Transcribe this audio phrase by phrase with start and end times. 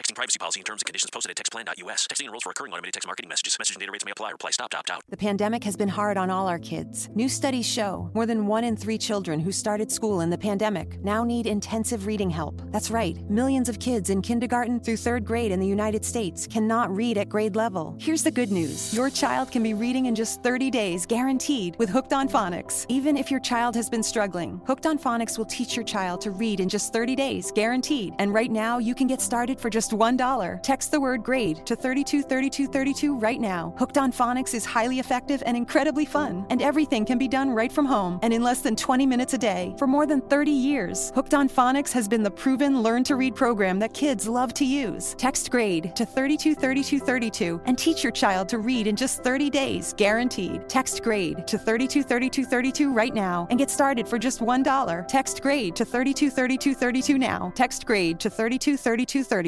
[0.00, 2.06] Texting privacy policy and terms and conditions posted at textplan.us.
[2.06, 3.56] Texting enrolls for recurring automated text marketing messages.
[3.58, 4.30] Message and data rates may apply.
[4.30, 5.02] Reply stop to opt out.
[5.10, 7.10] The pandemic has been hard on all our kids.
[7.14, 10.98] New studies show more than one in three children who started school in the pandemic
[11.04, 12.62] now need intensive reading help.
[12.70, 16.94] That's right, millions of kids in kindergarten through third grade in the United States cannot
[16.94, 17.96] read at grade level.
[18.00, 21.90] Here's the good news your child can be reading in just 30 days, guaranteed, with
[21.90, 22.86] Hooked on Phonics.
[22.88, 26.30] Even if your child has been struggling, Hooked on Phonics will teach your child to
[26.30, 28.14] read in just 30 days, guaranteed.
[28.18, 30.62] And right now, you can get started for just $1.
[30.62, 33.74] Text the word grade to 323232 right now.
[33.78, 37.70] Hooked on Phonics is highly effective and incredibly fun, and everything can be done right
[37.70, 39.74] from home and in less than 20 minutes a day.
[39.78, 43.34] For more than 30 years, Hooked on Phonics has been the proven learn to read
[43.34, 45.14] program that kids love to use.
[45.18, 50.68] Text grade to 323232 and teach your child to read in just 30 days, guaranteed.
[50.68, 55.08] Text grade to 323232 right now and get started for just $1.
[55.08, 57.52] Text grade to 323232 now.
[57.54, 59.39] Text grade to 323232.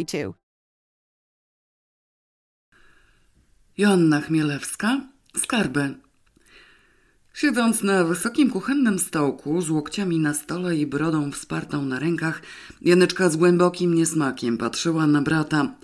[3.78, 5.00] Joanna Chmielewska,
[5.36, 5.94] Skarby.
[7.34, 12.42] Siedząc na wysokim kuchennym stołku z łokciami na stole i brodą wspartą na rękach,
[12.82, 15.74] Janeczka z głębokim niesmakiem patrzyła na brata.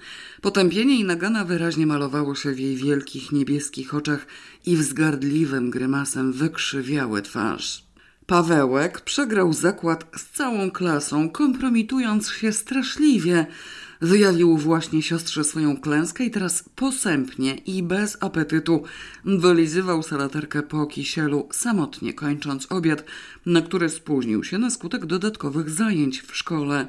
[0.43, 4.27] Potępienie i nagana wyraźnie malowało się w jej wielkich niebieskich oczach
[4.67, 7.89] i wzgardliwym grymasem wykrzywiały twarz.
[8.27, 13.47] Pawełek przegrał zakład z całą klasą, kompromitując się straszliwie.
[14.01, 18.83] Wyjawił właśnie siostrze swoją klęskę i teraz posępnie i bez apetytu
[19.25, 23.05] wylizywał salaterkę po kisielu, samotnie kończąc obiad,
[23.47, 26.89] na który spóźnił się na skutek dodatkowych zajęć w szkole.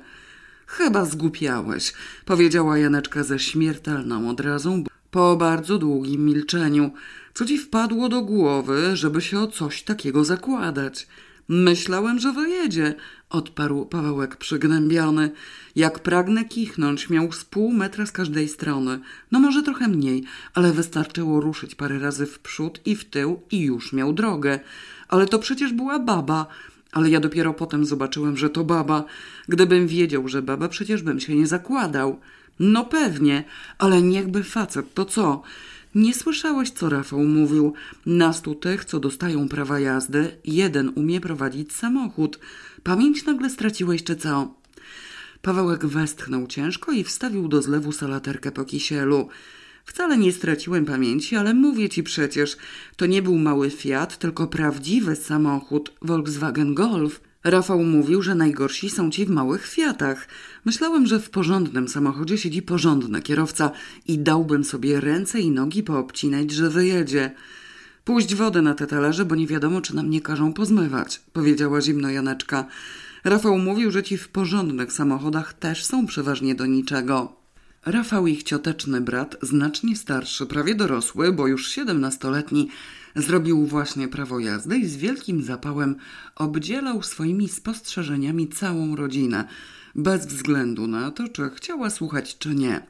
[0.67, 1.93] Chyba zgłupiałeś,
[2.25, 6.91] powiedziała Janeczka ze śmiertelną odrazą po bardzo długim milczeniu.
[7.33, 11.07] Co ci wpadło do głowy, żeby się o coś takiego zakładać?
[11.47, 12.95] Myślałem, że wyjedzie,
[13.29, 15.31] odparł Pawełek przygnębiony.
[15.75, 18.99] Jak pragnę kichnąć, miał z pół metra z każdej strony.
[19.31, 20.23] No może trochę mniej,
[20.53, 24.59] ale wystarczyło ruszyć parę razy w przód i w tył i już miał drogę.
[25.07, 26.47] Ale to przecież była baba.
[26.91, 29.03] Ale ja dopiero potem zobaczyłem, że to baba.
[29.47, 32.19] Gdybym wiedział, że baba, przecież bym się nie zakładał.
[32.59, 33.43] No pewnie,
[33.77, 35.43] ale niechby facet, to co?
[35.95, 37.73] Nie słyszałeś, co Rafał mówił.
[38.05, 42.39] Nastu tych, co dostają prawa jazdy, jeden umie prowadzić samochód.
[42.83, 44.53] Pamięć nagle straciłeś, czy co?
[45.41, 49.29] Pawełek westchnął ciężko i wstawił do zlewu salaterkę po kisielu.
[49.85, 52.57] Wcale nie straciłem pamięci, ale mówię ci przecież,
[52.95, 57.21] to nie był mały Fiat, tylko prawdziwy samochód Volkswagen Golf.
[57.43, 60.27] Rafał mówił, że najgorsi są ci w małych Fiatach.
[60.65, 63.71] Myślałem, że w porządnym samochodzie siedzi porządny kierowca
[64.07, 67.31] i dałbym sobie ręce i nogi poobcinać, że wyjedzie.
[68.03, 72.09] Puść wodę na te talerze, bo nie wiadomo, czy nam nie każą pozmywać, powiedziała zimno
[72.09, 72.65] Janeczka.
[73.23, 77.33] Rafał mówił, że ci w porządnych samochodach też są przeważnie do niczego.
[77.85, 82.69] Rafał, ich cioteczny brat, znacznie starszy, prawie dorosły, bo już siedemnastoletni,
[83.15, 85.95] zrobił właśnie prawo jazdy i z wielkim zapałem
[86.35, 89.47] obdzielał swoimi spostrzeżeniami całą rodzinę,
[89.95, 92.81] bez względu na to, czy chciała słuchać, czy nie.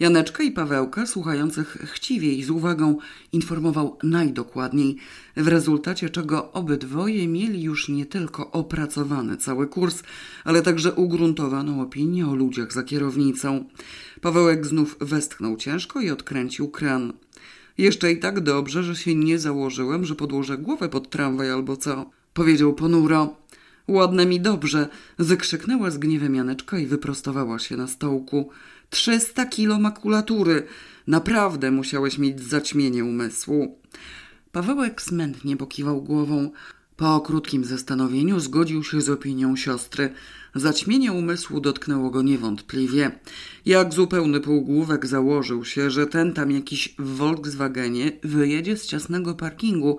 [0.00, 2.98] Janeczka i Pawełka, słuchających chciwie i z uwagą,
[3.32, 4.96] informował najdokładniej,
[5.36, 10.02] w rezultacie czego obydwoje mieli już nie tylko opracowany cały kurs,
[10.44, 13.64] ale także ugruntowaną opinię o ludziach za kierownicą.
[14.20, 17.12] Pawełek znów westchnął ciężko i odkręcił kran.
[17.78, 22.10] Jeszcze i tak dobrze, że się nie założyłem, że podłożę głowę pod tramwaj albo co,
[22.34, 23.36] powiedział ponuro.
[23.88, 24.88] Ładne mi dobrze,
[25.18, 28.50] wykrzyknęła z gniewem Janeczka i wyprostowała się na stołku.
[28.90, 30.66] Trzysta kilo makulatury.
[31.06, 33.78] Naprawdę musiałeś mieć zaćmienie umysłu.
[34.52, 36.50] Pawełek smętnie pokiwał głową.
[36.96, 40.12] Po krótkim zastanowieniu zgodził się z opinią siostry.
[40.54, 43.10] Zaćmienie umysłu dotknęło go niewątpliwie.
[43.66, 49.98] Jak zupełny półgłówek założył się, że ten tam jakiś w Volkswagenie wyjedzie z ciasnego parkingu.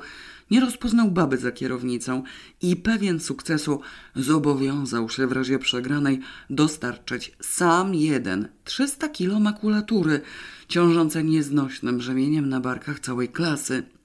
[0.52, 2.24] Nie rozpoznał baby za kierownicą
[2.62, 3.82] i pewien sukcesu
[4.16, 10.22] zobowiązał się w razie przegranej dostarczyć sam jeden 300 kilo makulatury,
[10.68, 13.97] ciążące nieznośnym brzemieniem na barkach całej klasy.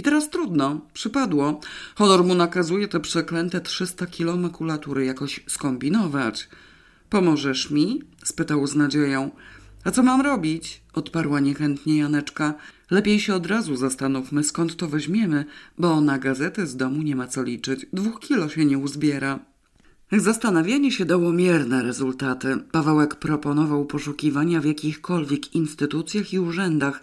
[0.00, 1.60] I teraz trudno, przypadło.
[1.94, 6.48] Honor mu nakazuje te przeklęte 300 kilo makulatury jakoś skombinować.
[7.10, 8.02] Pomożesz mi?
[8.24, 9.30] spytał z nadzieją.
[9.84, 10.82] A co mam robić?
[10.92, 12.54] odparła niechętnie Janeczka.
[12.90, 15.44] Lepiej się od razu zastanówmy, skąd to weźmiemy,
[15.78, 17.86] bo na gazetę z domu nie ma co liczyć.
[17.92, 19.38] Dwóch kilo się nie uzbiera.
[20.12, 22.56] Zastanawianie się dało mierne rezultaty.
[22.72, 27.00] Pawełek proponował poszukiwania w jakichkolwiek instytucjach i urzędach,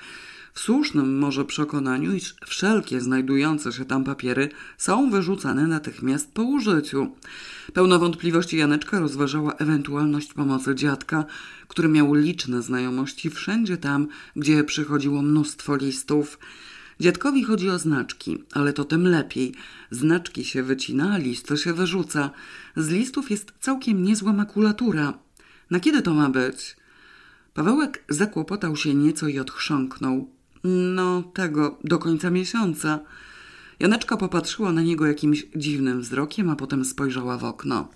[0.57, 7.15] w słusznym może przekonaniu, iż wszelkie znajdujące się tam papiery są wyrzucane natychmiast po użyciu.
[7.74, 11.25] Pełna wątpliwości Janeczka rozważała ewentualność pomocy dziadka,
[11.68, 16.39] który miał liczne znajomości wszędzie tam, gdzie przychodziło mnóstwo listów.
[17.00, 19.53] Dziadkowi chodzi o znaczki, ale to tym lepiej.
[19.92, 22.30] Znaczki się wycina, a listy się wyrzuca.
[22.75, 25.13] Z listów jest całkiem niezła makulatura.
[25.71, 26.75] Na kiedy to ma być?
[27.53, 30.37] Pawełek zakłopotał się nieco i odchrząknął.
[30.69, 32.99] No, tego, do końca miesiąca.
[33.79, 37.87] Janeczka popatrzyła na niego jakimś dziwnym wzrokiem, a potem spojrzała w okno.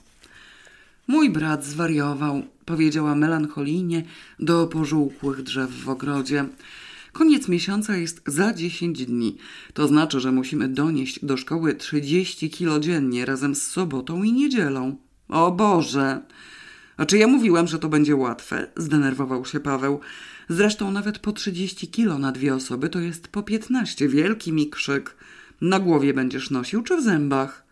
[1.07, 4.03] Mój brat zwariował, powiedziała melancholijnie
[4.39, 6.45] do pożółkłych drzew w ogrodzie.
[7.11, 9.37] Koniec miesiąca jest za 10 dni.
[9.73, 14.95] To znaczy, że musimy donieść do szkoły 30 kilo dziennie razem z sobotą i niedzielą.
[15.29, 16.21] O Boże!
[16.97, 18.67] A czy ja mówiłem, że to będzie łatwe?
[18.75, 19.99] Zdenerwował się Paweł.
[20.51, 24.07] Zresztą nawet po 30 kilo na dwie osoby to jest po 15.
[24.07, 25.15] Wielki mi krzyk.
[25.61, 27.63] Na głowie będziesz nosił czy w zębach?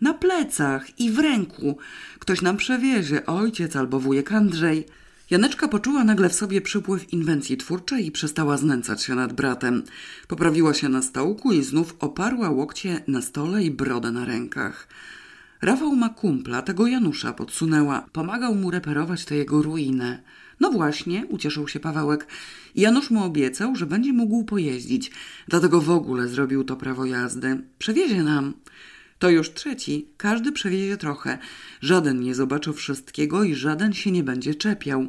[0.00, 1.78] Na plecach i w ręku.
[2.18, 4.86] Ktoś nam przewiezie, ojciec albo wujek Andrzej.
[5.30, 9.82] Janeczka poczuła nagle w sobie przypływ inwencji twórczej i przestała znęcać się nad bratem.
[10.28, 14.88] Poprawiła się na stołku i znów oparła łokcie na stole i brodę na rękach.
[15.62, 18.06] Rafał ma kumpla, tego Janusza podsunęła.
[18.12, 20.22] Pomagał mu reperować tę jego ruinę.
[20.60, 22.26] No właśnie, ucieszył się Pawełek.
[22.74, 25.10] Janusz mu obiecał, że będzie mógł pojeździć.
[25.48, 27.62] Dlatego w ogóle zrobił to prawo jazdy.
[27.78, 28.54] Przewiezie nam.
[29.18, 30.08] To już trzeci.
[30.16, 31.38] Każdy przewiezie trochę.
[31.80, 35.06] Żaden nie zobaczy wszystkiego i żaden się nie będzie czepiał.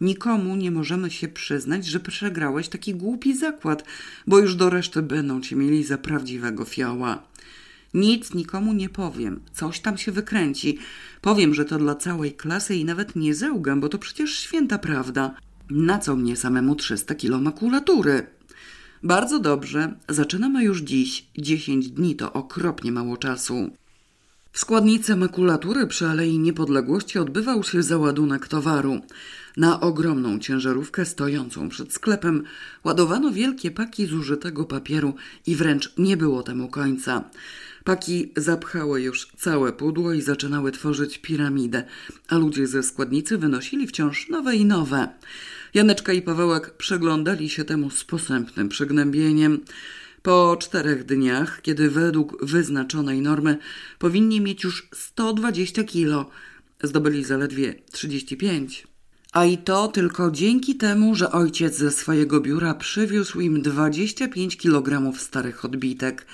[0.00, 3.84] Nikomu nie możemy się przyznać, że przegrałeś taki głupi zakład,
[4.26, 7.22] bo już do reszty będą cię mieli za prawdziwego fioła.
[7.96, 9.40] Nic nikomu nie powiem.
[9.52, 10.78] Coś tam się wykręci.
[11.20, 15.34] Powiem, że to dla całej klasy i nawet nie zełgam, bo to przecież święta prawda.
[15.70, 18.26] Na co mnie samemu 300 kilo makulatury?
[19.02, 19.94] Bardzo dobrze.
[20.08, 21.26] Zaczynamy już dziś.
[21.38, 23.70] 10 dni to okropnie mało czasu.
[24.52, 29.00] W składnicy makulatury przy Alei Niepodległości odbywał się załadunek towaru.
[29.56, 32.42] Na ogromną ciężarówkę stojącą przed sklepem
[32.84, 35.14] ładowano wielkie paki zużytego papieru
[35.46, 37.24] i wręcz nie było temu końca.
[37.86, 41.84] Paki zapchały już całe pudło i zaczynały tworzyć piramidę,
[42.28, 45.08] a ludzie ze składnicy wynosili wciąż nowe i nowe.
[45.74, 49.60] Janeczka i Pawełek przyglądali się temu z posępnym przygnębieniem.
[50.22, 53.58] Po czterech dniach, kiedy według wyznaczonej normy
[53.98, 56.30] powinni mieć już 120 kilo,
[56.82, 58.86] zdobyli zaledwie 35.
[59.32, 65.18] A i to tylko dzięki temu, że ojciec ze swojego biura przywiózł im 25 kg
[65.18, 66.26] starych odbitek–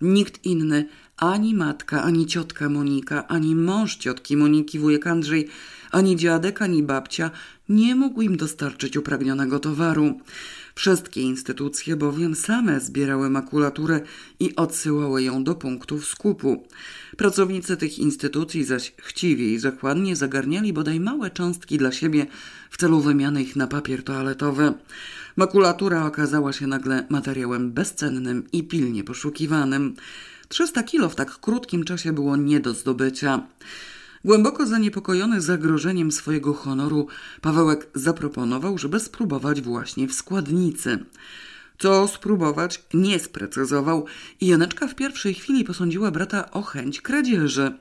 [0.00, 5.48] Nikt inny, ani matka, ani ciotka Monika, ani mąż ciotki Moniki, wujek Andrzej,
[5.90, 7.30] ani dziadek, ani babcia
[7.68, 10.20] nie mógł im dostarczyć upragnionego towaru.
[10.74, 14.00] Wszystkie instytucje bowiem same zbierały makulaturę
[14.40, 16.66] i odsyłały ją do punktów skupu.
[17.16, 22.26] Pracownicy tych instytucji zaś chciwie i zakładnie zagarniali bodaj małe cząstki dla siebie
[22.70, 24.74] w celu wymiany ich na papier toaletowy.
[25.36, 29.94] Makulatura okazała się nagle materiałem bezcennym i pilnie poszukiwanym.
[30.48, 33.46] 300 kilo w tak krótkim czasie było nie do zdobycia.
[34.24, 37.06] Głęboko zaniepokojony zagrożeniem swojego honoru,
[37.40, 40.98] Pawełek zaproponował, żeby spróbować właśnie w składnicy.
[41.78, 44.06] Co spróbować nie sprecyzował
[44.40, 47.72] i Janeczka w pierwszej chwili posądziła brata o chęć kradzieży.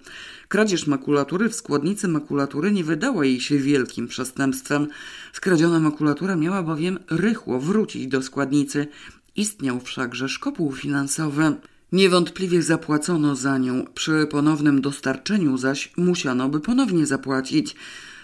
[0.48, 4.88] Kradzież makulatury w składnicy makulatury nie wydała jej się wielkim przestępstwem.
[5.34, 8.88] Skradziona makulatura miała bowiem rychło wrócić do składnicy.
[9.36, 11.56] Istniał wszakże szkopuł finansowy.
[11.92, 17.76] Niewątpliwie zapłacono za nią, przy ponownym dostarczeniu zaś musiano by ponownie zapłacić.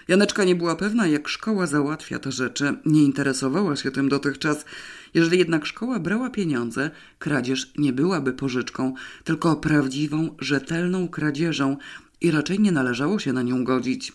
[0.08, 2.74] Janeczka nie była pewna, jak szkoła załatwia te rzeczy.
[2.86, 4.64] Nie interesowała się tym dotychczas.
[5.14, 11.76] Jeżeli jednak szkoła brała pieniądze, kradzież nie byłaby pożyczką, tylko prawdziwą, rzetelną kradzieżą
[12.20, 14.12] i raczej nie należało się na nią godzić.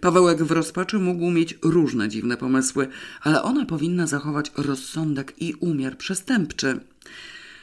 [0.00, 2.88] Pawełek w rozpaczy mógł mieć różne dziwne pomysły,
[3.22, 6.80] ale ona powinna zachować rozsądek i umiar przestępczy.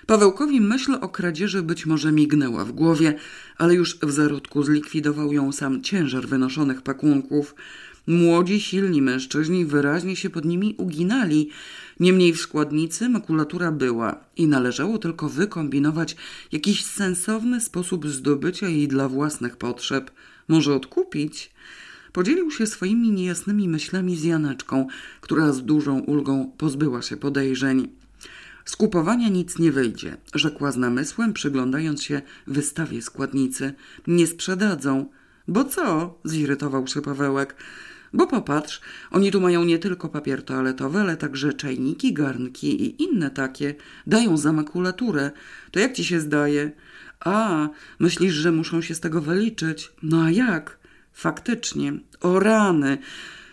[0.06, 3.16] Pawełkowi myśl o kradzieży być może mignęła w głowie,
[3.58, 7.56] ale już w zarodku zlikwidował ją sam ciężar wynoszonych pakunków.
[8.08, 11.50] Młodzi, silni mężczyźni wyraźnie się pod nimi uginali.
[12.02, 16.16] Niemniej w składnicy makulatura była i należało tylko wykombinować
[16.52, 20.12] jakiś sensowny sposób zdobycia jej dla własnych potrzeb.
[20.48, 21.52] Może odkupić?
[22.14, 24.88] Podzielił się swoimi niejasnymi myślami z Janeczką,
[25.22, 27.88] która z dużą ulgą pozbyła się podejrzeń.
[28.66, 33.74] Z kupowania nic nie wyjdzie, rzekła z namysłem, przyglądając się wystawie składnicy.
[34.08, 35.06] Nie sprzedadzą.
[35.48, 36.16] Bo co?
[36.26, 37.56] zirytował się Pawełek.
[38.14, 43.30] Bo popatrz, oni tu mają nie tylko papier toaletowy, ale także czajniki, garnki i inne
[43.30, 43.76] takie.
[44.08, 45.32] Dają za makulaturę.
[45.72, 46.72] To jak ci się zdaje?
[47.20, 49.92] A, myślisz, że muszą się z tego wyliczyć?
[50.04, 50.78] No a jak?
[51.14, 51.94] Faktycznie.
[52.22, 52.98] O rany.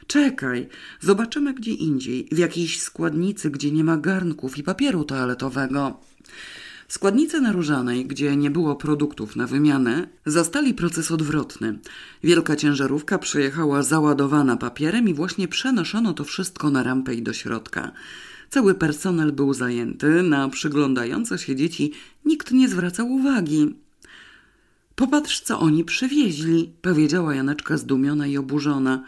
[0.06, 0.68] Czekaj,
[1.00, 6.00] zobaczymy gdzie indziej, w jakiejś składnicy, gdzie nie ma garnków i papieru toaletowego.
[6.88, 11.78] W składnicy naróżanej, gdzie nie było produktów na wymianę, zastali proces odwrotny.
[12.24, 17.92] Wielka ciężarówka przyjechała załadowana papierem i właśnie przenoszono to wszystko na rampę i do środka.
[18.50, 21.92] Cały personel był zajęty, na przyglądające się dzieci
[22.24, 23.74] nikt nie zwracał uwagi.
[24.94, 29.04] Popatrz, co oni przywieźli, powiedziała Janeczka zdumiona i oburzona.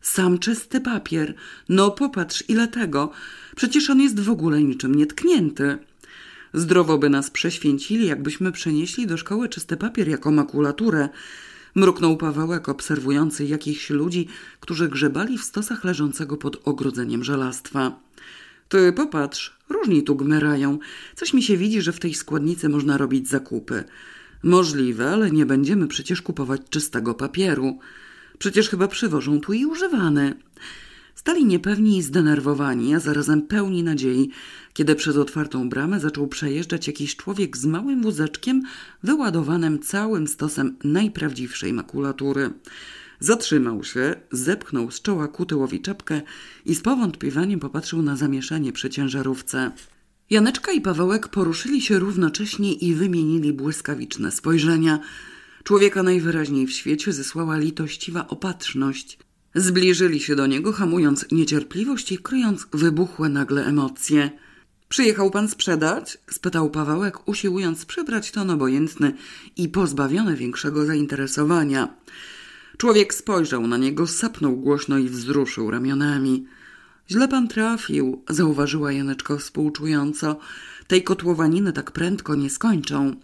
[0.00, 1.34] Sam czysty papier.
[1.68, 3.10] No popatrz, ile tego.
[3.56, 5.78] Przecież on jest w ogóle niczym nietknięty.
[6.56, 11.08] Zdrowo by nas prześwięcili, jakbyśmy przenieśli do szkoły czysty papier jako makulaturę.
[11.74, 14.28] Mruknął Pawełek, obserwujący jakichś ludzi,
[14.60, 18.00] którzy grzebali w stosach leżącego pod ogrodzeniem żelastwa.
[18.68, 20.78] Ty popatrz, różni tu gmerają.
[21.14, 23.84] Coś mi się widzi, że w tej składnicy można robić zakupy.
[24.42, 27.78] Możliwe, ale nie będziemy przecież kupować czystego papieru.
[28.38, 30.34] Przecież chyba przywożą tu i używany.
[31.16, 34.30] Stali niepewni i zdenerwowani, a zarazem pełni nadziei,
[34.72, 38.62] kiedy przez otwartą bramę zaczął przejeżdżać jakiś człowiek z małym wózeczkiem
[39.02, 42.50] wyładowanym całym stosem najprawdziwszej makulatury.
[43.20, 46.22] Zatrzymał się, zepchnął z czoła kutyłowi czapkę
[46.66, 49.70] i z powątpiewaniem popatrzył na zamieszanie przy ciężarówce.
[50.30, 55.00] Janeczka i Pawełek poruszyli się równocześnie i wymienili błyskawiczne spojrzenia.
[55.64, 59.18] Człowieka najwyraźniej w świecie zesłała litościwa opatrzność.
[59.56, 64.30] Zbliżyli się do niego, hamując niecierpliwość i kryjąc wybuchłe nagle emocje.
[64.88, 66.18] Przyjechał pan sprzedać?
[66.30, 69.12] spytał Pawełek, usiłując przybrać ton obojętny
[69.56, 71.94] i pozbawiony większego zainteresowania.
[72.76, 76.46] Człowiek spojrzał na niego, sapnął głośno i wzruszył ramionami.
[77.10, 80.38] Źle pan trafił, zauważyła Janeczko współczująco.
[80.86, 83.16] Tej kotłowaniny tak prędko nie skończą.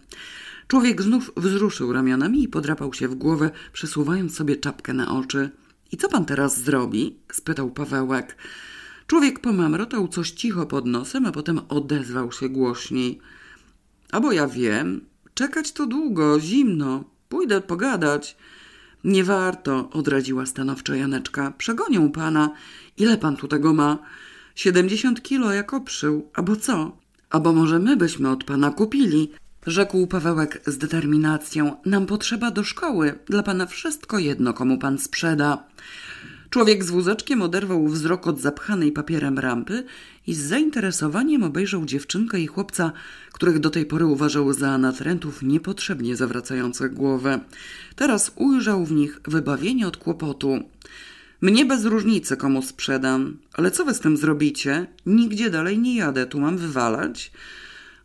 [0.67, 5.49] Człowiek znów wzruszył ramionami i podrapał się w głowę, przesuwając sobie czapkę na oczy.
[5.93, 7.15] I co pan teraz zrobi?
[7.31, 8.37] spytał Pawełek.
[9.07, 13.19] Człowiek pomamrotał coś cicho pod nosem, a potem odezwał się głośniej.
[14.11, 17.03] A bo ja wiem, czekać to długo, zimno.
[17.29, 18.37] Pójdę pogadać.
[19.03, 21.53] Nie warto, odradziła stanowczo Janeczka.
[21.57, 22.49] Przegonią pana.
[22.97, 23.97] Ile pan tu tego ma?
[24.55, 26.29] Siedemdziesiąt kilo jak oprzył.
[26.33, 26.97] Albo co?
[27.29, 29.31] Albo może my byśmy od pana kupili.
[29.67, 31.75] Rzekł Pawełek z determinacją.
[31.85, 33.15] Nam potrzeba do szkoły.
[33.25, 35.63] Dla pana wszystko jedno, komu pan sprzeda.
[36.49, 39.83] Człowiek z wózeczkiem oderwał wzrok od zapchanej papierem rampy
[40.27, 42.91] i z zainteresowaniem obejrzał dziewczynkę i chłopca,
[43.33, 47.39] których do tej pory uważał za natrętów niepotrzebnie zawracających głowę.
[47.95, 50.59] Teraz ujrzał w nich wybawienie od kłopotu.
[51.41, 54.87] Mnie bez różnicy komu sprzedam, ale co wy z tym zrobicie?
[55.05, 57.31] Nigdzie dalej nie jadę, tu mam wywalać.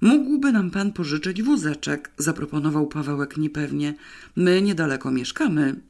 [0.00, 3.94] Mógłby nam pan pożyczyć wózeczek, zaproponował Pawełek niepewnie.
[4.36, 5.80] My niedaleko mieszkamy.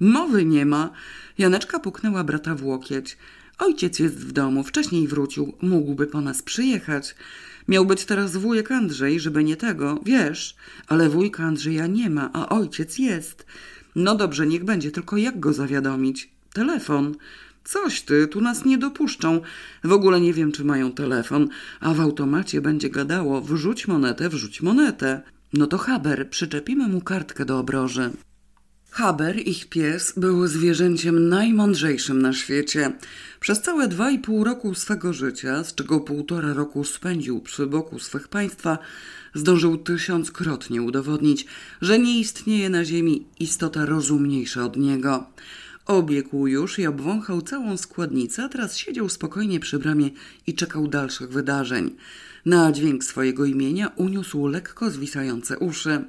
[0.00, 0.90] Mowy nie ma.
[1.38, 3.18] Janeczka puknęła brata w łokieć.
[3.58, 7.14] Ojciec jest w domu, wcześniej wrócił, mógłby po nas przyjechać.
[7.68, 12.48] Miał być teraz wujek Andrzej, żeby nie tego, wiesz, ale wujka Andrzeja nie ma, a
[12.48, 13.46] ojciec jest.
[13.94, 16.30] No dobrze, niech będzie, tylko jak go zawiadomić?
[16.52, 17.14] Telefon.
[17.64, 19.40] Coś ty, tu nas nie dopuszczą.
[19.84, 21.48] W ogóle nie wiem, czy mają telefon,
[21.80, 25.22] a w automacie będzie gadało wrzuć monetę, wrzuć monetę.
[25.52, 28.10] No to Haber, przyczepimy mu kartkę do obroży.
[28.90, 32.92] Haber, ich pies, był zwierzęciem najmądrzejszym na świecie.
[33.40, 37.98] Przez całe dwa i pół roku swego życia, z czego półtora roku spędził przy boku
[37.98, 38.78] swych państwa,
[39.34, 41.46] zdążył tysiąckrotnie udowodnić,
[41.80, 45.26] że nie istnieje na ziemi istota rozumniejsza od niego.
[45.86, 50.10] Obiegł już i obwąchał całą składnicę, a teraz siedział spokojnie przy bramie
[50.46, 51.96] i czekał dalszych wydarzeń.
[52.46, 56.04] Na dźwięk swojego imienia uniósł lekko zwisające uszy.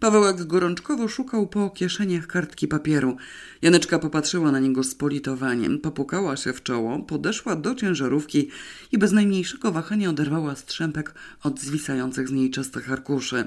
[0.00, 3.16] Pawełek gorączkowo szukał po kieszeniach kartki papieru.
[3.62, 8.48] Janeczka popatrzyła na niego z politowaniem, popukała się w czoło, podeszła do ciężarówki
[8.92, 13.46] i bez najmniejszego wahania oderwała strzępek od zwisających z niej czystych arkuszy.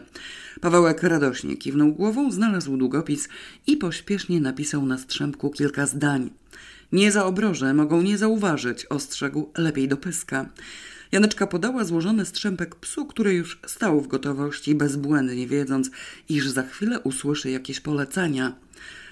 [0.61, 3.29] Pawełek radośnie kiwnął głową, znalazł długopis
[3.67, 6.29] i pośpiesznie napisał na strzępku kilka zdań.
[6.91, 10.45] Nie za obroże, mogą nie zauważyć, ostrzegł, lepiej do pyska.
[11.11, 15.89] Janeczka podała złożony strzępek psu, który już stał w gotowości, bezbłędnie wiedząc,
[16.29, 18.55] iż za chwilę usłyszy jakieś polecenia.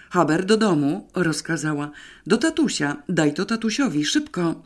[0.09, 1.91] Haber do domu, rozkazała.
[2.27, 4.63] Do tatusia, daj to tatusiowi, szybko.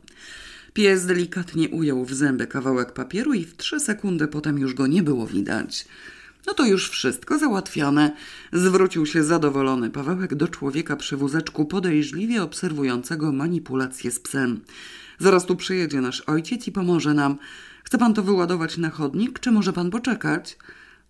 [0.74, 5.04] Pies delikatnie ujął w zęby kawałek papieru i w trzy sekundy potem już go nie
[5.04, 5.86] było widać.
[6.48, 8.12] No to już wszystko załatwione.
[8.54, 14.62] Zwrócił się zadowolony Pawełek do człowieka przy wózeczku podejrzliwie obserwującego manipulacje z psem.
[15.22, 17.38] Zaraz tu przyjedzie nasz ojciec i pomoże nam.
[17.84, 20.58] Chce pan to wyładować na chodnik, czy może pan poczekać?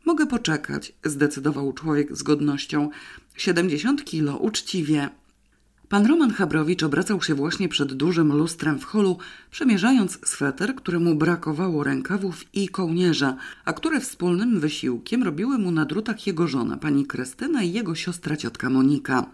[0.06, 2.90] Mogę poczekać, zdecydował człowiek z godnością.
[3.36, 5.10] Siedemdziesiąt kilo, uczciwie.
[5.90, 9.18] Pan Roman Chabrowicz obracał się właśnie przed dużym lustrem w holu,
[9.52, 16.28] przemierzając sweter, któremu brakowało rękawów i kołnierza, a które wspólnym wysiłkiem robiły mu na drutach
[16.28, 19.26] jego żona, pani Krystyna i jego siostra ciotka Monika.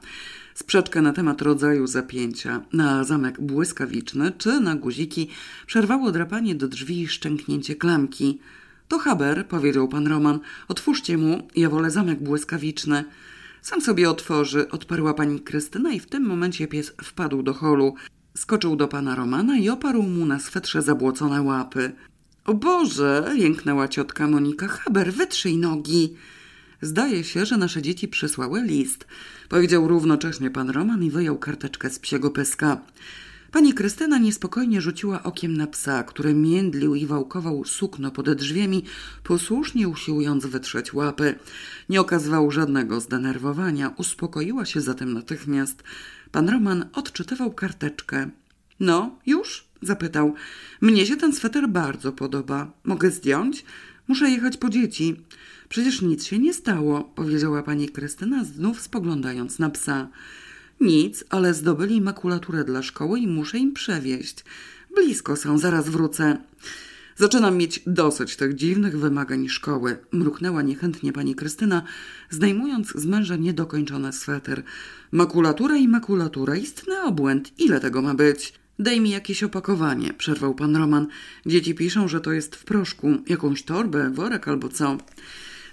[0.57, 5.29] Sprzeczkę na temat rodzaju zapięcia na zamek błyskawiczny czy na guziki
[5.67, 8.39] przerwało drapanie do drzwi i szczęknięcie klamki.
[8.87, 10.39] To Haber, powiedział pan Roman.
[10.67, 13.03] Otwórzcie mu, ja wolę zamek błyskawiczny.
[13.61, 17.95] Sam sobie otworzy, odparła pani Krystyna i w tym momencie pies wpadł do holu.
[18.37, 21.91] Skoczył do pana Romana i oparł mu na swetrze zabłocone łapy.
[22.45, 24.67] O Boże, jęknęła ciotka Monika.
[24.67, 26.15] Haber, wytrzyj nogi.
[26.81, 29.07] Zdaje się, że nasze dzieci przysłały list.
[29.49, 32.81] Powiedział równocześnie pan Roman i wyjął karteczkę z psiego pyska.
[33.51, 38.83] Pani Krystyna niespokojnie rzuciła okiem na psa, który międlił i wałkował sukno pod drzwiami,
[39.23, 41.35] posłusznie usiłując wytrzeć łapy.
[41.89, 45.83] Nie okazywał żadnego zdenerwowania, uspokoiła się zatem natychmiast.
[46.31, 48.29] Pan Roman odczytywał karteczkę.
[48.79, 49.67] No, już?
[49.81, 50.33] zapytał.
[50.81, 52.71] Mnie się ten sweter bardzo podoba.
[52.83, 53.65] Mogę zdjąć?
[54.07, 55.15] Muszę jechać po dzieci.
[55.69, 60.07] Przecież nic się nie stało, powiedziała pani Krystyna, znów spoglądając na psa.
[60.81, 64.43] Nic, ale zdobyli makulaturę dla szkoły i muszę im przewieźć.
[64.95, 66.37] Blisko są, zaraz wrócę.
[67.15, 71.83] Zaczynam mieć dosyć tych dziwnych wymagań szkoły, mruknęła niechętnie pani Krystyna,
[72.29, 74.63] zdejmując z męża niedokończony sweter.
[75.11, 77.59] Makulatura i makulatura, istny obłęd.
[77.59, 78.53] Ile tego ma być?
[78.79, 81.07] Daj mi jakieś opakowanie, przerwał pan Roman.
[81.45, 84.97] Dzieci piszą, że to jest w proszku, jakąś torbę, worek albo co.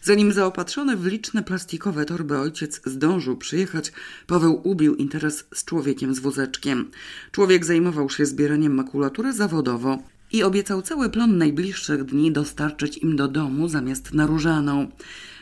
[0.05, 3.93] Zanim zaopatrzony w liczne plastikowe torby ojciec zdążył przyjechać,
[4.27, 6.91] Paweł ubił interes z człowiekiem z wózeczkiem.
[7.33, 9.99] Człowiek zajmował się zbieraniem makulatury zawodowo
[10.33, 14.89] i obiecał cały plan najbliższych dni dostarczyć im do domu zamiast na różaną.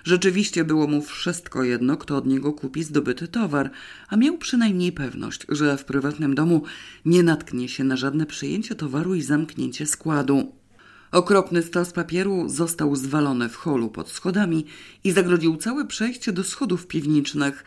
[0.04, 3.70] Rzeczywiście było mu wszystko jedno, kto od niego kupi zdobyty towar,
[4.08, 6.62] a miał przynajmniej pewność, że w prywatnym domu
[7.04, 10.61] nie natknie się na żadne przyjęcie towaru i zamknięcie składu.
[11.12, 14.66] Okropny stos papieru został zwalony w holu pod schodami
[15.04, 17.64] i zagrodził całe przejście do schodów piwniczych.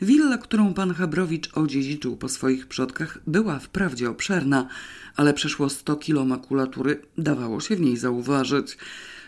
[0.00, 4.68] Willa, którą pan Habrowicz odziedziczył po swoich przodkach, była wprawdzie obszerna,
[5.16, 8.76] ale przeszło sto kilo makulatury dawało się w niej zauważyć.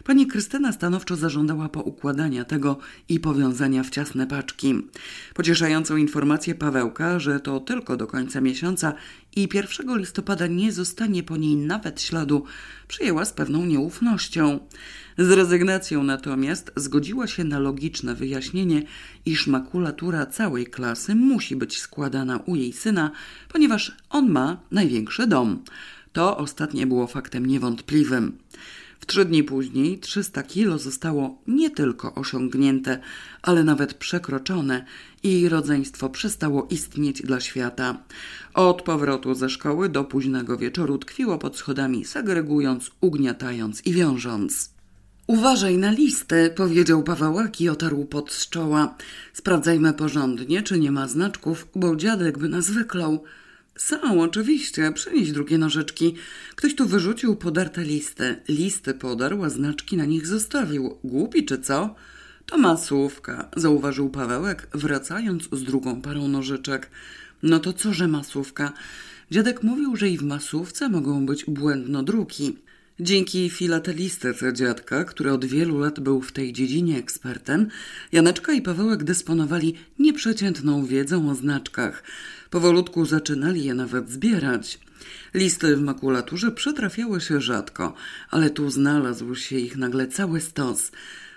[0.05, 4.75] Pani Krystyna stanowczo zażądała poukładania tego i powiązania w ciasne paczki.
[5.35, 8.93] Pocieszającą informację Pawełka, że to tylko do końca miesiąca
[9.37, 12.45] i 1 listopada nie zostanie po niej nawet śladu,
[12.89, 14.61] przyjęła z pewną nieufnością.
[15.19, 18.83] Z rezygnacją natomiast zgodziła się na logiczne wyjaśnienie,
[19.27, 23.11] iż makulatura całej klasy musi być składana u jej syna,
[23.49, 25.65] ponieważ on ma największy dom.
[26.13, 28.39] To ostatnie było faktem niewątpliwym.
[29.01, 33.01] W trzy dni później 300 kilo zostało nie tylko osiągnięte,
[33.43, 34.85] ale nawet przekroczone
[35.23, 37.97] i rodzeństwo przestało istnieć dla świata.
[38.55, 44.71] Od powrotu ze szkoły do późnego wieczoru tkwiło pod schodami, segregując, ugniatając i wiążąc.
[45.27, 48.97] Uważaj na listy, powiedział Pawełak i otarł pod z czoła.
[49.33, 53.25] Sprawdzajmy porządnie, czy nie ma znaczków, bo dziadek by nas wyklął.
[53.81, 54.93] Są, oczywiście.
[54.93, 56.15] Przynieś drugie nożyczki.
[56.55, 58.37] Ktoś tu wyrzucił podarte listy.
[58.49, 60.99] Listy podarł, a znaczki na nich zostawił.
[61.05, 61.95] Głupi czy co?
[62.47, 66.91] To masówka, zauważył Pawełek, wracając z drugą parą nożyczek.
[67.43, 68.73] No to co, że masówka?
[69.31, 72.57] Dziadek mówił, że i w masówce mogą być błędnodruki.
[73.03, 77.69] Dzięki filatelistyce dziadka, który od wielu lat był w tej dziedzinie ekspertem,
[78.13, 82.03] Janeczka i Pawełek dysponowali nieprzeciętną wiedzą o znaczkach.
[82.51, 84.79] Powolutku zaczynali je nawet zbierać.
[85.35, 87.95] Listy w makulaturze przytrafiały się rzadko,
[88.31, 90.93] ale tu znalazł się ich nagle cały stos.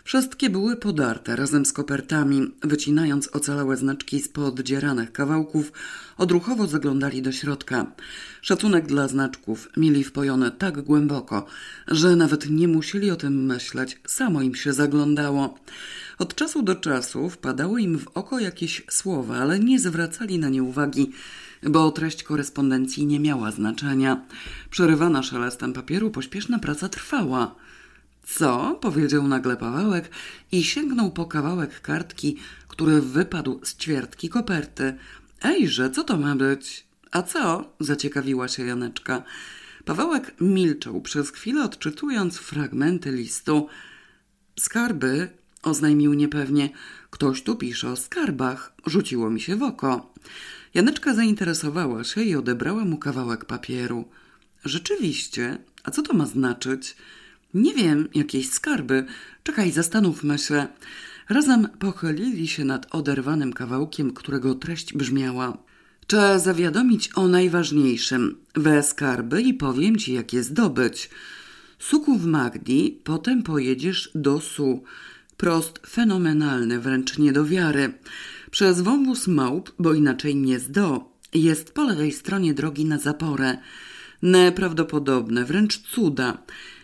[0.05, 5.71] Wszystkie były podarte razem z kopertami, wycinając ocalałe znaczki z poddzieranych kawałków,
[6.17, 7.85] odruchowo zaglądali do środka.
[8.41, 11.45] Szacunek dla znaczków mieli wpojony tak głęboko,
[11.87, 15.59] że nawet nie musieli o tym myśleć, samo im się zaglądało.
[16.19, 20.63] Od czasu do czasu wpadały im w oko jakieś słowa, ale nie zwracali na nie
[20.63, 21.11] uwagi,
[21.63, 24.21] bo treść korespondencji nie miała znaczenia.
[24.69, 27.55] Przerywana szelestem papieru pośpieszna praca trwała.
[28.23, 28.77] Co?
[28.81, 30.09] powiedział nagle Pawełek
[30.51, 34.97] i sięgnął po kawałek kartki, który wypadł z ćwiertki koperty.
[35.43, 36.85] Ejże, co to ma być?
[37.11, 37.73] A co?
[37.79, 39.23] zaciekawiła się Janeczka.
[39.85, 43.67] Pawełek milczał przez chwilę, odczytując fragmenty listu.
[44.59, 45.29] Skarby,
[45.63, 46.69] oznajmił niepewnie.
[47.09, 48.73] Ktoś tu pisze o skarbach.
[48.85, 50.13] Rzuciło mi się w oko.
[50.73, 54.05] Janeczka zainteresowała się i odebrała mu kawałek papieru.
[54.65, 56.95] Rzeczywiście, a co to ma znaczyć?
[57.53, 59.05] Nie wiem, jakieś skarby.
[59.43, 60.67] Czekaj, zastanówmy się.
[61.29, 65.57] Razem pochylili się nad oderwanym kawałkiem, którego treść brzmiała.
[66.07, 68.37] Trzeba zawiadomić o najważniejszym.
[68.55, 71.09] We skarby i powiem ci, jak je zdobyć.
[71.79, 74.83] Suku w Magdi, potem pojedziesz do Su.
[75.37, 77.93] Prost fenomenalny, wręcz nie do wiary.
[78.51, 81.11] Przez wąwóz małp, bo inaczej nie zdo.
[81.33, 83.57] Jest po lewej stronie drogi na zaporę.
[84.21, 86.37] Neprawdopodobne, wręcz cuda.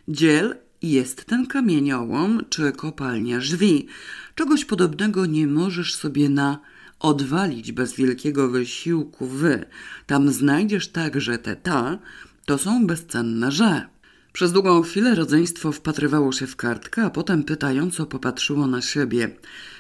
[0.10, 3.88] Dziel jest ten kamieniołom czy kopalnia żwi.
[4.36, 6.60] Czegoś podobnego nie możesz sobie na
[7.00, 9.66] odwalić bez wielkiego wysiłku wy.
[10.06, 12.00] Tam znajdziesz także te ta,
[12.46, 13.86] to są bezcenne że.
[14.34, 19.36] Przez długą chwilę rodzeństwo wpatrywało się w kartkę, a potem pytająco popatrzyło na siebie.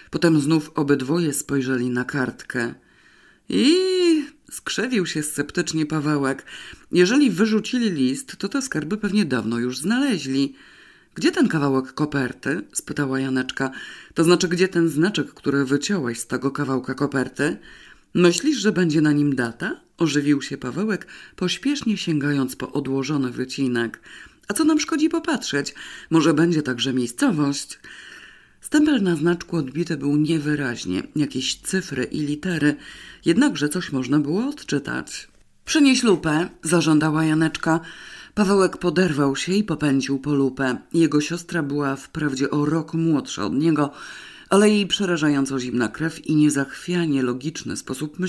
[0.10, 2.74] Potem znów obydwoje spojrzeli na kartkę.
[3.50, 3.76] I
[4.52, 6.46] skrzewił się sceptycznie Pawełek.
[6.92, 10.56] Jeżeli wyrzucili list, to te skarby pewnie dawno już znaleźli.
[11.16, 12.62] Gdzie ten kawałek koperty?
[12.74, 13.72] spytała Janeczka.
[14.14, 17.58] To znaczy, gdzie ten znaczek, który wyciąłeś z tego kawałka koperty?
[18.14, 19.82] Myślisz, że będzie na nim data?
[19.98, 24.00] Ożywił się Pawełek, pośpiesznie sięgając po odłożony wycinek.
[24.48, 25.74] A co nam szkodzi popatrzeć?
[26.10, 27.80] Może będzie także miejscowość?
[28.62, 32.76] Stempel na znaczku odbity był niewyraźnie, jakieś cyfry i litery,
[33.26, 35.28] jednakże coś można było odczytać.
[35.66, 37.80] Przynieś lupę, zażądała Janeczka.
[38.36, 40.78] Pawełek poderwał się i popędził po lupę.
[40.94, 43.92] Jego siostra była wprawdzie o rok młodsza od niego,
[44.50, 48.29] ale jej przerażająco zimna krew i niezachwianie logiczny sposób myślenia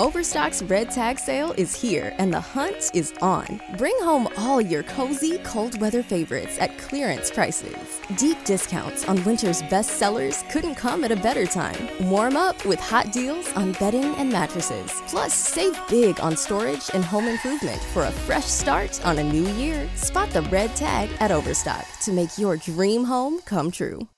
[0.00, 3.60] Overstock's red tag sale is here and the hunt is on.
[3.78, 8.00] Bring home all your cozy, cold weather favorites at clearance prices.
[8.16, 11.88] Deep discounts on winter's best sellers couldn't come at a better time.
[12.10, 15.00] Warm up with hot deals on bedding and mattresses.
[15.06, 19.46] Plus, save big on storage and home improvement for a fresh start on a new
[19.52, 19.88] year.
[19.94, 24.08] Spot the red tag at Overstock to make your dream home come true.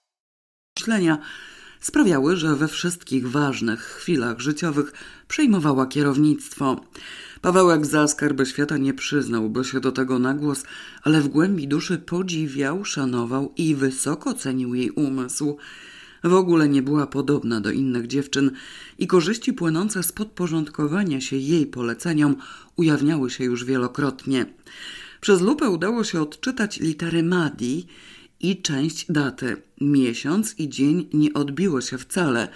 [1.81, 4.93] Sprawiały, że we wszystkich ważnych chwilach życiowych
[5.29, 6.81] przejmowała kierownictwo.
[7.41, 10.65] Pawełek za skarby świata nie przyznałby się do tego na głos,
[11.03, 15.57] ale w głębi duszy podziwiał, szanował i wysoko cenił jej umysł.
[16.25, 18.51] W ogóle nie była podobna do innych dziewczyn
[18.99, 22.37] i korzyści płynące z podporządkowania się jej poleceniom
[22.77, 24.47] ujawniały się już wielokrotnie.
[25.21, 27.87] Przez lupę udało się odczytać litery Madi
[28.41, 29.57] i część daty.
[29.81, 32.49] Miesiąc i dzień nie odbiło się wcale,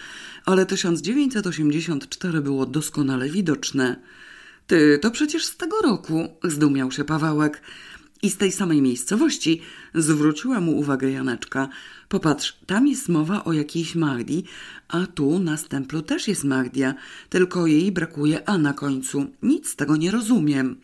[0.44, 3.96] ale 1984 było doskonale widoczne.
[4.66, 7.62] Ty, to przecież z tego roku, zdumiał się Pawełek.
[8.22, 9.60] I z tej samej miejscowości
[9.94, 11.68] zwróciła mu uwagę Janeczka.
[12.08, 14.44] Popatrz, tam jest mowa o jakiejś Magdi,
[14.88, 16.94] a tu na stemplu też jest Magdia,
[17.28, 19.26] tylko jej brakuje A na końcu.
[19.42, 20.76] Nic z tego nie rozumiem.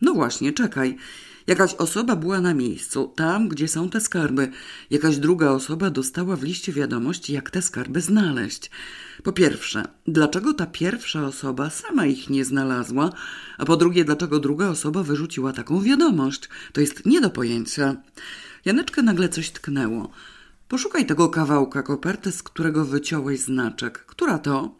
[0.00, 0.96] No właśnie, czekaj.
[1.46, 4.50] Jakaś osoba była na miejscu, tam gdzie są te skarby.
[4.90, 8.70] Jakaś druga osoba dostała w liście wiadomość, jak te skarby znaleźć.
[9.22, 13.10] Po pierwsze, dlaczego ta pierwsza osoba sama ich nie znalazła,
[13.58, 16.48] a po drugie, dlaczego druga osoba wyrzuciła taką wiadomość?
[16.72, 17.96] To jest nie do pojęcia.
[18.64, 20.10] Janeczkę nagle coś tknęło.
[20.68, 23.98] Poszukaj tego kawałka koperty, z którego wyciąłeś znaczek.
[23.98, 24.74] Która to?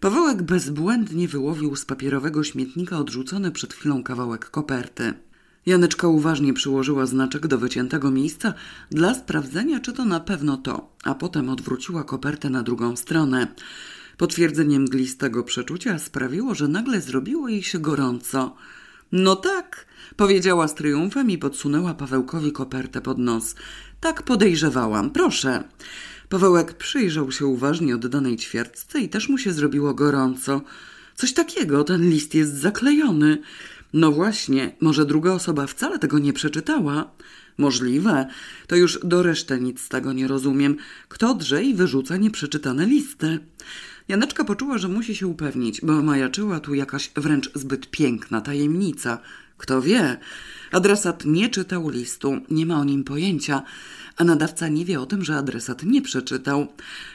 [0.00, 5.14] Pawełek bezbłędnie wyłowił z papierowego śmietnika odrzucony przed chwilą kawałek koperty.
[5.66, 8.54] Janeczka uważnie przyłożyła znaczek do wyciętego miejsca
[8.90, 13.46] dla sprawdzenia, czy to na pewno to, a potem odwróciła kopertę na drugą stronę.
[14.16, 18.56] Potwierdzenie mglistego przeczucia sprawiło, że nagle zrobiło jej się gorąco.
[19.12, 23.54] No tak, powiedziała z triumfem i podsunęła Pawełkowi kopertę pod nos.
[24.00, 25.64] Tak podejrzewałam, proszę.
[26.28, 30.62] Pawełek przyjrzał się uważnie oddanej ćwiertce i też mu się zrobiło gorąco.
[31.16, 33.38] Coś takiego, ten list jest zaklejony.
[33.92, 37.10] No właśnie, może druga osoba wcale tego nie przeczytała?
[37.58, 38.26] Możliwe.
[38.66, 40.76] To już do reszty nic z tego nie rozumiem.
[41.08, 43.38] Kto drze i wyrzuca nieprzeczytane listy?
[44.08, 49.18] Janeczka poczuła, że musi się upewnić, bo majaczyła tu jakaś wręcz zbyt piękna tajemnica.
[49.60, 50.16] Kto wie?
[50.72, 53.62] Adresat nie czytał listu, nie ma o nim pojęcia,
[54.16, 56.66] a nadawca nie wie o tym, że adresat nie przeczytał.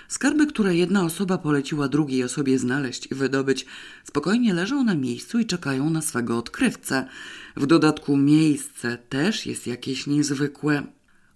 [0.08, 3.66] Skarby, które jedna osoba poleciła drugiej osobie znaleźć i wydobyć,
[4.04, 7.08] spokojnie leżą na miejscu i czekają na swego odkrywcę.
[7.56, 10.84] W dodatku miejsce też jest jakieś niezwykłe.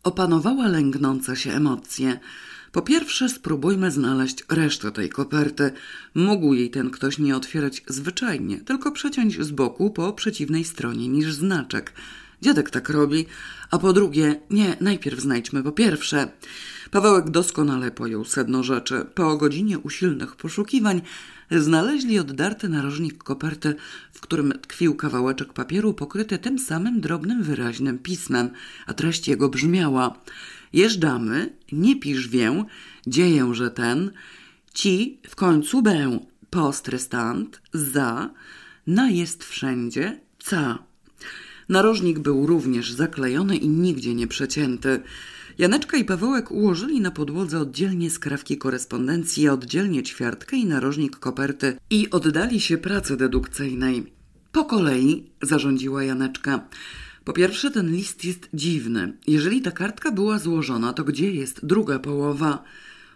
[0.04, 2.20] Opanowała lęgnące się emocje.
[2.72, 5.72] Po pierwsze, spróbujmy znaleźć resztę tej koperty.
[6.16, 11.34] Mógł jej ten ktoś nie otwierać zwyczajnie, tylko przeciąć z boku po przeciwnej stronie niż
[11.34, 11.94] znaczek.
[12.42, 13.26] Dziadek tak robi.
[13.72, 16.32] A po drugie, nie, najpierw znajdźmy po pierwsze.
[16.92, 19.06] Pawełek doskonale pojął sedno rzeczy.
[19.16, 21.02] Po godzinie usilnych poszukiwań
[21.52, 23.76] znaleźli oddarty narożnik koperty,
[24.14, 28.50] w którym tkwił kawałeczek papieru pokryty tym samym drobnym, wyraźnym pismem,
[28.88, 30.16] a treść jego brzmiała–
[30.74, 32.66] Jeżdżamy, nie pisz wię,
[33.08, 34.12] dzieję, że ten,
[34.74, 38.30] ci w końcu bę, postrestant, za,
[38.88, 40.84] na jest wszędzie, ca.
[41.70, 45.02] Narożnik był również zaklejony i nigdzie nie przecięty.
[45.58, 52.10] Janeczka i Pawełek ułożyli na podłodze oddzielnie skrawki korespondencji, oddzielnie ćwiartkę i narożnik koperty i
[52.10, 54.14] oddali się pracy dedukcyjnej.
[54.52, 56.68] Po kolei zarządziła Janeczka.
[57.30, 59.14] Po pierwsze, ten list jest dziwny.
[59.28, 62.64] Jeżeli ta kartka była złożona, to gdzie jest druga połowa?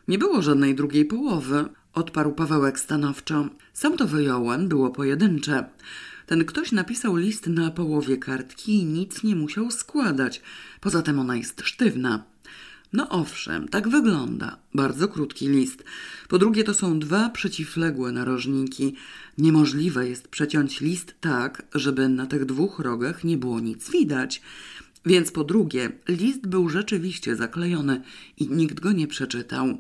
[0.08, 3.50] Nie było żadnej drugiej połowy, odparł Pawełek stanowczo.
[3.74, 5.70] Sam to wyjąłem, było pojedyncze.
[6.26, 10.42] Ten ktoś napisał list na połowie kartki i nic nie musiał składać.
[10.82, 12.24] Poza tym ona jest sztywna.
[12.94, 14.58] No owszem, tak wygląda.
[14.74, 15.84] Bardzo krótki list.
[16.30, 18.96] Po drugie, to są dwa przeciwległe narożniki.
[19.38, 24.42] Niemożliwe jest przeciąć list tak, żeby na tych dwóch rogach nie było nic widać.
[25.06, 28.02] Więc po drugie, list był rzeczywiście zaklejony
[28.38, 29.78] i nikt go nie przeczytał.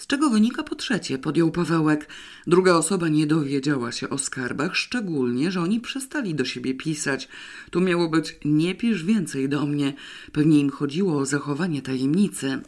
[0.00, 2.08] Z czego wynika po trzecie, podjął Pawełek.
[2.46, 7.28] Druga osoba nie dowiedziała się o skarbach, szczególnie, że oni przestali do siebie pisać.
[7.70, 9.92] Tu miało być nie pisz więcej do mnie.
[10.32, 12.60] Pewnie im chodziło o zachowanie tajemnicy.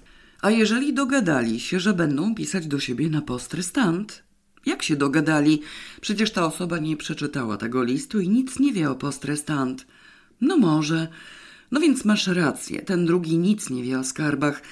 [0.43, 4.23] A jeżeli dogadali się, że będą pisać do siebie na postrestant?
[4.67, 5.63] Jak się dogadali?
[6.01, 9.87] Przecież ta osoba nie przeczytała tego listu i nic nie wie o postrestant.
[10.41, 11.09] No może.
[11.71, 14.63] No więc masz rację, ten drugi nic nie wie o skarbach.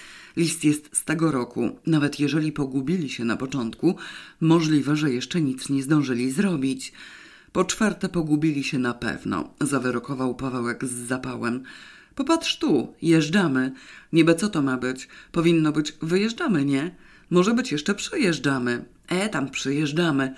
[0.41, 1.71] List jest z tego roku.
[1.87, 3.97] Nawet jeżeli pogubili się na początku,
[4.41, 6.93] możliwe, że jeszcze nic nie zdążyli zrobić.
[7.53, 11.63] Po czwarte pogubili się na pewno, zawyrokował Pawełek z zapałem.
[12.15, 13.73] Popatrz tu, jeżdżamy.
[14.13, 15.09] Niby co to ma być?
[15.33, 16.95] Powinno być wyjeżdżamy, nie?
[17.31, 18.85] Może być jeszcze przejeżdżamy.
[19.09, 20.35] E, tam przyjeżdżamy.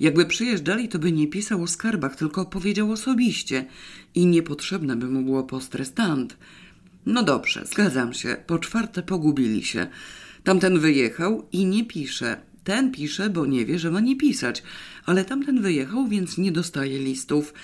[0.00, 3.66] Jakby przyjeżdżali, to by nie pisał o skarbach, tylko powiedział osobiście.
[4.14, 6.36] I niepotrzebne by mu było postrestant.
[7.06, 8.36] No dobrze, zgadzam się.
[8.46, 9.86] Po czwarte pogubili się.
[10.44, 12.36] Tamten wyjechał i nie pisze.
[12.64, 14.62] Ten pisze, bo nie wie, że ma nie pisać.
[15.04, 17.54] Ale tamten wyjechał, więc nie dostaje listów.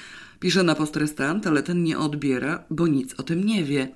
[0.41, 3.89] Pisze na postrestant, ale ten nie odbiera, bo nic o tym nie wie.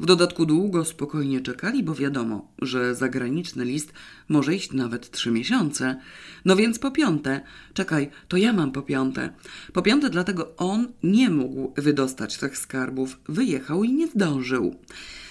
[0.00, 3.92] W dodatku długo spokojnie czekali, bo wiadomo, że zagraniczny list
[4.28, 6.00] może iść nawet trzy miesiące.
[6.44, 7.40] No więc po piąte,
[7.74, 9.30] czekaj, to ja mam po piąte.
[9.72, 13.20] Po piąte, dlatego on nie mógł wydostać tych skarbów.
[13.28, 14.74] Wyjechał i nie zdążył.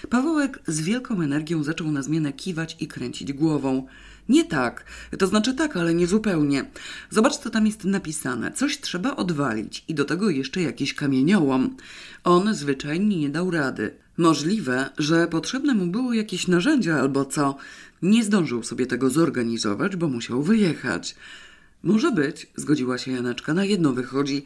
[0.09, 3.87] Pawełek z wielką energią zaczął na zmianę kiwać i kręcić głową.
[4.29, 4.85] Nie tak,
[5.19, 6.65] to znaczy tak, ale nie zupełnie.
[7.09, 8.51] Zobacz, co tam jest napisane.
[8.51, 11.77] Coś trzeba odwalić i do tego jeszcze jakiś kamieniołom.
[12.23, 13.95] On zwyczajnie nie dał rady.
[14.17, 17.57] Możliwe, że potrzebne mu było jakieś narzędzia albo co.
[18.01, 21.15] Nie zdążył sobie tego zorganizować, bo musiał wyjechać.
[21.83, 24.45] Może być, zgodziła się Janeczka, na jedno wychodzi,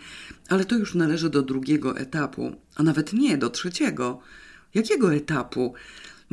[0.49, 4.19] ale to już należy do drugiego etapu, a nawet nie do trzeciego.
[4.73, 5.73] Jakiego etapu?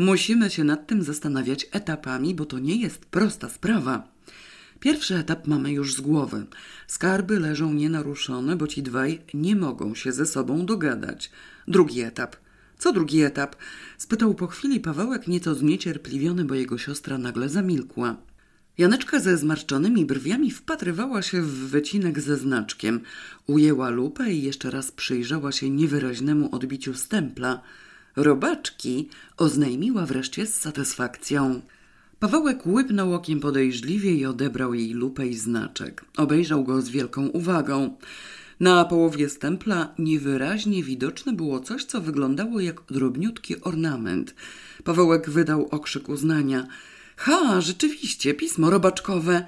[0.01, 4.09] Musimy się nad tym zastanawiać etapami, bo to nie jest prosta sprawa.
[4.81, 6.47] Pierwszy etap mamy już z głowy.
[6.87, 11.31] Skarby leżą nienaruszone, bo ci dwaj nie mogą się ze sobą dogadać.
[11.69, 12.37] Drugi etap.
[12.79, 13.57] Co drugi etap?
[13.99, 18.17] Spytał po chwili Pawełek, nieco zniecierpliwiony, bo jego siostra nagle zamilkła.
[18.79, 23.01] Janeczka ze zmarszczonymi brwiami wpatrywała się w wycinek ze znaczkiem.
[23.47, 27.61] Ujęła lupę i jeszcze raz przyjrzała się niewyraźnemu odbiciu stempla–
[28.23, 31.61] Robaczki oznajmiła wreszcie z satysfakcją.
[32.19, 36.05] Pawełek łypnął okiem podejrzliwie i odebrał jej lupę i znaczek.
[36.17, 37.97] Obejrzał go z wielką uwagą.
[38.61, 44.35] Na połowie stempla niewyraźnie widoczne było coś, co wyglądało jak drobniutki ornament.
[44.85, 46.67] Pawełek wydał okrzyk uznania.
[47.17, 49.47] Ha, rzeczywiście, pismo robaczkowe.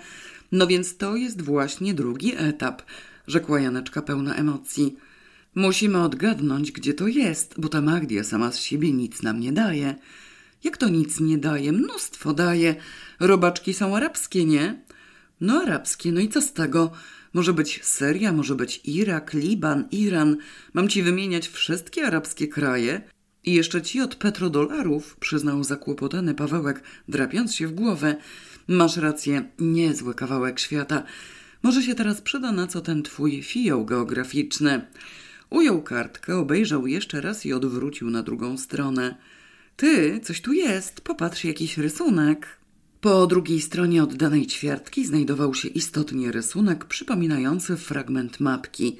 [0.52, 2.82] No więc to jest właśnie drugi etap,
[3.26, 4.96] rzekła Janeczka pełna emocji.
[5.54, 9.94] Musimy odgadnąć, gdzie to jest, bo ta Magdia sama z siebie nic nam nie daje.
[10.64, 11.72] Jak to nic nie daje?
[11.72, 12.74] Mnóstwo daje.
[13.20, 14.82] Robaczki są arabskie, nie?
[15.40, 16.92] No arabskie, no i co z tego?
[17.32, 20.36] Może być Syria, może być Irak, Liban, Iran.
[20.72, 23.02] Mam ci wymieniać wszystkie arabskie kraje?
[23.44, 28.16] I jeszcze ci od petrodolarów, przyznał zakłopotany Pawełek, drapiąc się w głowę.
[28.68, 31.02] Masz rację, niezły kawałek świata.
[31.62, 34.86] Może się teraz przyda na co ten twój fioł geograficzny.
[35.52, 39.14] Ujął kartkę, obejrzał jeszcze raz i odwrócił na drugą stronę.
[39.76, 42.46] Ty, coś tu jest, popatrz, jakiś rysunek.
[43.00, 48.96] Po drugiej stronie oddanej ćwiartki znajdował się istotnie rysunek przypominający fragment mapki.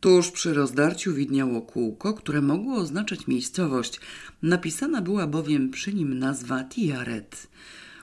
[0.00, 4.00] Tuż przy rozdarciu widniało kółko, które mogło oznaczać miejscowość.
[4.42, 7.46] Napisana była bowiem przy nim nazwa Tiaret.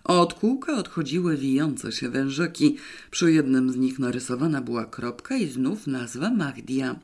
[0.04, 2.78] Od kółka odchodziły wijące się wężyki.
[3.12, 6.96] Przy jednym z nich narysowana była kropka i znów nazwa Magdia.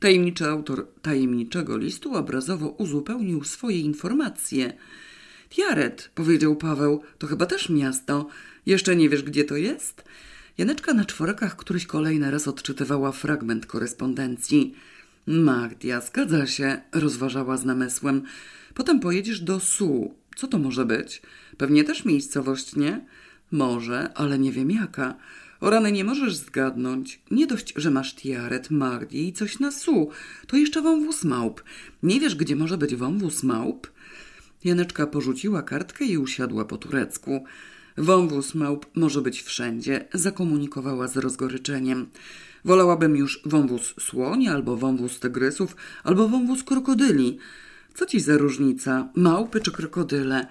[0.00, 4.72] Tajemniczy autor tajemniczego listu obrazowo uzupełnił swoje informacje.
[5.50, 8.26] Tiaret, powiedział Paweł, to chyba też miasto.
[8.66, 10.04] Jeszcze nie wiesz, gdzie to jest?
[10.58, 14.74] Janeczka na czworakach któryś kolejny raz odczytywała fragment korespondencji.
[15.26, 18.22] Magdia, zgadza się, rozważała z namysłem.
[18.74, 20.14] Potem pojedziesz do Su.
[20.36, 21.22] Co to może być?
[21.56, 23.06] Pewnie też miejscowość, nie?
[23.52, 25.14] Może, ale nie wiem jaka.
[25.60, 27.20] O rany nie możesz zgadnąć.
[27.30, 30.08] Nie dość, że masz tiaret, Magdi i coś na Su.
[30.46, 31.62] To jeszcze wąwóz małp.
[32.02, 33.90] Nie wiesz, gdzie może być wąwóz małp?
[34.64, 37.44] Janeczka porzuciła kartkę i usiadła po turecku.
[37.96, 42.06] Wąwóz małp może być wszędzie, zakomunikowała z rozgoryczeniem.
[42.64, 47.38] Wolałabym już wąwóz słoni, albo wąwóz tygrysów, albo wąwóz krokodyli.
[47.94, 50.46] Co ci za różnica, małpy czy krokodyle?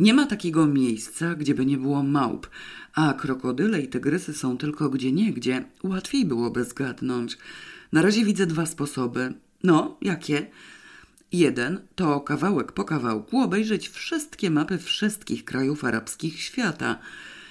[0.00, 2.50] Nie ma takiego miejsca, gdzie by nie było małp,
[2.94, 5.64] a krokodyle i tygrysy są tylko gdzie niegdzie.
[5.82, 7.38] Łatwiej byłoby zgadnąć.
[7.92, 9.34] Na razie widzę dwa sposoby.
[9.62, 10.46] No, jakie?
[11.32, 16.98] Jeden to kawałek po kawałku obejrzeć wszystkie mapy wszystkich krajów arabskich świata,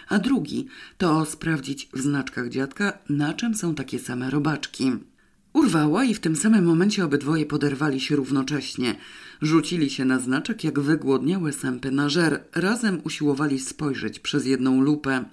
[0.08, 4.92] a drugi to sprawdzić w znaczkach dziadka, na czym są takie same robaczki.
[5.54, 8.96] Urwała i w tym samym momencie obydwoje poderwali się równocześnie.
[9.42, 12.44] Rzucili się na znaczek jak wygłodniałe sępy na żer.
[12.56, 15.26] Razem usiłowali spojrzeć przez jedną lupę.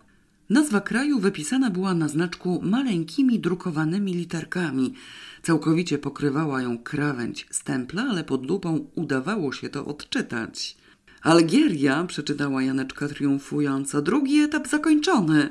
[0.50, 4.94] Nazwa kraju wypisana była na znaczku maleńkimi drukowanymi literkami.
[5.42, 10.76] Całkowicie pokrywała ją krawędź stempla, ale pod lupą udawało się to odczytać.
[11.22, 15.48] Algieria, przeczytała Janeczka triumfująca, drugi etap zakończony.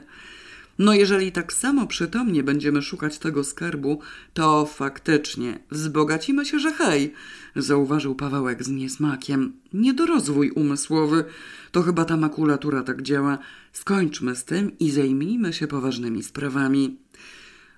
[0.80, 4.00] No jeżeli tak samo przytomnie będziemy szukać tego skarbu,
[4.34, 7.14] to faktycznie wzbogacimy się, że hej,
[7.56, 9.54] zauważył Pawełek z niesmakiem.
[9.74, 11.26] Niedorozwój umysłowy.
[11.72, 13.38] To chyba ta makulatura tak działa.
[13.74, 16.98] Skończmy z tym i zajmijmy się poważnymi sprawami.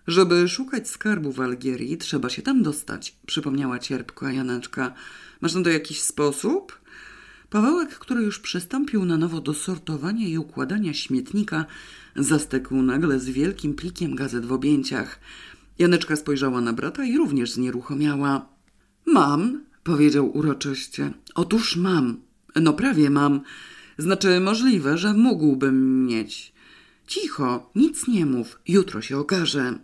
[0.08, 4.94] Żeby szukać skarbu w Algierii, trzeba się tam dostać, przypomniała cierpko Janeczka.
[5.42, 6.80] Masz na to jakiś sposób?
[7.50, 11.66] Pawełek, który już przystąpił na nowo do sortowania i układania śmietnika,
[12.16, 15.20] zastykł nagle z wielkim plikiem gazet w objęciach.
[15.80, 18.46] Janeczka spojrzała na brata i również znieruchomiała.
[19.06, 21.14] Mam, powiedział uroczyście.
[21.36, 22.18] Otóż mam.
[22.56, 23.42] No prawie mam.
[23.98, 26.54] Znaczy możliwe, że mógłbym mieć.
[27.08, 29.80] Cicho, nic nie mów, jutro się okaże.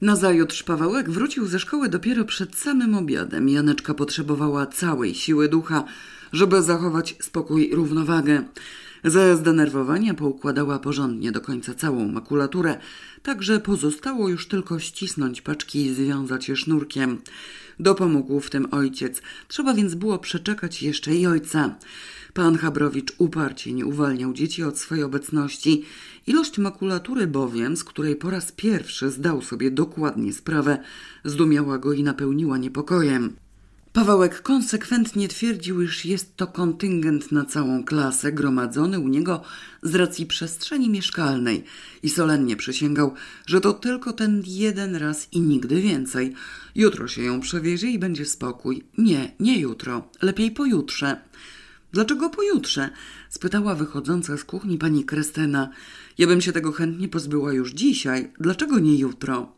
[0.00, 3.48] Nazajutrz Pawełek wrócił ze szkoły dopiero przed samym obiadem.
[3.48, 5.84] Janeczka potrzebowała całej siły ducha,
[6.34, 8.44] żeby zachować spokój i równowagę.
[9.04, 12.78] Ze zdenerwowania poukładała porządnie do końca całą makulaturę,
[13.22, 17.18] tak że pozostało już tylko ścisnąć paczki i związać je sznurkiem.
[17.80, 21.74] Dopomógł w tym ojciec, trzeba więc było przeczekać jeszcze i ojca.
[22.32, 25.84] Pan Habrowicz uparcie nie uwalniał dzieci od swojej obecności.
[26.26, 30.78] Ilość makulatury bowiem, z której po raz pierwszy zdał sobie dokładnie sprawę,
[31.24, 33.43] zdumiała go i napełniła niepokojem.
[33.94, 39.42] Pawełek konsekwentnie twierdził, iż jest to kontyngent na całą klasę gromadzony u niego
[39.82, 41.64] z racji przestrzeni mieszkalnej
[42.02, 43.14] i solennie przysięgał,
[43.46, 46.34] że to tylko ten jeden raz i nigdy więcej.
[46.74, 48.84] Jutro się ją przewiezie i będzie spokój.
[48.98, 51.20] Nie, nie jutro, lepiej pojutrze.
[51.92, 52.90] Dlaczego pojutrze?
[53.30, 55.68] spytała wychodząca z kuchni pani Krystyna.
[56.18, 58.32] Ja bym się tego chętnie pozbyła już dzisiaj.
[58.40, 59.52] Dlaczego nie jutro?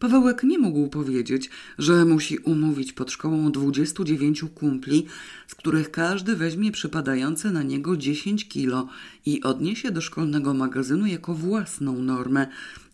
[0.00, 5.06] Pawełek nie mógł powiedzieć, że musi umówić pod szkołą 29 kumpli,
[5.46, 8.88] z których każdy weźmie przypadające na niego 10 kilo
[9.26, 12.46] i odniesie do szkolnego magazynu jako własną normę,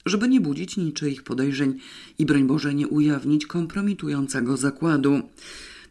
[0.06, 1.78] żeby nie budzić niczyich podejrzeń
[2.18, 5.20] i broń Boże nie ujawnić kompromitującego zakładu.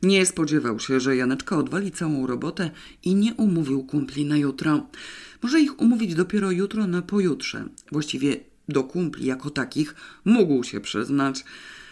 [0.04, 2.72] Nie spodziewał się, że Janeczka odwali całą robotę
[3.04, 4.88] i nie umówił kumpli na jutro.
[5.42, 7.66] Może ich umówić dopiero jutro na pojutrze.
[7.92, 9.96] Właściwie do kumpli jako takich
[10.26, 11.46] mógł się przyznać.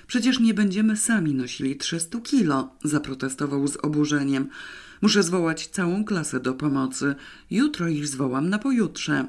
[0.08, 4.50] Przecież nie będziemy sami nosili 300 kilo, zaprotestował z oburzeniem.
[5.02, 7.16] Muszę zwołać całą klasę do pomocy.
[7.52, 9.26] Jutro ich zwołam na pojutrze.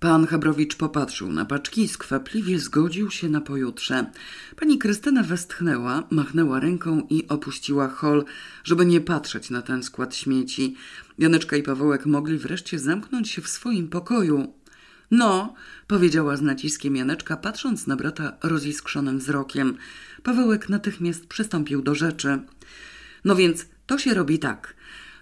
[0.00, 4.06] Pan Chabrowicz popatrzył na paczki i skwapliwie zgodził się na pojutrze.
[4.56, 8.24] Pani Krystyna westchnęła, machnęła ręką i opuściła hol,
[8.64, 10.76] żeby nie patrzeć na ten skład śmieci.
[11.18, 14.52] Janeczka i Pawełek mogli wreszcie zamknąć się w swoim pokoju.
[15.10, 15.54] No,
[15.86, 19.76] powiedziała z naciskiem Janeczka, patrząc na brata roziskrzonym wzrokiem.
[20.22, 22.38] Pawełek natychmiast przystąpił do rzeczy.
[23.24, 24.74] No więc to się robi tak.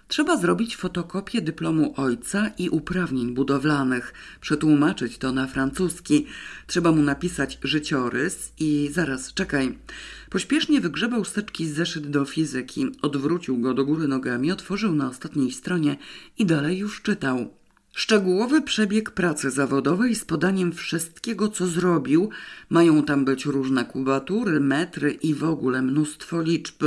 [0.07, 6.25] Trzeba zrobić fotokopię dyplomu ojca i uprawnień budowlanych, przetłumaczyć to na francuski.
[6.67, 9.77] Trzeba mu napisać życiorys i zaraz, czekaj.
[10.29, 15.97] Pośpiesznie wygrzebał steczki zeszyt do fizyki, odwrócił go do góry nogami, otworzył na ostatniej stronie
[16.37, 17.56] i dalej już czytał.
[17.97, 22.29] Szczegółowy przebieg pracy zawodowej z podaniem wszystkiego, co zrobił.
[22.69, 26.83] Mają tam być różne kubatury, metry i w ogóle mnóstwo liczb.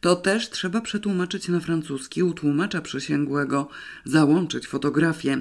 [0.00, 3.68] To też trzeba przetłumaczyć na francuski u tłumacza przysięgłego,
[4.04, 5.40] załączyć fotografię.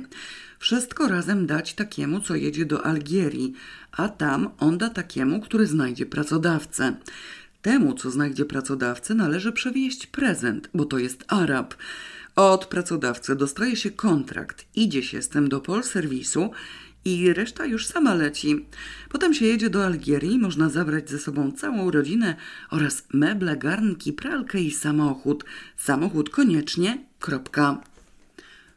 [0.60, 3.54] Wszystko razem dać takiemu, co jedzie do Algierii,
[3.92, 6.96] a tam on da takiemu, który znajdzie pracodawcę.
[7.62, 11.76] Temu, co znajdzie pracodawcę, należy przewieźć prezent, bo to jest Arab.
[12.40, 16.52] Od pracodawcy dostaje się kontrakt, idzie się z tym do polserwisu
[17.06, 18.66] i reszta już sama leci.
[19.10, 22.36] Potem się jedzie do Algierii, można zabrać ze sobą całą rodzinę
[22.70, 25.44] oraz meble, garnki, pralkę i samochód.
[25.78, 27.82] Samochód koniecznie, kropka.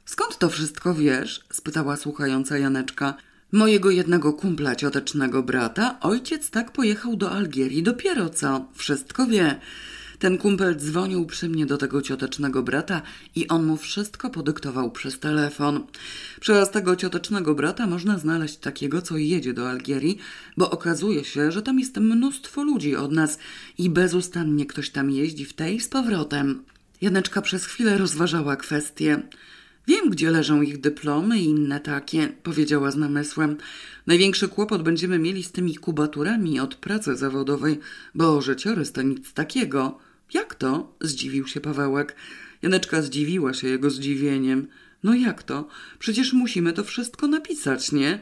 [0.04, 1.44] Skąd to wszystko wiesz?
[1.50, 3.14] spytała słuchająca Janeczka.
[3.52, 8.68] Mojego jednego kumpla ciotecznego brata, ojciec tak pojechał do Algierii dopiero co.
[8.74, 9.60] Wszystko wie.
[10.22, 13.02] Ten kumpel dzwonił przy mnie do tego ciotecznego brata
[13.34, 15.86] i on mu wszystko podyktował przez telefon.
[16.40, 20.18] Przez tego ciotecznego brata można znaleźć takiego, co jedzie do Algierii,
[20.56, 23.38] bo okazuje się, że tam jest mnóstwo ludzi od nas
[23.78, 26.64] i bezustannie ktoś tam jeździ w tej z powrotem.
[27.00, 29.22] Janeczka przez chwilę rozważała kwestię.
[29.86, 33.56] Wiem, gdzie leżą ich dyplomy i inne takie, powiedziała z namysłem.
[34.06, 37.78] Największy kłopot będziemy mieli z tymi kubaturami od pracy zawodowej,
[38.14, 39.98] bo życiorys to nic takiego.
[40.34, 40.96] Jak to?
[41.00, 42.16] zdziwił się Pawełek.
[42.62, 44.68] Janeczka zdziwiła się jego zdziwieniem.
[45.02, 45.68] No jak to?
[45.98, 48.20] Przecież musimy to wszystko napisać, nie?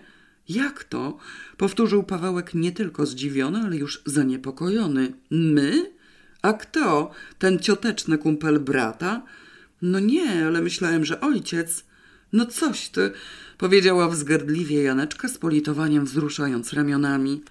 [0.49, 1.19] Jak to?
[1.57, 5.13] Powtórzył Pawełek nie tylko zdziwiony, ale już zaniepokojony.
[5.31, 5.93] My?
[6.43, 7.11] A kto?
[7.39, 9.23] Ten cioteczny kumpel brata?
[9.83, 11.85] No nie, ale myślałem, że ojciec.
[12.33, 13.11] No coś ty,
[13.59, 17.43] powiedziała wzgardliwie Janeczka z politowaniem wzruszając ramionami.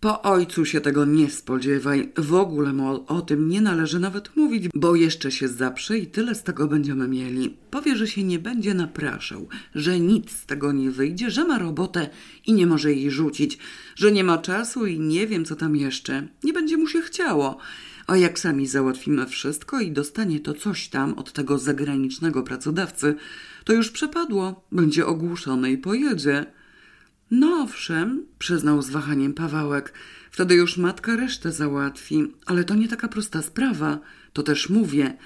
[0.00, 2.12] Po ojcu się tego nie spodziewaj.
[2.16, 6.34] W ogóle mu o tym nie należy nawet mówić, bo jeszcze się zaprze i tyle
[6.34, 7.56] z tego będziemy mieli.
[7.70, 12.10] Powie, że się nie będzie napraszał, że nic z tego nie wyjdzie, że ma robotę
[12.46, 13.58] i nie może jej rzucić,
[13.96, 16.28] że nie ma czasu i nie wiem co tam jeszcze.
[16.44, 17.58] Nie będzie mu się chciało.
[18.06, 23.14] A jak sami załatwimy wszystko i dostanie to coś tam od tego zagranicznego pracodawcy,
[23.64, 26.46] to już przepadło, będzie ogłuszone i pojedzie.
[27.30, 29.92] No owszem, przyznał z wahaniem Pawełek,
[30.30, 33.98] wtedy już matka resztę załatwi, ale to nie taka prosta sprawa,
[34.32, 35.16] to też mówię.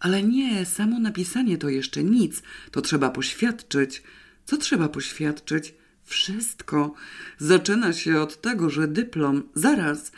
[0.00, 4.02] Ale nie, samo napisanie to jeszcze nic, to trzeba poświadczyć.
[4.44, 5.74] Co trzeba poświadczyć?
[6.04, 6.94] Wszystko.
[7.38, 10.12] Zaczyna się od tego, że dyplom, zaraz.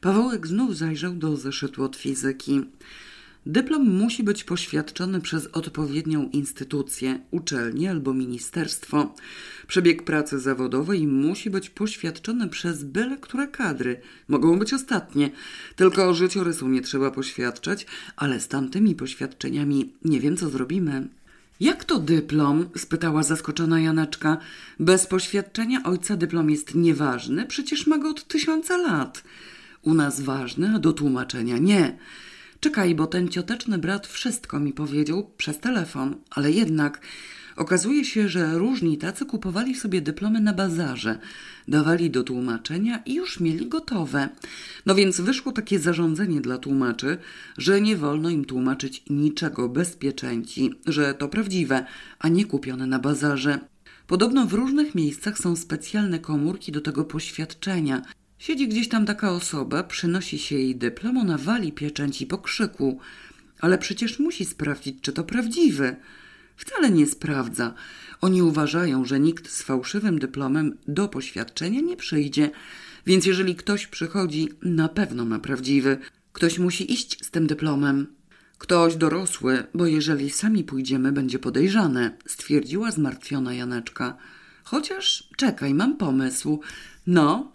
[0.00, 2.60] Pawełek znów zajrzał do zeszytu od fizyki.
[3.50, 9.14] Dyplom musi być poświadczony przez odpowiednią instytucję, uczelnię albo ministerstwo.
[9.66, 14.00] Przebieg pracy zawodowej musi być poświadczony przez byle które kadry.
[14.28, 15.30] Mogą być ostatnie.
[15.76, 17.86] Tylko życiorysu nie trzeba poświadczać,
[18.16, 21.08] ale z tamtymi poświadczeniami nie wiem, co zrobimy.
[21.60, 22.68] Jak to dyplom?
[22.76, 24.38] spytała zaskoczona Janeczka.
[24.80, 29.24] Bez poświadczenia ojca dyplom jest nieważny, przecież ma go od tysiąca lat.
[29.82, 31.98] U nas ważny, a do tłumaczenia nie.
[32.60, 37.00] Czekaj, bo ten cioteczny brat wszystko mi powiedział przez telefon, ale jednak
[37.56, 41.18] okazuje się, że różni tacy kupowali sobie dyplomy na bazarze,
[41.68, 44.28] dawali do tłumaczenia i już mieli gotowe.
[44.86, 47.18] No więc wyszło takie zarządzenie dla tłumaczy,
[47.58, 51.84] że nie wolno im tłumaczyć niczego bez pieczęci, że to prawdziwe,
[52.18, 53.58] a nie kupione na bazarze.
[54.06, 58.02] Podobno w różnych miejscach są specjalne komórki do tego poświadczenia
[58.40, 63.00] Siedzi gdzieś tam taka osoba, przynosi się jej dyplom, ona wali pieczęci po krzyku,
[63.60, 65.96] ale przecież musi sprawdzić, czy to prawdziwy.
[66.56, 67.74] Wcale nie sprawdza.
[68.20, 72.50] Oni uważają, że nikt z fałszywym dyplomem do poświadczenia nie przyjdzie,
[73.06, 75.98] więc jeżeli ktoś przychodzi, na pewno ma prawdziwy.
[76.32, 78.06] Ktoś musi iść z tym dyplomem.
[78.58, 84.16] Ktoś dorosły, bo jeżeli sami pójdziemy, będzie podejrzane, stwierdziła zmartwiona Janeczka.
[84.64, 86.60] Chociaż czekaj, mam pomysł.
[87.06, 87.52] No,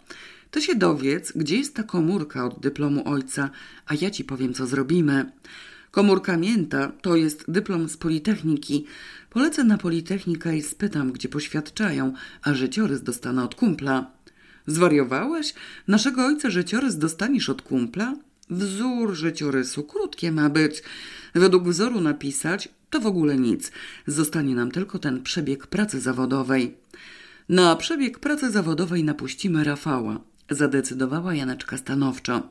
[0.56, 3.50] Ty się dowiedz, gdzie jest ta komórka od dyplomu ojca,
[3.86, 5.32] a ja ci powiem, co zrobimy.
[5.90, 8.84] Komórka mięta to jest dyplom z Politechniki.
[9.30, 14.10] Polecę na Politechnikę i spytam, gdzie poświadczają, a życiorys dostanę od kumpla.
[14.66, 15.54] Zwariowałeś?
[15.88, 18.14] Naszego ojca życiorys dostaniesz od kumpla?
[18.50, 20.82] Wzór życiorysu, krótkie ma być.
[21.34, 23.72] Według wzoru napisać to w ogóle nic.
[24.06, 26.76] Zostanie nam tylko ten przebieg pracy zawodowej.
[27.48, 30.20] Na przebieg pracy zawodowej napuścimy Rafała.
[30.50, 32.48] Zadecydowała Janeczka stanowczo.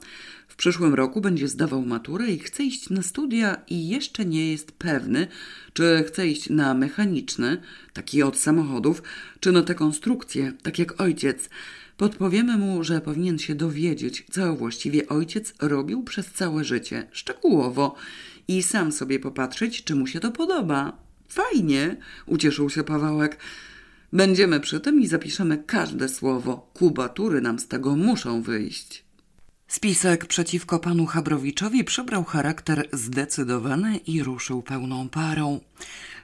[0.48, 4.72] W przyszłym roku będzie zdawał maturę i chce iść na studia i jeszcze nie jest
[4.72, 5.28] pewny,
[5.74, 7.58] czy chce iść na mechaniczny,
[7.94, 9.04] taki od samochodów,
[9.40, 11.50] czy na tę konstrukcję, tak jak ojciec.
[11.98, 17.96] Podpowiemy mu, że powinien się dowiedzieć, co właściwie ojciec robił przez całe życie, szczegółowo,
[18.48, 20.98] i sam sobie popatrzeć, czy mu się to podoba.
[21.28, 23.38] Fajnie, ucieszył się Pawełek.
[24.16, 26.70] Będziemy przy tym i zapiszemy każde słowo.
[26.74, 29.06] Kubatury nam z tego muszą wyjść.
[29.68, 35.60] Spisek przeciwko panu Chabrowiczowi przybrał charakter zdecydowany i ruszył pełną parą.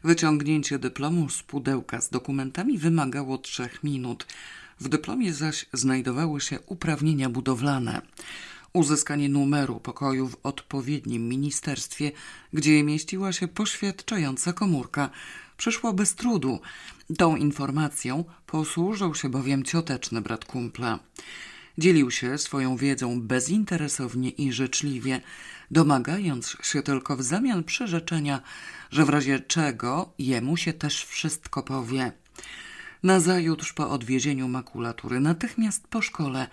[0.04, 4.28] Wyciągnięcie dyplomu z pudełka z dokumentami wymagało trzech minut.
[4.80, 8.02] W dyplomie zaś znajdowały się uprawnienia budowlane.
[8.74, 12.12] Uzyskanie numeru pokoju w odpowiednim ministerstwie,
[12.54, 15.10] gdzie mieściła się poświadczająca komórka,
[15.62, 16.60] przyszło bez trudu.
[17.18, 21.00] Tą informacją posłużył się bowiem cioteczny brat kumpla.
[21.78, 25.22] Dzielił się swoją wiedzą bezinteresownie i życzliwie,
[25.72, 28.42] domagając się tylko w zamian przyrzeczenia,
[28.92, 32.12] że w razie czego jemu się też wszystko powie.
[33.04, 36.48] Nazajutrz po odwiezieniu makulatury, natychmiast po szkole,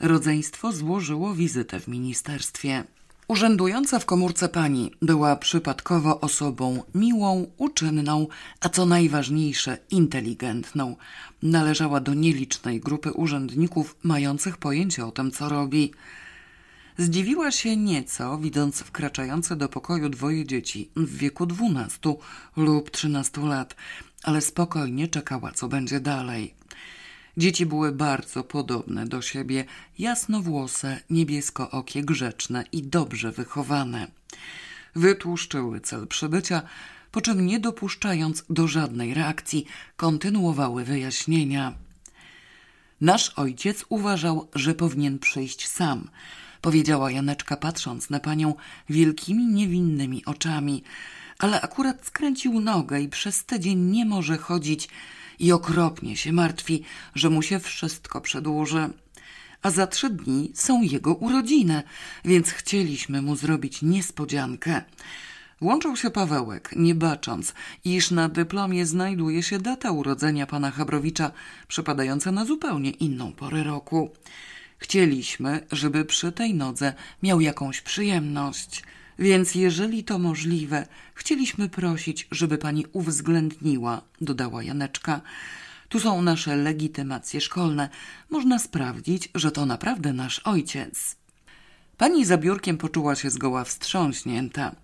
[0.00, 2.84] rodzeństwo złożyło wizytę w ministerstwie.
[3.28, 8.26] Urzędująca w komórce pani była przypadkowo osobą miłą, uczynną,
[8.60, 10.96] a co najważniejsze inteligentną.
[11.42, 15.92] Należała do nielicznej grupy urzędników mających pojęcie o tym, co robi.
[16.98, 22.18] Zdziwiła się nieco, widząc wkraczające do pokoju dwoje dzieci w wieku dwunastu
[22.56, 23.76] lub trzynastu lat,
[24.22, 26.54] ale spokojnie czekała, co będzie dalej.
[27.36, 29.64] Dzieci były bardzo podobne do siebie,
[29.98, 34.06] jasnowłose, niebieskookie, grzeczne i dobrze wychowane.
[34.96, 36.62] Wytłuszczyły cel przybycia,
[37.10, 39.66] po czym nie dopuszczając do żadnej reakcji,
[39.96, 41.74] kontynuowały wyjaśnienia.
[43.00, 46.08] Nasz ojciec uważał, że powinien przyjść sam,
[46.60, 48.54] powiedziała Janeczka, patrząc na panią
[48.88, 50.82] wielkimi, niewinnymi oczami,
[51.38, 54.88] ale akurat skręcił nogę i przez tydzień nie może chodzić
[55.38, 56.82] i okropnie się martwi,
[57.14, 58.90] że mu się wszystko przedłuży.
[59.62, 61.82] A za trzy dni są jego urodziny,
[62.24, 64.82] więc chcieliśmy mu zrobić niespodziankę.
[65.60, 67.54] Łączył się Pawełek, nie bacząc,
[67.84, 71.30] iż na dyplomie znajduje się data urodzenia pana Chabrowicza,
[71.68, 74.10] przypadająca na zupełnie inną porę roku.
[74.78, 78.82] Chcieliśmy, żeby przy tej nodze miał jakąś przyjemność.
[79.18, 85.20] Więc jeżeli to możliwe, chcieliśmy prosić, żeby pani uwzględniła, dodała Janeczka.
[85.88, 87.88] Tu są nasze legitymacje szkolne.
[88.30, 91.16] Można sprawdzić, że to naprawdę nasz ojciec.
[91.96, 94.74] Pani za biurkiem poczuła się zgoła wstrząśnięta.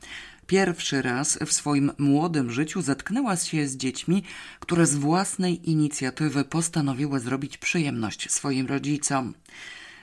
[0.47, 4.23] Pierwszy raz w swoim młodym życiu zetknęła się z dziećmi,
[4.61, 9.35] które z własnej inicjatywy postanowiły zrobić przyjemność swoim rodzicom.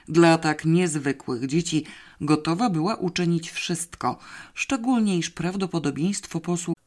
[0.08, 1.84] Dla tak niezwykłych dzieci
[2.20, 4.18] gotowa była uczynić wszystko,
[4.54, 6.74] szczególnie iż prawdopodobieństwo posłu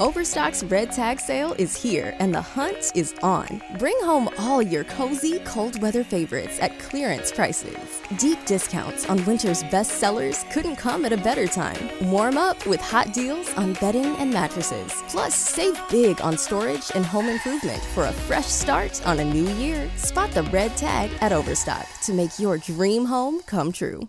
[0.00, 3.60] Overstock's red tag sale is here and the hunt is on.
[3.80, 8.00] Bring home all your cozy, cold weather favorites at clearance prices.
[8.16, 11.90] Deep discounts on winter's best sellers couldn't come at a better time.
[12.12, 14.92] Warm up with hot deals on bedding and mattresses.
[15.08, 19.48] Plus, save big on storage and home improvement for a fresh start on a new
[19.54, 19.90] year.
[19.96, 24.06] Spot the red tag at Overstock to make your dream home come true.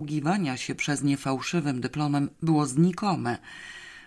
[0.00, 3.38] Ugiwania się przez nie fałszywym dyplomem było znikome.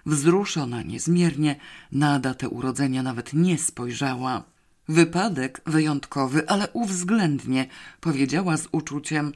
[0.06, 1.56] Wzruszona niezmiernie,
[1.91, 4.43] na datę urodzenia nawet nie spojrzała.
[4.88, 7.68] Wypadek wyjątkowy, ale uwzględnie,
[8.01, 9.34] powiedziała z uczuciem.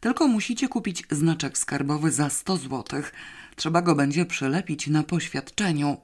[0.00, 3.12] Tylko musicie kupić znaczek skarbowy za 100 złotych.
[3.56, 5.96] Trzeba go będzie przylepić na poświadczeniu.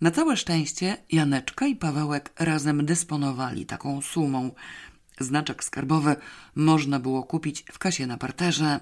[0.00, 4.50] Na całe szczęście Janeczka i Pawełek razem dysponowali taką sumą.
[5.20, 6.16] Znaczek skarbowy
[6.54, 8.80] można było kupić w kasie na parterze.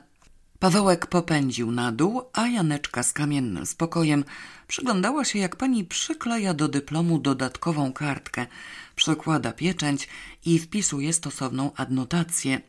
[0.60, 4.24] Pawełek popędził na dół, a Janeczka z kamiennym spokojem
[4.68, 8.46] przyglądała się, jak pani przykleja do dyplomu dodatkową kartkę,
[8.96, 10.08] przekłada pieczęć
[10.44, 12.60] i wpisuje stosowną adnotację.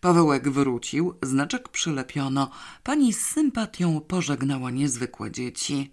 [0.00, 2.50] Pawełek wrócił, znaczek przylepiono.
[2.82, 5.90] Pani z sympatią pożegnała niezwykłe dzieci.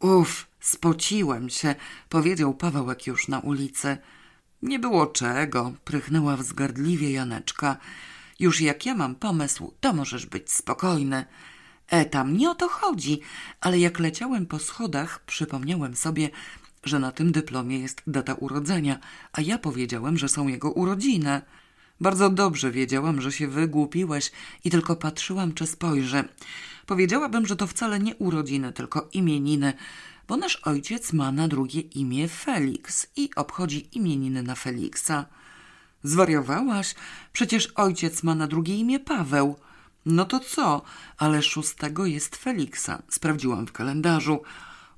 [0.00, 1.74] Uf, spociłem się,
[2.08, 3.96] powiedział Pawełek już na ulicy.
[4.62, 7.76] Nie było czego, prychnęła wzgardliwie Janeczka.
[8.42, 11.24] Już jak ja mam pomysł, to możesz być spokojny.
[11.88, 13.20] E, tam nie o to chodzi,
[13.60, 16.30] ale jak leciałem po schodach, przypomniałem sobie,
[16.84, 18.98] że na tym dyplomie jest data urodzenia,
[19.32, 21.40] a ja powiedziałem, że są jego urodziny.
[22.00, 24.32] Bardzo dobrze wiedziałam, że się wygłupiłeś
[24.64, 26.24] i tylko patrzyłam, czy spojrzy.
[26.86, 29.72] Powiedziałabym, że to wcale nie urodziny, tylko imieniny,
[30.28, 35.26] bo nasz ojciec ma na drugie imię Felix i obchodzi imieniny na Feliksa.
[36.02, 36.94] Zwariowałaś?
[37.32, 39.56] Przecież ojciec ma na drugie imię Paweł.
[40.06, 40.82] No to co?
[41.18, 43.02] Ale szóstego jest Feliksa.
[43.08, 44.42] Sprawdziłam w kalendarzu.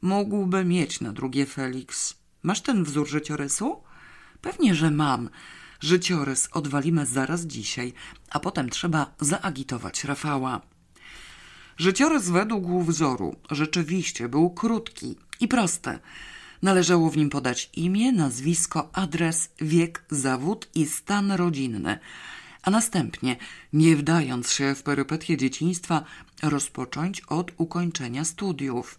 [0.02, 2.14] Mógłby mieć na drugie Felix.
[2.42, 3.82] Masz ten wzór życiorysu?
[4.40, 5.30] Pewnie, że mam.
[5.80, 7.92] Życiorys odwalimy zaraz dzisiaj,
[8.30, 10.61] a potem trzeba zaagitować Rafała.
[11.76, 15.98] Życiorys według wzoru rzeczywiście był krótki i prosty.
[16.64, 21.98] Należało w nim podać imię, nazwisko, adres, wiek, zawód i stan rodzinny,
[22.62, 23.36] a następnie,
[23.72, 26.04] nie wdając się w perypetie dzieciństwa,
[26.42, 28.98] rozpocząć od ukończenia studiów.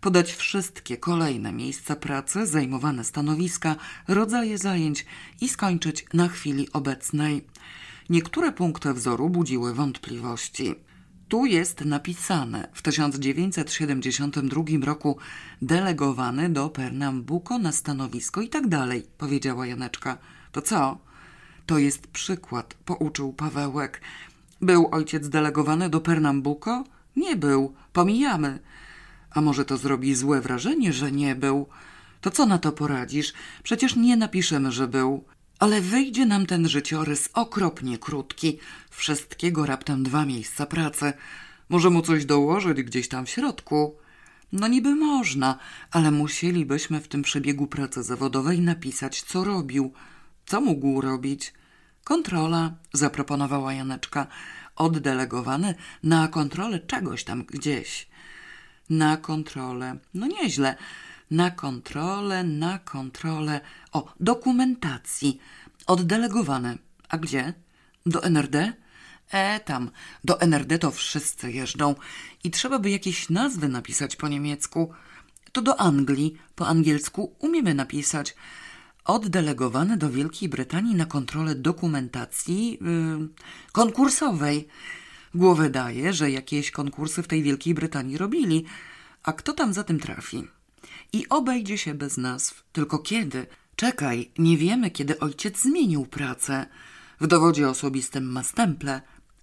[0.00, 3.76] Podać wszystkie kolejne miejsca pracy, zajmowane stanowiska,
[4.08, 5.06] rodzaje zajęć
[5.40, 7.44] i skończyć na chwili obecnej.
[8.10, 10.74] Niektóre punkty wzoru budziły wątpliwości.
[11.28, 15.18] Tu jest napisane w 1972 roku
[15.62, 20.18] delegowany do Pernambuco na stanowisko i tak dalej, powiedziała Janeczka.
[20.52, 20.98] To co?
[21.66, 24.00] To jest przykład, pouczył Pawełek.
[24.60, 26.84] Był ojciec delegowany do Pernambuco?
[27.16, 28.58] Nie był, pomijamy.
[29.30, 31.66] A może to zrobi złe wrażenie, że nie był?
[32.20, 33.32] To co na to poradzisz?
[33.62, 35.24] Przecież nie napiszemy, że był.
[35.58, 38.58] Ale wyjdzie nam ten życiorys okropnie krótki.
[38.90, 41.12] Wszystkiego raptem dwa miejsca pracy.
[41.68, 43.96] Może mu coś dołożyć gdzieś tam w środku?
[44.52, 45.58] No niby można,
[45.90, 49.92] ale musielibyśmy w tym przebiegu pracy zawodowej napisać, co robił.
[50.46, 51.52] Co mógł robić?
[52.04, 54.26] Kontrola, zaproponowała Janeczka.
[54.76, 58.08] Oddelegowany na kontrolę czegoś tam gdzieś.
[58.90, 59.96] Na kontrolę.
[60.14, 60.76] No nieźle
[61.30, 63.60] na kontrolę, na kontrolę.
[63.92, 65.40] O, dokumentacji.
[65.86, 66.78] Oddelegowane.
[67.08, 67.54] A gdzie?
[68.06, 68.72] Do NRD?
[69.30, 69.90] E, tam.
[70.24, 71.94] Do NRD to wszyscy jeżdżą.
[72.44, 74.90] I trzeba by jakieś nazwy napisać po niemiecku.
[75.52, 76.36] To do Anglii.
[76.54, 78.36] Po angielsku umiemy napisać.
[79.04, 83.28] Oddelegowane do Wielkiej Brytanii na kontrolę dokumentacji yy,
[83.72, 84.68] konkursowej.
[85.34, 88.64] Głowę daje, że jakieś konkursy w tej Wielkiej Brytanii robili.
[89.22, 90.55] A kto tam za tym trafi?
[91.12, 92.64] I obejdzie się bez nazw.
[92.72, 93.46] Tylko kiedy?
[93.76, 96.66] Czekaj, nie wiemy, kiedy ojciec zmienił pracę.
[97.20, 99.00] W dowodzie osobistym ma stemple.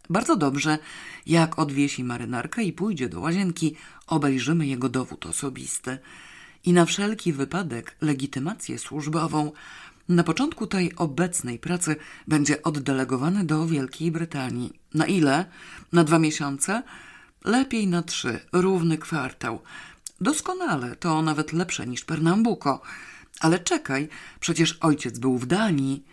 [0.09, 0.77] Bardzo dobrze.
[1.25, 3.75] Jak odwiesi marynarkę i pójdzie do łazienki,
[4.07, 5.97] obejrzymy jego dowód osobisty.
[6.65, 9.51] I na wszelki wypadek legitymację służbową.
[10.09, 11.95] Na początku tej obecnej pracy
[12.27, 14.73] będzie oddelegowany do Wielkiej Brytanii.
[14.93, 15.45] Na ile?
[15.91, 16.83] Na dwa miesiące?
[17.45, 19.61] Lepiej na trzy, równy kwartał.
[20.23, 22.81] Doskonale, to nawet lepsze niż Pernambuco.
[23.39, 24.09] Ale czekaj,
[24.39, 26.05] przecież ojciec był w Danii.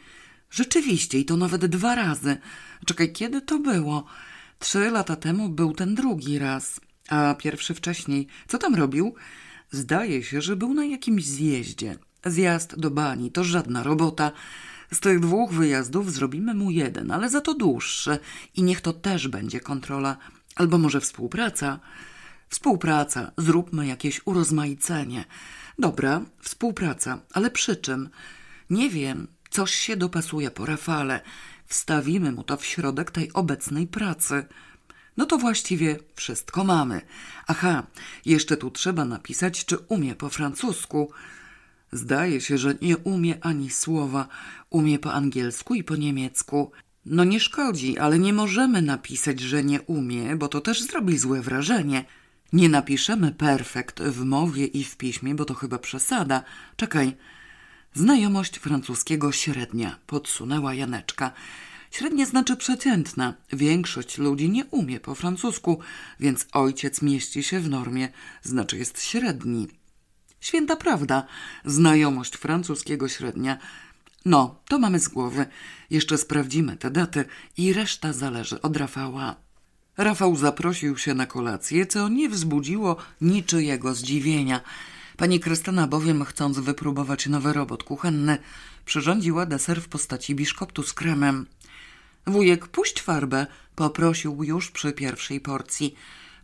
[0.50, 2.36] Rzeczywiście, i to nawet dwa razy.
[2.86, 4.04] Czekaj, kiedy to było?
[4.58, 8.26] Trzy lata temu był ten drugi raz, a pierwszy wcześniej.
[8.48, 9.14] Co tam robił?
[9.70, 11.96] Zdaje się, że był na jakimś zjeździe.
[12.26, 14.32] Zjazd do bani to żadna robota.
[14.92, 18.18] Z tych dwóch wyjazdów zrobimy mu jeden, ale za to dłuższy.
[18.56, 20.16] I niech to też będzie kontrola.
[20.56, 21.80] Albo może współpraca.
[22.50, 25.24] Współpraca, zróbmy jakieś urozmaicenie.
[25.78, 28.08] Dobra, współpraca, ale przy czym?
[28.70, 31.20] Nie wiem, coś się dopasuje po Rafale.
[31.66, 34.44] Wstawimy mu to w środek tej obecnej pracy.
[35.16, 37.00] No to właściwie wszystko mamy.
[37.46, 37.86] Aha,
[38.24, 41.12] jeszcze tu trzeba napisać, czy umie po francusku.
[41.92, 44.28] Zdaje się, że nie umie ani słowa.
[44.70, 46.72] Umie po angielsku i po niemiecku.
[47.06, 51.42] No nie szkodzi, ale nie możemy napisać, że nie umie, bo to też zrobi złe
[51.42, 52.04] wrażenie.
[52.52, 56.42] Nie napiszemy perfekt w mowie i w piśmie, bo to chyba przesada.
[56.76, 57.16] Czekaj.
[57.94, 61.32] Znajomość francuskiego średnia, podsunęła Janeczka.
[61.90, 63.34] Średnie znaczy przeciętna.
[63.52, 65.80] Większość ludzi nie umie po francusku,
[66.20, 68.08] więc ojciec mieści się w normie,
[68.42, 69.68] znaczy jest średni.
[70.40, 71.26] Święta prawda,
[71.64, 73.58] znajomość francuskiego średnia.
[74.24, 75.46] No, to mamy z głowy.
[75.90, 77.24] Jeszcze sprawdzimy te daty
[77.56, 79.36] i reszta zależy od Rafała.
[80.00, 84.60] Rafał zaprosił się na kolację, co nie wzbudziło niczyjego zdziwienia.
[85.16, 88.38] Pani Krystyna bowiem, chcąc wypróbować nowy robot kuchenny,
[88.84, 91.46] przyrządziła deser w postaci biszkoptu z kremem.
[92.26, 93.46] Wujek, puść farbę,
[93.76, 95.94] poprosił już przy pierwszej porcji.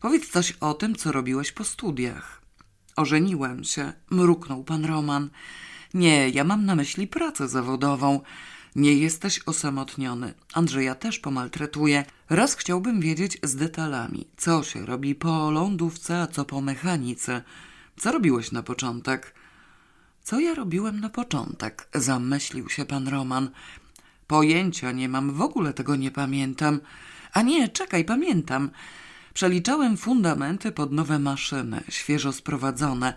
[0.00, 2.42] Powiedz coś o tym, co robiłeś po studiach.
[2.96, 5.30] Ożeniłem się, mruknął pan Roman.
[5.94, 8.20] Nie, ja mam na myśli pracę zawodową.
[8.76, 10.34] Nie jesteś osamotniony.
[10.54, 12.04] Andrzeja też pomaltretuje.
[12.30, 17.42] Raz chciałbym wiedzieć z detalami, co się robi po lądówce, a co po mechanice.
[17.96, 19.34] Co robiłeś na początek?
[20.22, 21.88] Co ja robiłem na początek?
[21.94, 23.50] Zamyślił się pan Roman.
[24.26, 26.80] Pojęcia nie mam, w ogóle tego nie pamiętam.
[27.32, 28.70] A nie, czekaj, pamiętam.
[29.34, 33.14] Przeliczałem fundamenty pod nowe maszyny, świeżo sprowadzone.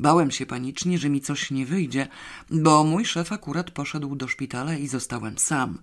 [0.00, 2.08] Bałem się panicznie, że mi coś nie wyjdzie,
[2.50, 5.78] bo mój szef akurat poszedł do szpitala i zostałem sam.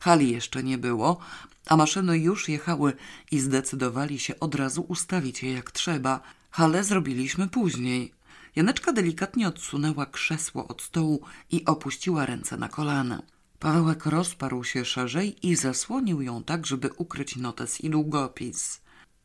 [0.00, 1.18] Hali jeszcze nie było,
[1.66, 2.92] a maszyny już jechały
[3.30, 6.20] i zdecydowali się od razu ustawić je jak trzeba.
[6.50, 8.12] Hale zrobiliśmy później.
[8.56, 13.22] Janeczka delikatnie odsunęła krzesło od stołu i opuściła ręce na kolana.
[13.58, 18.80] Pawełek rozparł się szerzej i zasłonił ją tak, żeby ukryć notes i długopis.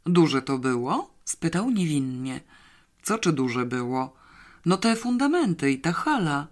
[0.05, 1.13] Duże to było?
[1.25, 2.41] spytał niewinnie.
[3.03, 4.13] Co czy duże było?
[4.65, 6.47] No te fundamenty i ta hala.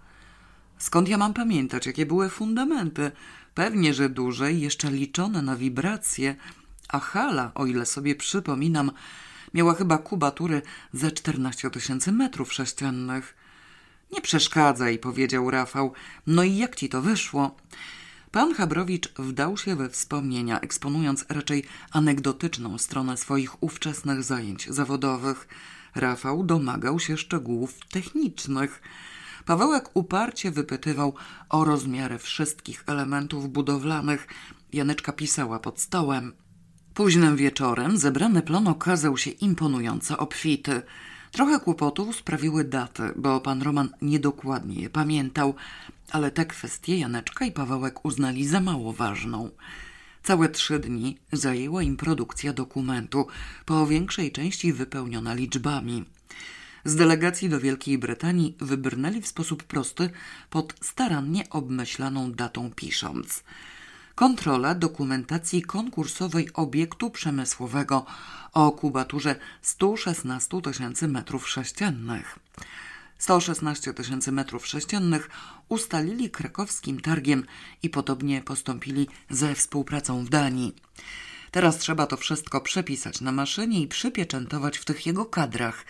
[0.78, 3.10] Skąd ja mam pamiętać, jakie były fundamenty?
[3.54, 6.36] Pewnie, że duże i jeszcze liczone na wibracje.
[6.88, 8.90] A hala, o ile sobie przypominam,
[9.54, 13.34] miała chyba kubatury ze 14 tysięcy metrów sześciennych.
[14.12, 15.92] Nie przeszkadzaj, powiedział Rafał.
[16.26, 17.56] No i jak ci to wyszło?
[18.30, 25.48] Pan Chabrowicz wdał się we wspomnienia, eksponując raczej anegdotyczną stronę swoich ówczesnych zajęć zawodowych.
[25.94, 28.82] Rafał domagał się szczegółów technicznych.
[29.46, 31.14] Pawełek uparcie wypytywał
[31.48, 34.28] o rozmiary wszystkich elementów budowlanych.
[34.72, 36.32] Janeczka pisała pod stołem.
[36.94, 40.82] Późnym wieczorem zebrany plon okazał się imponująco obfity.
[41.32, 45.54] Trochę kłopotów sprawiły daty, bo pan Roman niedokładnie je pamiętał,
[46.10, 49.50] ale te kwestie Janeczka i Pawełek uznali za mało ważną.
[50.28, 53.26] Całe trzy dni zajęła im produkcja dokumentu,
[53.64, 56.04] po większej części wypełniona liczbami.
[56.84, 60.10] Z delegacji do Wielkiej Brytanii wybrnęli w sposób prosty
[60.50, 63.42] pod starannie obmyślaną datą pisząc.
[64.14, 68.06] Kontrola dokumentacji konkursowej obiektu przemysłowego
[68.52, 72.38] o kubaturze 116 tysięcy metrów sześciennych.
[73.18, 75.30] 116 tysięcy metrów sześciennych
[75.68, 77.44] ustalili krakowskim targiem
[77.82, 80.74] i podobnie postąpili ze współpracą w Danii.
[81.50, 85.84] Teraz trzeba to wszystko przepisać na maszynie i przypieczętować w tych jego kadrach,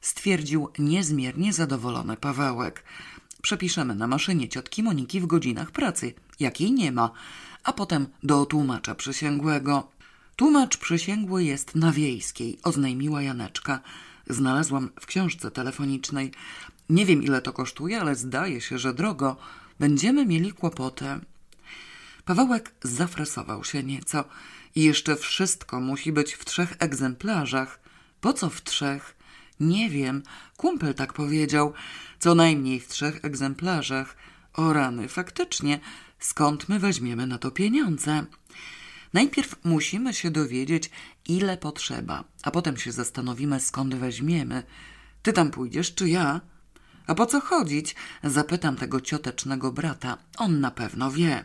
[0.00, 2.84] stwierdził niezmiernie zadowolony Pawełek.
[3.42, 7.10] Przepiszemy na maszynie ciotki Moniki w godzinach pracy, jakiej nie ma,
[7.64, 9.88] a potem do tłumacza przysięgłego.
[10.36, 13.80] Tłumacz przysięgły jest na wiejskiej, oznajmiła Janeczka.
[14.26, 16.32] Znalazłam w książce telefonicznej.
[16.90, 19.36] Nie wiem, ile to kosztuje, ale zdaje się, że drogo.
[19.80, 21.06] Będziemy mieli kłopoty.
[22.24, 24.24] Pawełek zafresował się nieco.
[24.74, 27.80] I jeszcze wszystko musi być w trzech egzemplarzach.
[28.20, 29.16] Po co w trzech?
[29.60, 30.22] Nie wiem.
[30.56, 31.72] Kumpel tak powiedział.
[32.18, 34.16] Co najmniej w trzech egzemplarzach.
[34.52, 35.80] O rany, faktycznie.
[36.18, 38.26] Skąd my weźmiemy na to pieniądze?
[39.16, 40.90] Najpierw musimy się dowiedzieć,
[41.28, 44.62] ile potrzeba, a potem się zastanowimy, skąd weźmiemy.
[45.22, 46.40] Ty tam pójdziesz, czy ja?
[47.06, 47.94] A po co chodzić?
[48.24, 50.18] Zapytam tego ciotecznego brata.
[50.38, 51.44] On na pewno wie.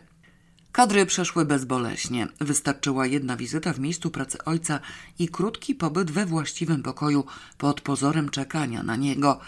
[0.71, 2.27] Kadry przeszły bezboleśnie.
[2.39, 4.79] Wystarczyła jedna wizyta w miejscu pracy ojca
[5.19, 7.25] i krótki pobyt we właściwym pokoju
[7.57, 9.39] pod pozorem czekania na niego.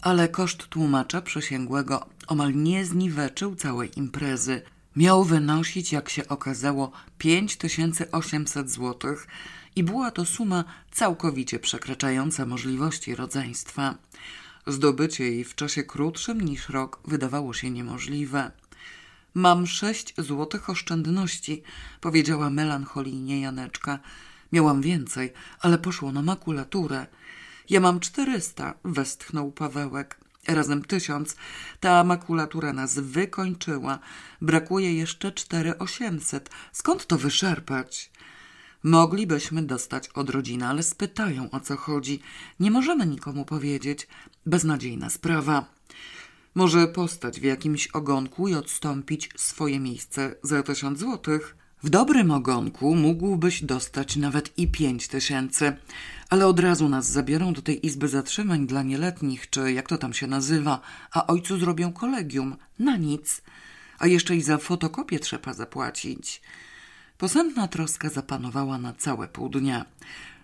[0.00, 4.62] Ale koszt tłumacza przysięgłego omal nie zniweczył całej imprezy.
[4.96, 9.16] Miał wynosić, jak się okazało, 5800 zł
[9.76, 13.94] i była to suma całkowicie przekraczająca możliwości rodzeństwa.
[14.66, 18.50] Zdobycie jej w czasie krótszym niż rok wydawało się niemożliwe.
[19.34, 21.62] Mam sześć złotych oszczędności,
[22.00, 23.98] powiedziała melancholijnie Janeczka.
[24.52, 27.06] Miałam więcej, ale poszło na makulaturę.
[27.70, 30.21] Ja mam czterysta, westchnął Pawełek.
[30.46, 31.36] Razem tysiąc.
[31.80, 33.98] Ta makulatura nas wykończyła.
[34.40, 36.50] Brakuje jeszcze cztery osiemset.
[36.72, 38.10] Skąd to wyszarpać?
[38.82, 42.20] Moglibyśmy dostać od rodziny, ale spytają o co chodzi.
[42.60, 44.08] Nie możemy nikomu powiedzieć.
[44.46, 45.64] Beznadziejna sprawa.
[46.54, 51.56] Może postać w jakimś ogonku i odstąpić swoje miejsce za tysiąc złotych?
[51.82, 55.76] W dobrym ogonku mógłbyś dostać nawet i pięć tysięcy,
[56.30, 60.14] ale od razu nas zabiorą do tej izby zatrzymań dla nieletnich, czy jak to tam
[60.14, 60.80] się nazywa,
[61.12, 62.56] a ojcu zrobią kolegium.
[62.78, 63.42] Na nic.
[63.98, 66.42] a jeszcze i za fotokopię trzeba zapłacić.
[67.18, 69.84] Posępna troska zapanowała na całe pół dnia.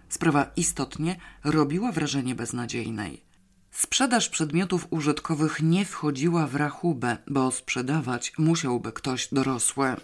[0.08, 3.22] Sprawa istotnie robiła wrażenie beznadziejnej.
[3.70, 9.96] Sprzedaż przedmiotów użytkowych nie wchodziła w rachubę, bo sprzedawać musiałby ktoś dorosły.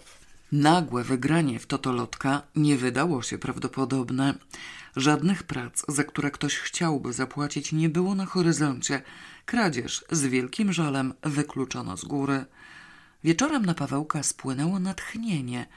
[0.55, 4.33] Nagłe wygranie w totolotka nie wydało się prawdopodobne.
[4.95, 9.01] Żadnych prac, za które ktoś chciałby zapłacić, nie było na horyzoncie.
[9.45, 12.45] Kradzież z wielkim żalem wykluczono z góry.
[13.23, 15.67] Wieczorem na Pawełka spłynęło natchnienie.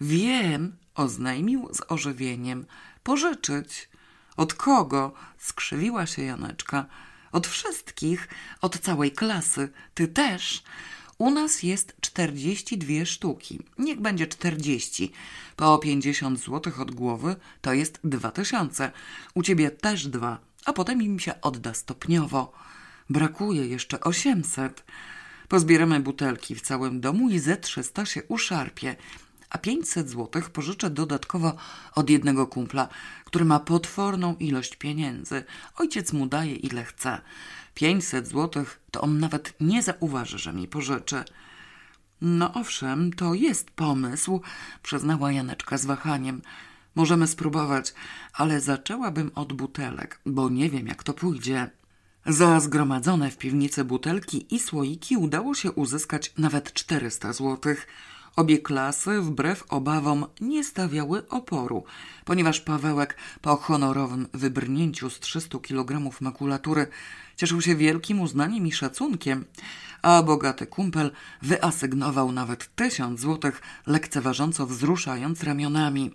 [0.00, 2.66] Wiem, oznajmił z ożywieniem.
[3.02, 3.88] Pożyczyć.
[4.36, 5.12] Od kogo?
[5.38, 6.86] Skrzywiła się Janeczka.
[7.32, 8.28] Od wszystkich,
[8.60, 9.68] od całej klasy.
[9.94, 10.62] Ty też.
[11.18, 13.60] U nas jest 42 sztuki.
[13.78, 15.12] Niech będzie 40.
[15.56, 18.92] Po 50 zł od głowy to jest 2000.
[19.34, 22.52] U ciebie też dwa, a potem im się odda stopniowo.
[23.10, 24.84] Brakuje jeszcze 800.
[25.48, 28.96] Pozbieramy butelki w całym domu i ze 300 się uszarpie
[29.54, 31.56] a 500 zł pożyczę dodatkowo
[31.94, 32.88] od jednego kumpla,
[33.24, 35.44] który ma potworną ilość pieniędzy.
[35.76, 37.20] Ojciec mu daje ile chce.
[37.74, 41.24] 500 zł to on nawet nie zauważy, że mi pożyczy.
[42.20, 44.40] No owszem, to jest pomysł,
[44.82, 46.42] przyznała Janeczka z wahaniem.
[46.94, 47.94] Możemy spróbować,
[48.32, 51.70] ale zaczęłabym od butelek, bo nie wiem jak to pójdzie.
[52.26, 57.86] Za zgromadzone w piwnicy butelki i słoiki udało się uzyskać nawet 400 złotych.
[58.36, 61.84] Obie klasy, wbrew obawom, nie stawiały oporu,
[62.24, 66.86] ponieważ Pawełek po honorowym wybrnięciu z 300 kg makulatury
[67.36, 69.44] cieszył się wielkim uznaniem i szacunkiem,
[70.02, 71.10] a bogaty kumpel
[71.42, 76.14] wyasygnował nawet tysiąc złotych, lekceważąco wzruszając ramionami.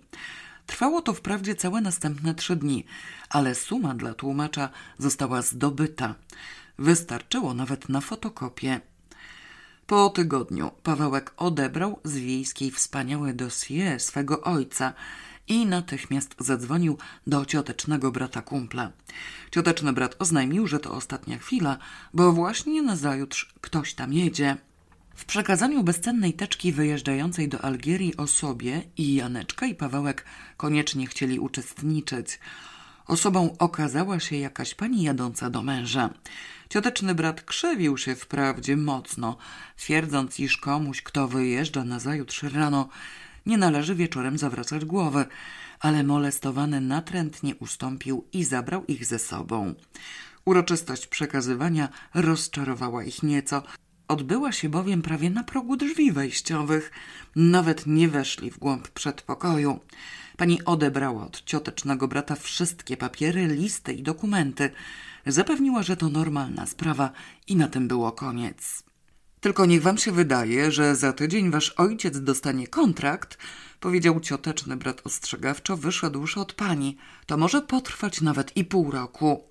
[0.66, 2.84] Trwało to wprawdzie całe następne trzy dni,
[3.30, 4.68] ale suma dla tłumacza
[4.98, 6.14] została zdobyta.
[6.78, 8.80] Wystarczyło nawet na fotokopię.
[9.90, 14.92] Po tygodniu Pawełek odebrał z wiejskiej wspaniałe dossier swego ojca
[15.48, 18.92] i natychmiast zadzwonił do ciotecznego brata kumpla.
[19.50, 21.78] Cioteczny brat oznajmił, że to ostatnia chwila,
[22.14, 24.56] bo właśnie nazajutrz ktoś tam jedzie.
[25.14, 30.24] W przekazaniu bezcennej teczki wyjeżdżającej do Algierii osobie i Janeczka i Pawełek
[30.56, 32.38] koniecznie chcieli uczestniczyć.
[33.10, 36.10] Osobą okazała się jakaś pani jadąca do męża.
[36.68, 39.36] Cioteczny brat krzywił się wprawdzie mocno,
[39.76, 42.88] twierdząc, iż komuś, kto wyjeżdża na zajutrz rano,
[43.46, 45.26] nie należy wieczorem zawracać głowy,
[45.80, 49.74] ale molestowany natrętnie ustąpił i zabrał ich ze sobą.
[50.44, 53.62] Uroczystość przekazywania rozczarowała ich nieco.
[54.10, 56.90] Odbyła się bowiem prawie na progu drzwi wejściowych.
[57.36, 59.80] Nawet nie weszli w głąb przedpokoju.
[60.36, 64.70] Pani odebrała od ciotecznego brata wszystkie papiery, listy i dokumenty.
[65.26, 67.10] Zapewniła, że to normalna sprawa
[67.46, 68.82] i na tym było koniec.
[69.40, 73.38] Tylko niech wam się wydaje, że za tydzień wasz ojciec dostanie kontrakt,
[73.80, 76.96] powiedział cioteczny brat ostrzegawczo, wyszedłszy od pani.
[77.26, 79.44] To może potrwać nawet i pół roku.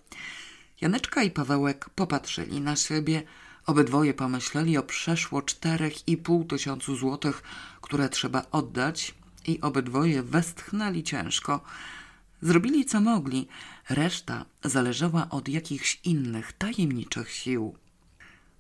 [0.81, 3.23] Janeczka i Pawełek popatrzyli na siebie.
[3.69, 7.43] Obydwoje pomyśleli o przeszło czterech i pół tysiącu złotych,
[7.81, 9.15] które trzeba oddać
[9.47, 11.61] i obydwoje westchnęli ciężko.
[12.41, 13.47] Zrobili co mogli,
[13.89, 17.75] reszta zależała od jakichś innych tajemniczych sił.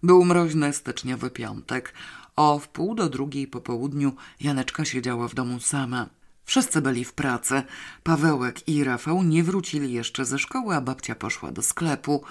[0.03, 1.93] Był mroźny styczniowy piątek.
[2.35, 6.09] O wpół do drugiej po południu Janeczka siedziała w domu sama.
[6.45, 7.63] Wszyscy byli w pracy.
[8.03, 12.23] Pawełek i Rafał nie wrócili jeszcze ze szkoły, a babcia poszła do sklepu.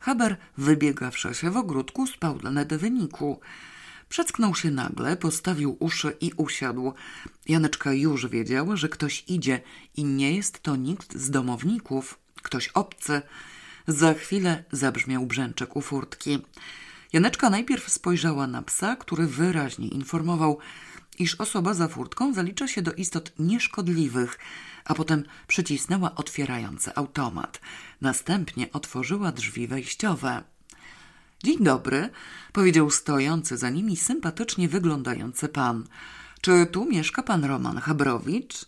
[0.00, 3.40] Haber, wybiegawszy się w ogródku, spał na wyniku.
[4.08, 6.92] Przecknął się nagle, postawił uszy i usiadł.
[7.48, 9.60] Janeczka już wiedziała, że ktoś idzie
[9.96, 13.22] i nie jest to nikt z domowników, ktoś obcy.
[13.86, 16.38] Za chwilę zabrzmiał brzęczek u furtki.
[17.12, 20.58] Janeczka najpierw spojrzała na psa, który wyraźnie informował,
[21.18, 24.38] iż osoba za furtką zalicza się do istot nieszkodliwych,
[24.84, 27.60] a potem przycisnęła otwierający automat.
[28.00, 30.42] Następnie otworzyła drzwi wejściowe.
[31.44, 32.10] Dzień dobry,
[32.52, 35.86] powiedział stojący za nimi sympatycznie wyglądający pan.
[36.40, 38.64] Czy tu mieszka pan Roman Habrowicz?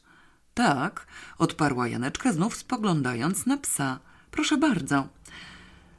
[0.55, 1.07] Tak,
[1.39, 3.99] odparła Janeczka, znów spoglądając na psa.
[4.31, 5.09] Proszę bardzo.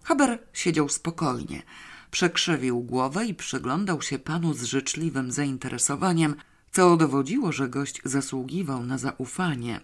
[0.03, 1.63] Haber siedział spokojnie.
[2.11, 6.35] Przekrzewił głowę i przyglądał się panu z życzliwym zainteresowaniem,
[6.73, 9.81] co dowodziło, że gość zasługiwał na zaufanie.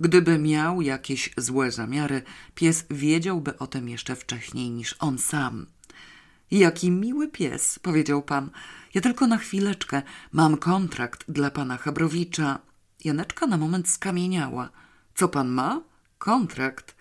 [0.00, 2.22] Gdyby miał jakieś złe zamiary,
[2.54, 5.66] pies wiedziałby o tym jeszcze wcześniej niż on sam.
[6.50, 8.50] Jaki miły pies, powiedział pan.
[8.94, 10.02] Ja tylko na chwileczkę
[10.32, 12.58] mam kontrakt dla pana Habrowicza.
[13.04, 14.70] Janeczka na moment skamieniała.
[15.14, 15.82] Co pan ma?
[16.18, 16.96] Kontrakt.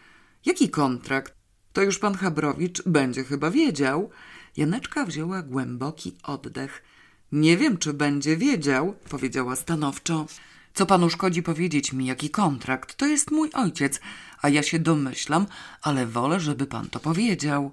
[0.46, 1.34] Jaki kontrakt?
[1.74, 4.10] To już pan Habrowicz będzie chyba wiedział.
[4.58, 6.84] Janeczka wzięła głęboki oddech.
[7.32, 10.26] Nie wiem, czy będzie wiedział, powiedziała stanowczo.
[10.74, 12.96] Co panu szkodzi powiedzieć mi, jaki kontrakt?
[12.96, 14.00] To jest mój ojciec,
[14.42, 15.46] a ja się domyślam,
[15.82, 17.72] ale wolę, żeby pan to powiedział.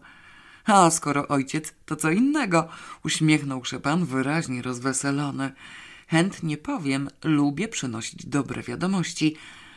[0.64, 2.68] A skoro ojciec, to co innego,
[3.04, 5.52] uśmiechnął się pan wyraźnie rozweselony.
[6.08, 9.36] Chętnie powiem, lubię przynosić dobre wiadomości.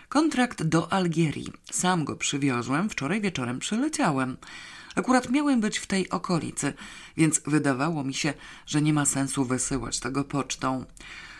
[0.09, 1.53] Kontrakt do Algierii.
[1.71, 4.37] Sam go przywiozłem, wczoraj wieczorem przyleciałem.
[4.99, 6.73] Akurat miałem być w tej okolicy,
[7.17, 8.33] więc wydawało mi się,
[8.65, 10.85] że nie ma sensu wysyłać tego pocztą.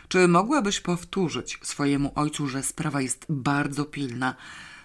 [0.07, 4.35] Czy mogłabyś powtórzyć swojemu ojcu, że sprawa jest bardzo pilna?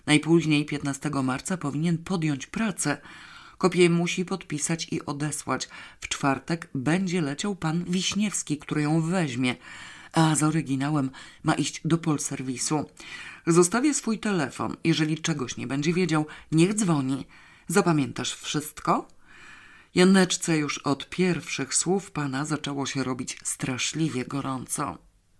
[0.06, 2.98] Najpóźniej 15 marca powinien podjąć pracę.
[3.58, 5.68] Kopię musi podpisać i odesłać.
[6.00, 9.56] W czwartek będzie leciał pan Wiśniewski, który ją weźmie,
[10.12, 11.10] a z oryginałem
[11.42, 12.84] ma iść do polserwisu.
[13.46, 14.76] Zostawię swój telefon.
[14.84, 17.26] Jeżeli czegoś nie będzie wiedział, niech dzwoni.
[17.68, 19.08] Zapamiętasz wszystko?
[19.94, 24.98] Janeczce już od pierwszych słów pana zaczęło się robić straszliwie gorąco.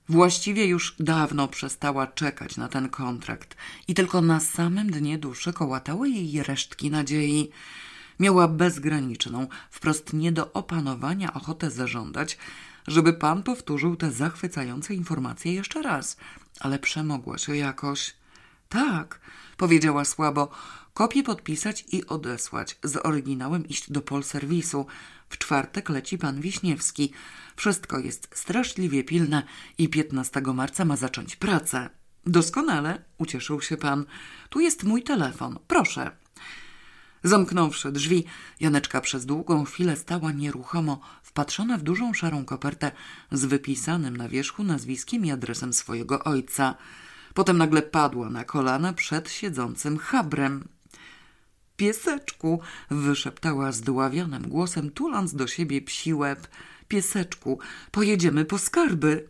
[0.09, 3.57] Właściwie już dawno przestała czekać na ten kontrakt
[3.89, 7.51] i tylko na samym dnie duszy kołatały jej resztki nadziei.
[8.21, 12.39] Miała bezgraniczną, wprost nie do opanowania ochotę zażądać,
[12.87, 16.17] żeby pan powtórzył te zachwycające informacje jeszcze raz,
[16.61, 18.15] ale przemogła się jakoś.
[18.69, 19.21] Tak,
[19.57, 20.51] powiedziała słabo,
[20.95, 24.87] kopię podpisać i odesłać, z oryginałem iść do polserwisu.
[25.29, 27.13] W czwartek leci pan Wiśniewski.
[27.57, 29.43] Wszystko jest straszliwie pilne
[29.79, 31.91] i 15 marca ma zacząć pracę.
[32.27, 34.05] Doskonale, ucieszył się pan.
[34.49, 36.11] Tu jest mój telefon, proszę.
[37.25, 38.25] Zamknąwszy drzwi,
[38.61, 42.93] Janeczka przez długą chwilę stała nieruchomo, wpatrzona w dużą szarą kopertę
[43.33, 46.75] z wypisanym na wierzchu nazwiskiem i adresem swojego ojca.
[47.35, 50.69] Potem nagle padła na kolana przed siedzącym chabrem.
[51.77, 52.61] Pieseczku,
[52.91, 56.49] wyszeptała zdławionym głosem, tuląc do siebie psi łeb.
[56.89, 57.59] Pieseczku,
[57.91, 59.29] pojedziemy po skarby.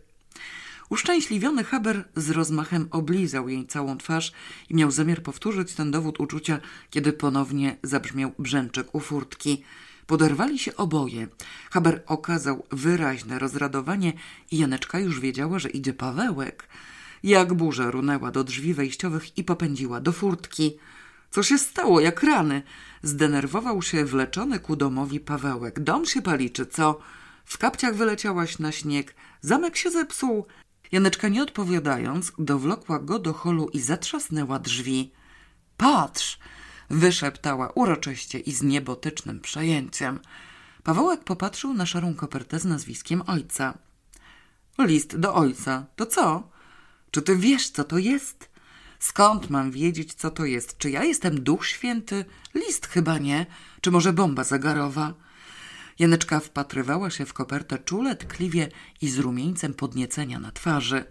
[0.89, 4.31] Uszczęśliwiony Haber z rozmachem oblizał jej całą twarz
[4.69, 9.63] i miał zamiar powtórzyć ten dowód uczucia, kiedy ponownie zabrzmiał brzęczek u furtki.
[10.07, 11.27] Poderwali się oboje.
[11.71, 14.13] Haber okazał wyraźne rozradowanie
[14.51, 16.67] i Janeczka już wiedziała, że idzie Pawełek.
[17.23, 20.77] Jak burza runęła do drzwi wejściowych i popędziła do furtki.
[21.35, 22.63] Co się stało, jak rany?
[23.03, 25.79] Zdenerwował się wleczony ku domowi Pawełek.
[25.79, 26.99] Dom się pali, czy co?
[27.45, 29.15] W kapciach wyleciałaś na śnieg.
[29.41, 30.45] Zamek się zepsuł.
[30.91, 35.11] Janeczka nie odpowiadając, dowlokła go do holu i zatrzasnęła drzwi.
[35.77, 36.39] Patrz!
[36.89, 40.19] wyszeptała uroczyście i z niebotycznym przejęciem.
[40.83, 43.77] Pawełek popatrzył na szarą kopertę z nazwiskiem ojca.
[44.79, 45.85] List do ojca.
[45.95, 46.49] To co?
[47.11, 48.54] Czy ty wiesz, co to jest?
[48.99, 50.77] Skąd mam wiedzieć, co to jest?
[50.77, 52.25] Czy ja jestem duch święty?
[52.55, 53.45] List chyba nie.
[53.81, 55.13] Czy może bomba zegarowa?
[55.99, 58.69] Janeczka wpatrywała się w kopertę czule, tkliwie
[59.01, 61.05] i z rumieńcem podniecenia na twarzy.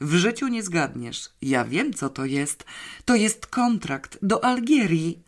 [0.00, 1.28] W życiu nie zgadniesz.
[1.42, 2.64] Ja wiem, co to jest.
[3.04, 5.22] To jest kontrakt do Algierii.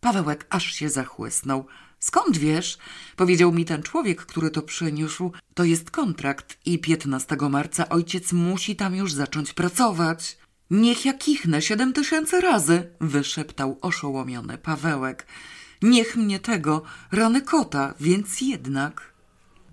[0.00, 1.66] Pawełek aż się zachłysnął.
[1.98, 2.78] Skąd wiesz?
[3.16, 5.32] Powiedział mi ten człowiek, który to przyniósł.
[5.54, 10.38] To jest kontrakt i 15 marca ojciec musi tam już zacząć pracować.
[10.70, 15.26] Niech ja kichnę siedem tysięcy razy, wyszeptał oszołomiony Pawełek.
[15.82, 19.16] Niech mnie tego, rany kota, więc jednak...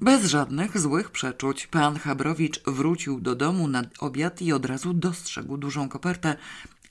[0.01, 5.57] Bez żadnych złych przeczuć pan Chabrowicz wrócił do domu na obiad i od razu dostrzegł
[5.57, 6.35] dużą kopertę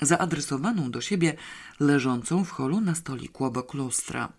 [0.00, 1.34] zaadresowaną do siebie,
[1.80, 4.32] leżącą w holu na stoliku obok lustra.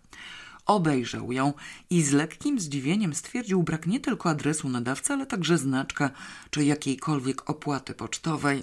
[0.66, 1.52] Obejrzał ją
[1.90, 6.10] i z lekkim zdziwieniem stwierdził brak nie tylko adresu nadawcy, ale także znaczka
[6.50, 8.62] czy jakiejkolwiek opłaty pocztowej.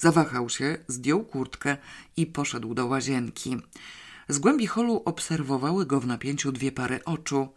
[0.00, 1.76] Zawahał się, zdjął kurtkę
[2.16, 3.56] i poszedł do łazienki.
[4.28, 7.48] Z głębi holu obserwowały go w napięciu dwie pary oczu.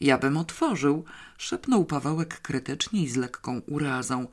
[0.00, 1.04] Ja bym otworzył,
[1.38, 4.26] szepnął Pawełek krytycznie i z lekką urazą.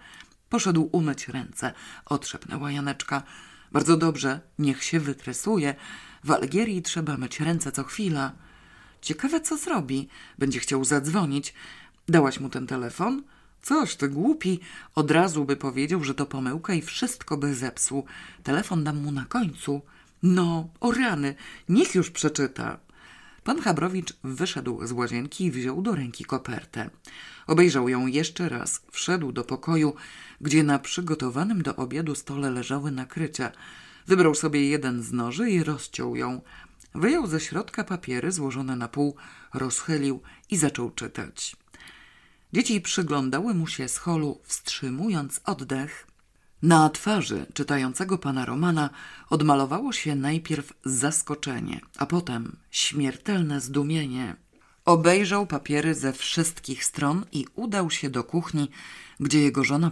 [0.49, 1.73] Poszedł umyć ręce,
[2.05, 3.23] odszepnęła Janeczka.
[3.71, 5.75] Bardzo dobrze, niech się wytresuje.
[6.23, 8.31] W Algierii trzeba myć ręce co chwila.
[9.01, 10.07] Ciekawe, co zrobi.
[10.37, 11.53] Będzie chciał zadzwonić.
[12.07, 13.23] Dałaś mu ten telefon?
[13.65, 14.59] Coś, ty głupi.
[14.95, 18.05] Od razu by powiedział, że to pomyłka i wszystko by zepsuł.
[18.43, 19.81] Telefon dam mu na końcu.
[20.23, 21.35] No, o rany,
[21.69, 22.79] niech już przeczyta.
[23.43, 26.89] Pan Chabrowicz wyszedł z łazienki i wziął do ręki kopertę.
[27.47, 29.95] Obejrzał ją jeszcze raz, wszedł do pokoju,
[30.41, 33.51] gdzie na przygotowanym do obiadu stole leżały nakrycia.
[34.07, 36.41] Wybrał sobie jeden z noży i rozciął ją.
[36.95, 39.15] Wyjął ze środka papiery złożone na pół,
[39.53, 41.55] rozchylił i zaczął czytać.
[42.55, 46.07] Dzieci przyglądały mu się z holu, wstrzymując oddech.
[46.61, 48.89] Na twarzy czytającego pana Romana
[49.29, 54.35] odmalowało się najpierw zaskoczenie, a potem śmiertelne zdumienie.
[54.85, 58.69] Obejrzał papiery ze wszystkich stron i udał się do kuchni,
[59.19, 59.91] gdzie jego żona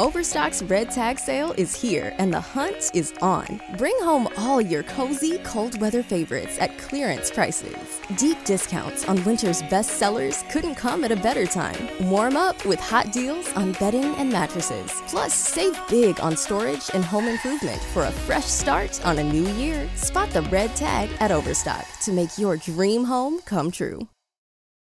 [0.00, 3.60] Overstock's red tag sale is here and the hunt is on.
[3.76, 8.00] Bring home all your cozy, cold weather favorites at clearance prices.
[8.16, 11.88] Deep discounts on winter's best sellers couldn't come at a better time.
[12.08, 15.02] Warm up with hot deals on bedding and mattresses.
[15.06, 19.46] Plus, save big on storage and home improvement for a fresh start on a new
[19.62, 19.86] year.
[19.96, 24.06] Spot the red tag at Overstock to make your dream home come true.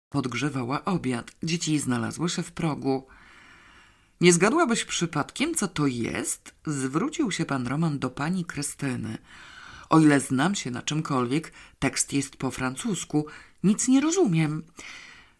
[0.10, 1.32] podgrzewała obiad.
[1.44, 3.08] Dzieci znalazły się w progu.
[4.22, 6.54] Nie zgadłabyś przypadkiem, co to jest?
[6.66, 9.18] Zwrócił się pan Roman do pani Krystyny.
[9.90, 13.26] O ile znam się na czymkolwiek, tekst jest po francusku,
[13.64, 14.64] nic nie rozumiem.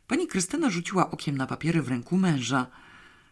[0.08, 2.68] Pani Krystyna rzuciła okiem na papiery w ręku męża.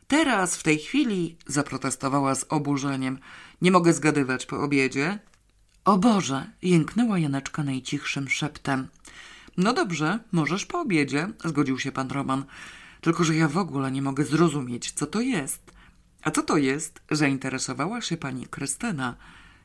[0.07, 3.19] Teraz, w tej chwili, zaprotestowała z oburzeniem.
[3.61, 5.19] Nie mogę zgadywać po obiedzie.
[5.85, 8.87] O Boże, jęknęła Janeczka najcichszym szeptem.
[9.57, 12.45] No dobrze, możesz po obiedzie, zgodził się pan Roman.
[13.05, 15.71] Tylko, że ja w ogóle nie mogę zrozumieć, co to jest.
[16.21, 17.01] A co to jest?
[17.11, 19.15] Zainteresowała się pani Krystyna.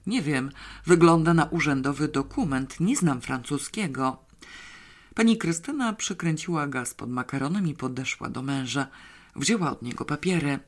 [0.07, 0.51] Nie wiem,
[0.87, 4.19] wygląda na urzędowy dokument, nie znam francuskiego.
[5.15, 8.87] Pani Krystyna przykręciła gaz pod makaronem i podeszła do męża.
[9.37, 10.59] Wzięła od niego papiery.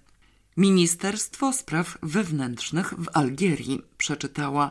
[0.56, 4.70] Ministerstwo Spraw Wewnętrznych w Algierii, przeczytała.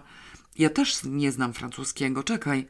[0.57, 2.67] Ja też nie znam francuskiego, czekaj.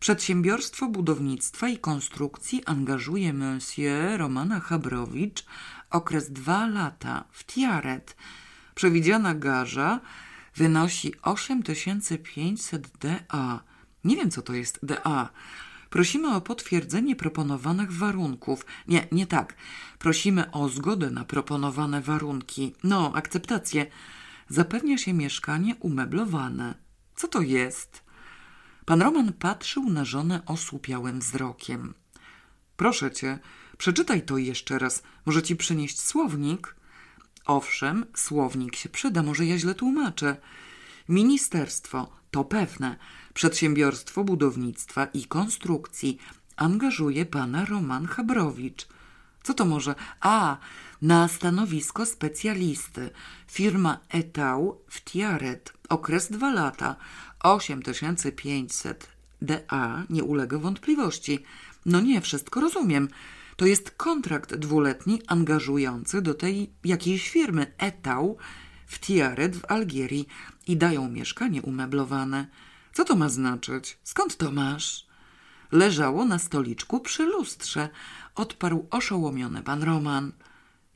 [0.00, 5.44] Przedsiębiorstwo Budownictwa i Konstrukcji angażuje monsieur Romana Chabrowicz
[5.90, 8.16] okres dwa lata w Tiaret.
[8.74, 10.00] Przewidziana garza
[10.56, 13.60] wynosi 8500 DA.
[14.04, 15.28] Nie wiem, co to jest DA.
[15.90, 18.66] Prosimy o potwierdzenie proponowanych warunków.
[18.88, 19.56] Nie, nie tak.
[19.98, 22.74] Prosimy o zgodę na proponowane warunki.
[22.84, 23.86] No, akceptację.
[24.48, 26.74] Zapewnia się mieszkanie umeblowane.
[27.16, 28.07] Co to jest?
[28.88, 31.94] Pan Roman patrzył na żonę osłupiałym wzrokiem.
[32.76, 33.38] Proszę cię,
[33.78, 35.02] przeczytaj to jeszcze raz.
[35.26, 36.76] Może ci przynieść słownik?
[37.46, 40.36] Owszem, słownik się przyda, może ja źle tłumaczę.
[41.08, 42.96] Ministerstwo, to pewne,
[43.34, 46.18] Przedsiębiorstwo Budownictwa i Konstrukcji
[46.56, 48.88] angażuje pana Roman Chabrowicz.
[49.42, 49.94] Co to może?
[50.20, 50.56] A,
[51.02, 53.10] na stanowisko specjalisty.
[53.46, 55.72] Firma Etau w Tiaret.
[55.88, 56.96] Okres dwa lata.
[57.42, 59.08] 8500
[59.42, 61.38] DA nie ulega wątpliwości.
[61.86, 63.08] No nie, wszystko rozumiem.
[63.56, 68.36] To jest kontrakt dwuletni angażujący do tej jakiejś firmy Etau
[68.86, 70.26] w Tiaret w Algierii
[70.66, 72.46] i dają mieszkanie umeblowane.
[72.92, 73.98] Co to ma znaczyć?
[74.04, 75.06] Skąd to masz?
[75.72, 77.88] Leżało na stoliczku przy lustrze.
[78.34, 80.32] Odparł oszołomiony pan Roman.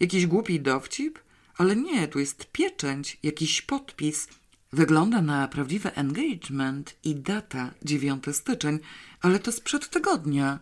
[0.01, 1.19] Jakiś głupi dowcip?
[1.59, 4.29] Ale nie, tu jest pieczęć, jakiś podpis.
[4.75, 8.79] Wygląda na prawdziwy engagement i data 9 styczeń,
[9.21, 10.59] ale to sprzed tygodnia.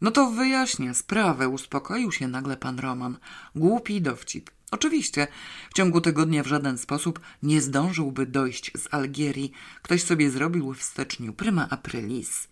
[0.00, 3.18] No to wyjaśnię sprawę, uspokoił się nagle pan Roman.
[3.54, 4.50] Głupi dowcip.
[4.70, 5.26] Oczywiście,
[5.70, 9.52] w ciągu tygodnia w żaden sposób nie zdążyłby dojść z Algierii.
[9.82, 12.48] Ktoś sobie zrobił w styczniu prima aprilis.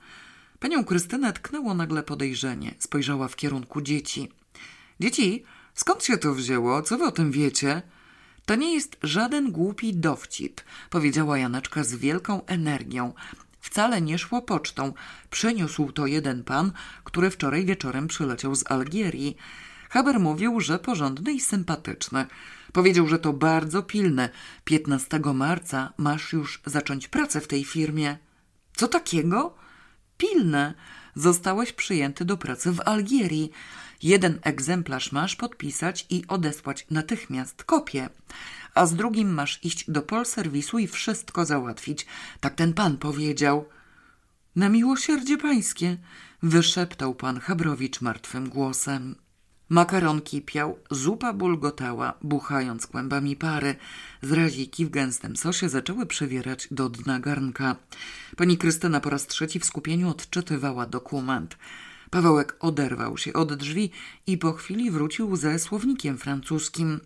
[0.59, 2.75] Panią Krystynę tknęło nagle podejrzenie.
[2.79, 4.29] Spojrzała w kierunku dzieci.
[5.01, 5.45] Dzieci,
[5.75, 6.83] skąd się to wzięło?
[6.83, 7.83] Co wy o tym wiecie?
[8.47, 10.61] To nie jest żaden głupi dowcip,
[10.91, 13.13] powiedziała Janeczka z wielką energią.
[13.61, 14.93] Wcale nie szło pocztą.
[15.31, 16.73] Przyniósł to jeden pan,
[17.05, 19.37] który wczoraj wieczorem przyleciał z Algierii.
[19.91, 22.27] Haber mówił, że porządny i sympatyczny.
[22.73, 24.29] Powiedział, że to bardzo pilne.
[24.65, 28.19] 15 marca masz już zacząć pracę w tej firmie.
[28.77, 29.55] Co takiego?
[30.19, 30.75] Pilne.
[31.15, 33.51] Zostałeś przyjęty do pracy w Algierii.
[34.03, 38.09] Jeden egzemplarz masz podpisać i odesłać natychmiast kopię,
[38.75, 42.07] a z drugim masz iść do polserwisu i wszystko załatwić.
[42.41, 43.69] Tak ten pan powiedział.
[44.57, 45.97] Na miłosierdzie pańskie,
[46.43, 49.15] wyszeptał pan Chabrowicz martwym głosem.
[49.69, 53.77] Makaron kipiał, zupa bulgotała, buchając kłębami pary.
[54.23, 57.77] Zraziki w gęstym sosie zaczęły przywierać do dna garnka.
[58.37, 61.57] Pani Krystyna po raz trzeci w skupieniu odczytywała dokument.
[62.15, 63.91] Pawełek oderwał się od drzwi
[64.27, 67.01] i po chwili wrócił ze słownikiem francuskim.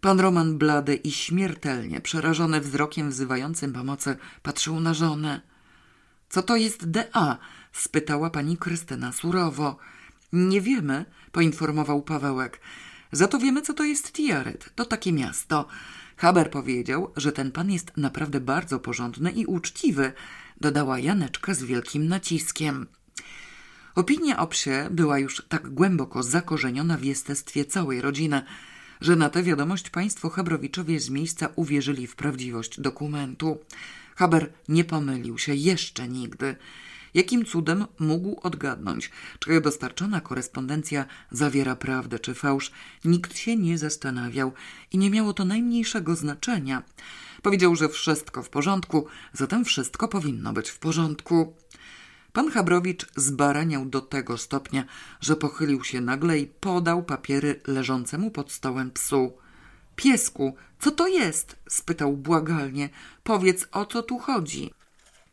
[0.00, 5.40] Pan Roman blady i śmiertelnie, przerażony wzrokiem wzywającym pomocy, patrzył na żonę.
[6.28, 7.38] Co to jest DA?
[7.72, 9.76] spytała pani Krystyna surowo.
[10.32, 12.60] Nie wiemy, poinformował Pawełek.
[13.12, 14.70] Za to wiemy, co to jest Tiaret.
[14.74, 15.66] To takie miasto.
[16.16, 20.12] Haber powiedział, że ten pan jest naprawdę bardzo porządny i uczciwy,
[20.60, 22.86] dodała Janeczka z wielkim naciskiem.
[23.96, 28.42] Opinia o psie była już tak głęboko zakorzeniona w jestestwie całej rodziny,
[29.00, 33.58] że na tę wiadomość państwo Habrowiczowie z miejsca uwierzyli w prawdziwość dokumentu.
[34.16, 36.56] Haber nie pomylił się jeszcze nigdy.
[37.14, 42.72] Jakim cudem mógł odgadnąć, czy dostarczona korespondencja zawiera prawdę czy fałsz?
[43.04, 44.52] Nikt się nie zastanawiał
[44.92, 46.82] i nie miało to najmniejszego znaczenia.
[47.42, 51.54] Powiedział, że wszystko w porządku, zatem wszystko powinno być w porządku.
[52.36, 54.84] Pan Habrowicz zbaraniał do tego stopnia,
[55.20, 59.32] że pochylił się nagle i podał papiery leżącemu pod stołem psu.
[59.96, 61.56] Piesku, co to jest?
[61.68, 62.88] spytał błagalnie.
[63.22, 64.70] Powiedz, o co tu chodzi.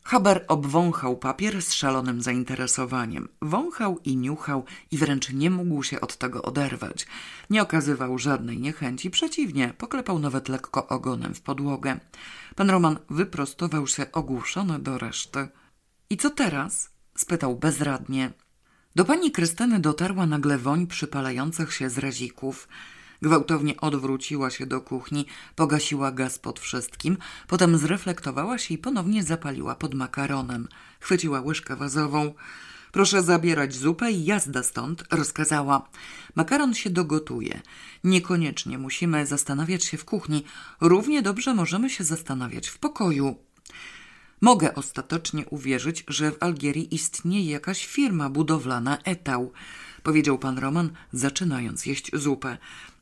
[0.04, 3.28] Haber obwąchał papier z szalonym zainteresowaniem.
[3.42, 7.08] Wąchał i niuchał i wręcz nie mógł się od tego oderwać.
[7.50, 12.00] Nie okazywał żadnej niechęci, przeciwnie, poklepał nawet lekko ogonem w podłogę.
[12.56, 15.48] Pan Roman wyprostował się ogłuszony do reszty.
[16.10, 16.93] I co teraz?
[17.16, 18.32] Spytał bezradnie.
[18.96, 22.68] Do pani Krystyny dotarła nagle woń przypalających się zrazików.
[23.22, 25.26] Gwałtownie odwróciła się do kuchni,
[25.56, 27.18] pogasiła gaz pod wszystkim,
[27.48, 30.68] potem zreflektowała się i ponownie zapaliła pod makaronem.
[31.00, 32.34] Chwyciła łyżkę wazową.
[32.92, 35.90] Proszę zabierać zupę i jazda stąd, rozkazała.
[36.36, 37.62] Makaron się dogotuje.
[38.04, 40.44] Niekoniecznie musimy zastanawiać się w kuchni.
[40.82, 43.36] Równie dobrze możemy się zastanawiać w pokoju.
[44.44, 49.52] Mogę ostatecznie uwierzyć, że w Algierii istnieje jakaś firma budowlana Etał,
[50.04, 52.58] powiedział pan Roman, zaczynając jeść zupę.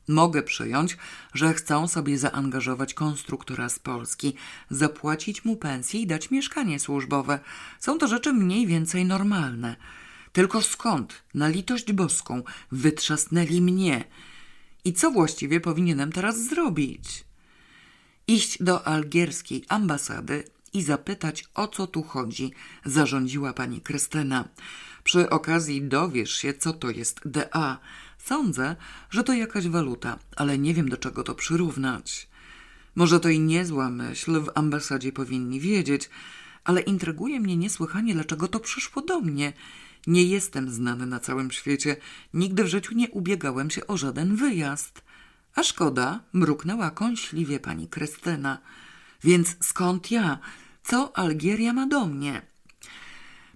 [0.08, 0.98] Mogę przyjąć,
[1.34, 4.34] że chcą sobie zaangażować konstruktora z Polski,
[4.70, 7.40] zapłacić mu pensję i dać mieszkanie służbowe.
[7.80, 9.76] Są to rzeczy mniej więcej normalne.
[10.32, 14.04] Tylko skąd, na litość boską, wytrzasnęli mnie?
[14.86, 17.24] I co właściwie powinienem teraz zrobić?
[18.28, 20.44] Iść do algierskiej ambasady
[20.74, 22.52] i zapytać, o co tu chodzi,
[22.86, 24.50] zarządziła pani Krystyna.
[25.04, 27.80] Przy okazji dowiesz się, co to jest DA.
[28.18, 28.76] Sądzę,
[29.10, 32.28] że to jakaś waluta, ale nie wiem, do czego to przyrównać.
[32.96, 36.10] Może to i niezła myśl, w ambasadzie powinni wiedzieć,
[36.64, 39.54] ale intryguje mnie niesłychanie, dlaczego to przyszło do mnie.
[40.08, 41.96] Nie jestem znany na całym świecie,
[42.34, 45.02] nigdy w życiu nie ubiegałem się o żaden wyjazd.
[45.56, 48.62] A szkoda, mruknęła kąśliwie pani Krystyna.
[49.24, 50.40] Więc skąd ja?
[50.84, 52.42] Co Algieria ma do mnie?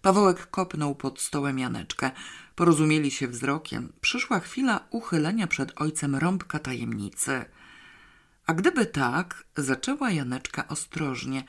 [0.02, 2.12] Pawełek kopnął pod stołem Janeczkę.
[2.56, 3.94] Porozumieli się wzrokiem.
[4.02, 7.46] Przyszła chwila uchylenia przed ojcem rąbka tajemnicy.
[8.46, 11.44] A gdyby tak, zaczęła Janeczka ostrożnie,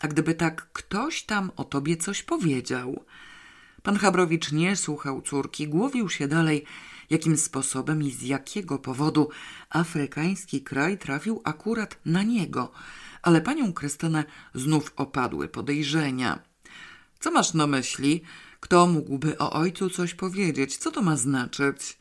[0.00, 3.04] a gdyby tak ktoś tam o tobie coś powiedział.
[3.82, 6.64] Pan Chabrowicz nie słuchał córki, głowił się dalej,
[7.10, 9.28] jakim sposobem i z jakiego powodu
[9.70, 12.72] afrykański kraj trafił akurat na niego–
[13.22, 14.24] ale panią Krystynę
[14.54, 16.38] znów opadły podejrzenia.
[17.20, 18.22] Co masz na myśli?
[18.60, 20.76] Kto mógłby o ojcu coś powiedzieć?
[20.76, 21.98] Co to ma znaczyć?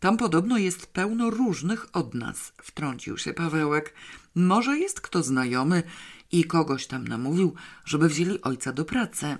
[0.00, 3.94] Tam podobno jest pełno różnych od nas, wtrącił się Pawełek.
[4.34, 5.82] Może jest kto znajomy
[6.32, 7.54] i kogoś tam namówił,
[7.84, 9.36] żeby wzięli ojca do pracy.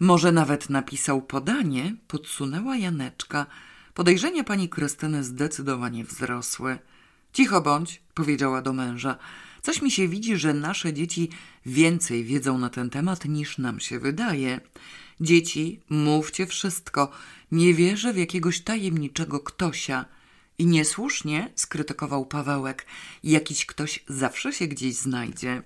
[0.00, 3.46] Może nawet napisał podanie, podsunęła Janeczka.
[3.94, 6.78] Podejrzenia pani Krystyny zdecydowanie wzrosły.
[7.32, 9.18] Cicho bądź, powiedziała do męża.
[9.62, 11.28] Coś mi się widzi, że nasze dzieci
[11.66, 14.60] więcej wiedzą na ten temat niż nam się wydaje.
[15.20, 17.10] Dzieci, mówcie wszystko.
[17.52, 20.04] Nie wierzę w jakiegoś tajemniczego ktosia.
[20.58, 22.86] I niesłusznie skrytykował Pawełek.
[23.24, 25.62] Jakiś ktoś zawsze się gdzieś znajdzie.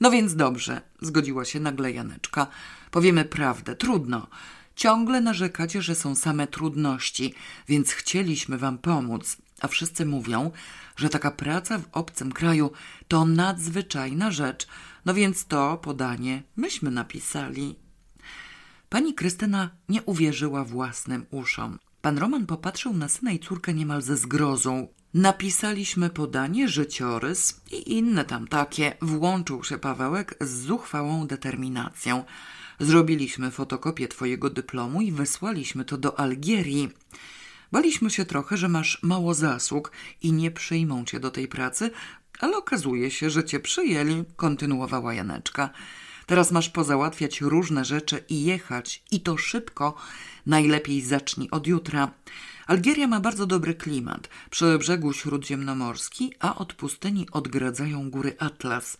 [0.00, 2.46] No więc dobrze, zgodziła się nagle Janeczka.
[2.90, 4.28] Powiemy prawdę, trudno.
[4.76, 7.34] Ciągle narzekacie, że są same trudności,
[7.68, 9.36] więc chcieliśmy wam pomóc.
[9.60, 10.50] A wszyscy mówią,
[10.98, 12.70] że taka praca w obcym kraju
[13.08, 14.66] to nadzwyczajna rzecz,
[15.04, 17.76] no więc to podanie myśmy napisali.
[18.88, 21.78] Pani Krystyna nie uwierzyła własnym uszom.
[22.00, 24.88] Pan Roman popatrzył na syna i córkę niemal ze zgrozą.
[25.14, 28.96] Napisaliśmy podanie, życiorys i inne tam takie.
[29.02, 32.24] Włączył się Pawełek z zuchwałą determinacją.
[32.80, 36.88] Zrobiliśmy fotokopię twojego dyplomu i wysłaliśmy to do Algierii.
[37.72, 39.92] Baliśmy się trochę, że masz mało zasług
[40.22, 41.90] i nie przyjmą cię do tej pracy,
[42.40, 45.70] ale okazuje się, że cię przyjęli, kontynuowała Janeczka.
[46.26, 49.94] Teraz masz pozałatwiać różne rzeczy i jechać, i to szybko.
[50.46, 52.10] Najlepiej zacznij od jutra.
[52.66, 58.98] Algieria ma bardzo dobry klimat, przy brzegu śródziemnomorski, a od pustyni odgradzają góry Atlas.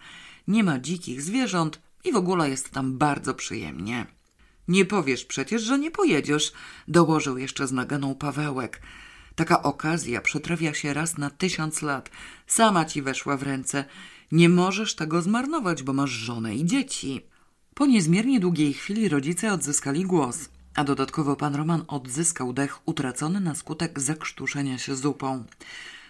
[0.48, 4.17] Nie ma dzikich zwierząt i w ogóle jest tam bardzo przyjemnie.
[4.68, 6.52] Nie powiesz przecież, że nie pojedziesz,
[6.88, 8.82] dołożył jeszcze z naganą Pawełek.
[9.34, 12.10] Taka okazja przetrawia się raz na tysiąc lat.
[12.46, 13.84] Sama ci weszła w ręce.
[14.32, 17.26] Nie możesz tego zmarnować, bo masz żonę i dzieci.
[17.74, 23.54] Po niezmiernie długiej chwili rodzice odzyskali głos, a dodatkowo pan Roman odzyskał dech utracony na
[23.54, 25.44] skutek zakrztuszenia się zupą.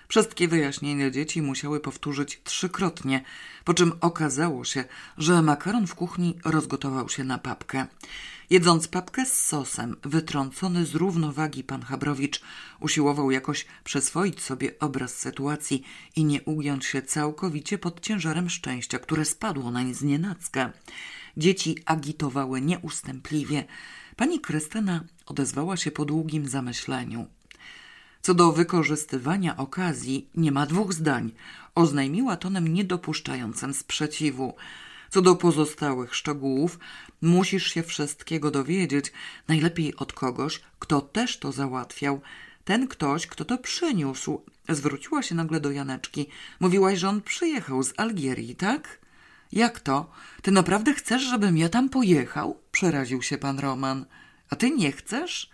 [0.09, 3.25] Wszystkie wyjaśnienia dzieci musiały powtórzyć trzykrotnie,
[3.65, 4.85] po czym okazało się,
[5.19, 7.87] że makaron w kuchni rozgotował się na papkę.
[8.51, 12.41] Jedząc papkę z sosem, wytrącony z równowagi pan Chabrowicz
[12.81, 15.83] usiłował jakoś przyswoić sobie obraz sytuacji
[16.17, 20.73] i nie ugiąć się całkowicie pod ciężarem szczęścia, które spadło nań z nienacka.
[21.37, 23.65] Dzieci agitowały nieustępliwie.
[24.17, 27.27] Pani Krystyna odezwała się po długim zamyśleniu.
[28.23, 31.33] Co do wykorzystywania okazji, nie ma dwóch zdań.
[31.75, 34.55] Oznajmiła tonem niedopuszczającym sprzeciwu.
[35.11, 36.79] Co do pozostałych szczegółów,
[37.23, 39.13] musisz się wszystkiego dowiedzieć,
[39.49, 42.21] najlepiej od kogoś, kto też to załatwiał.
[42.65, 44.43] Ten ktoś, kto to przyniósł.
[44.69, 46.27] Zwróciła się nagle do Janeczki.
[46.61, 48.99] Mówiłaś, że on przyjechał z Algierii, tak?
[49.53, 50.11] Jak to?
[50.43, 52.61] Ty naprawdę chcesz, żebym ja tam pojechał?
[52.73, 54.07] Przeraził się pan Roman.
[54.51, 55.51] A ty nie chcesz?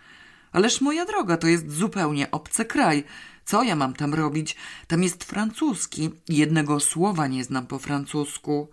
[0.51, 3.03] Ależ moja droga, to jest zupełnie obcy kraj.
[3.45, 4.55] Co ja mam tam robić?
[4.87, 6.09] Tam jest francuski.
[6.29, 8.69] Jednego słowa nie znam po francusku.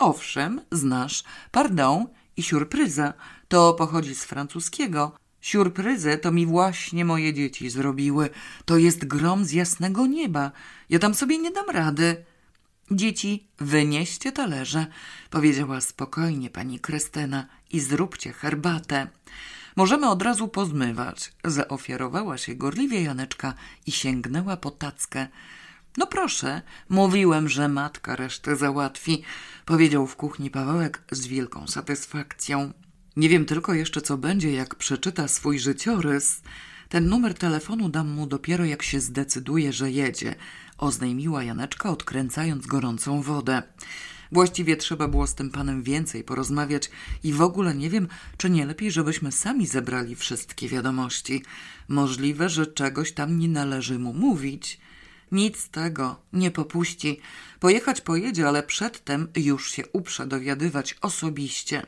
[0.00, 1.24] Owszem, znasz.
[1.50, 2.06] Pardon
[2.36, 3.14] i surpryza.
[3.48, 5.12] To pochodzi z francuskiego.
[5.40, 8.30] Surpryzę to mi właśnie moje dzieci zrobiły.
[8.64, 10.52] To jest grom z jasnego nieba.
[10.90, 12.24] Ja tam sobie nie dam rady.
[12.90, 14.86] Dzieci, wynieście talerze,
[15.30, 19.06] powiedziała spokojnie pani Krystyna i zróbcie herbatę.
[19.76, 21.32] Możemy od razu pozmywać.
[21.44, 23.54] Zaofiarowała się gorliwie Janeczka
[23.86, 25.28] i sięgnęła po tackę.
[25.96, 29.22] No proszę, mówiłem, że matka resztę załatwi,
[29.66, 32.72] powiedział w kuchni Pawełek z wielką satysfakcją.
[33.16, 36.42] Nie wiem tylko jeszcze, co będzie, jak przeczyta swój życiorys.
[36.88, 40.34] Ten numer telefonu dam mu dopiero, jak się zdecyduje, że jedzie,
[40.78, 43.62] oznajmiła Janeczka, odkręcając gorącą wodę.
[44.32, 46.90] Właściwie trzeba było z tym panem więcej porozmawiać
[47.24, 51.42] i w ogóle nie wiem, czy nie lepiej, żebyśmy sami zebrali wszystkie wiadomości.
[51.88, 54.80] Możliwe, że czegoś tam nie należy mu mówić.
[55.32, 57.20] Nic z tego, nie popuści.
[57.60, 61.86] Pojechać pojedzie, ale przedtem już się uprze dowiadywać osobiście.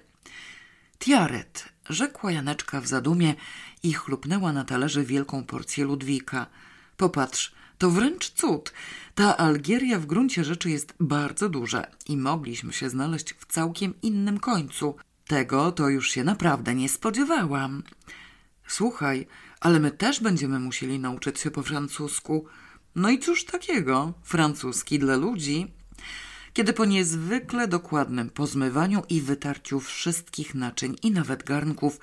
[0.99, 3.35] Tiaret, rzekła Janeczka w zadumie
[3.83, 6.47] i chlupnęła na talerze wielką porcję Ludwika.
[6.97, 8.73] Popatrz, to wręcz cud.
[9.15, 14.41] Ta Algieria w gruncie rzeczy jest bardzo duża i mogliśmy się znaleźć w całkiem innym
[14.41, 14.97] końcu.
[15.27, 17.83] Tego to już się naprawdę nie spodziewałam.
[18.67, 19.27] Słuchaj,
[19.61, 22.47] ale my też będziemy musieli nauczyć się po francusku.
[22.97, 24.13] No i cóż takiego?
[24.23, 25.73] Francuski dla ludzi.
[26.53, 32.01] Kiedy po niezwykle dokładnym pozmywaniu i wytarciu wszystkich naczyń i nawet garnków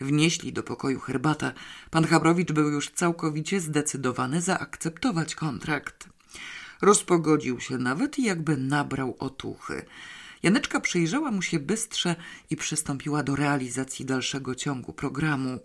[0.00, 1.52] wnieśli do pokoju herbatę,
[1.90, 6.08] pan Chabrowicz był już całkowicie zdecydowany zaakceptować kontrakt.
[6.82, 9.84] Rozpogodził się nawet i jakby nabrał otuchy.
[10.42, 12.16] Janeczka przyjrzała mu się bystrze
[12.50, 15.58] i przystąpiła do realizacji dalszego ciągu programu.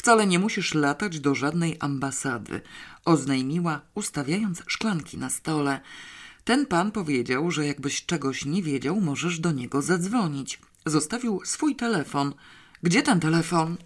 [0.00, 2.60] Wcale nie musisz latać do żadnej ambasady,
[3.04, 5.80] oznajmiła, ustawiając szklanki na stole.
[6.44, 10.60] Ten pan powiedział, że jakbyś czegoś nie wiedział, możesz do niego zadzwonić.
[10.86, 12.34] Zostawił swój telefon.
[12.82, 13.76] Gdzie ten telefon?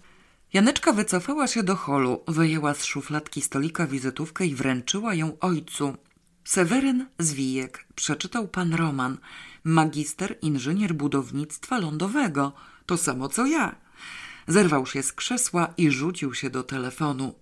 [0.53, 5.97] Janeczka wycofała się do holu, wyjęła z szufladki stolika wizytówkę i wręczyła ją ojcu.
[6.43, 9.17] Seweryn Zwijek, przeczytał pan Roman,
[9.63, 12.53] magister inżynier budownictwa lądowego,
[12.85, 13.84] to samo co ja.
[14.47, 17.35] Zerwał się z krzesła i rzucił się do telefonu.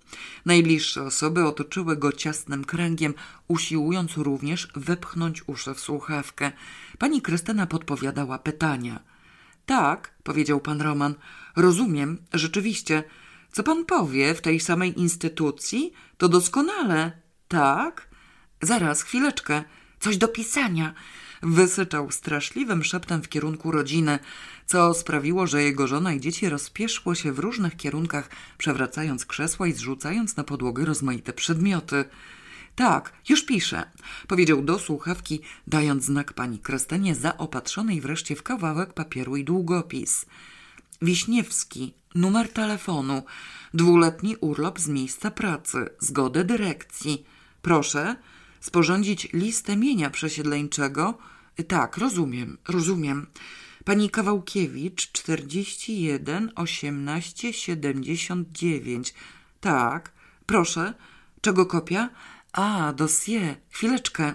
[0.45, 3.13] Najbliższe osoby otoczyły go ciasnym kręgiem,
[3.47, 6.51] usiłując również wepchnąć uszy w słuchawkę.
[6.97, 8.99] Pani Krystyna podpowiadała pytania.
[9.65, 11.15] Tak, powiedział pan Roman.
[11.55, 13.03] Rozumiem, rzeczywiście.
[13.51, 15.93] Co pan powie w tej samej instytucji?
[16.17, 17.11] To doskonale.
[17.47, 18.07] Tak?
[18.61, 19.63] Zaraz, chwileczkę.
[19.99, 20.93] Coś do pisania.
[21.43, 24.19] Wysyczał straszliwym szeptem w kierunku rodziny,
[24.65, 29.73] co sprawiło, że jego żona i dzieci rozpieszło się w różnych kierunkach, przewracając krzesła i
[29.73, 32.05] zrzucając na podłogę rozmaite przedmioty.
[32.75, 33.83] Tak, już piszę,
[34.27, 40.25] powiedział do słuchawki, dając znak pani Krystynie zaopatrzonej wreszcie w kawałek papieru i długopis.
[41.01, 43.23] Wiśniewski, numer telefonu,
[43.73, 47.25] dwuletni urlop z miejsca pracy, zgodę dyrekcji.
[47.61, 48.15] Proszę,
[48.59, 51.17] sporządzić listę mienia przesiedleńczego.
[51.67, 53.27] Tak, rozumiem, rozumiem.
[53.85, 59.13] Pani Kawałkiewicz, 41 18 79.
[59.61, 60.11] Tak,
[60.45, 60.93] proszę.
[61.41, 62.09] Czego kopia?
[62.53, 63.55] A, dossier.
[63.69, 64.33] Chwileczkę.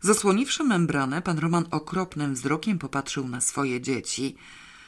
[0.00, 4.36] Zasłoniwszy membranę, pan Roman okropnym wzrokiem popatrzył na swoje dzieci.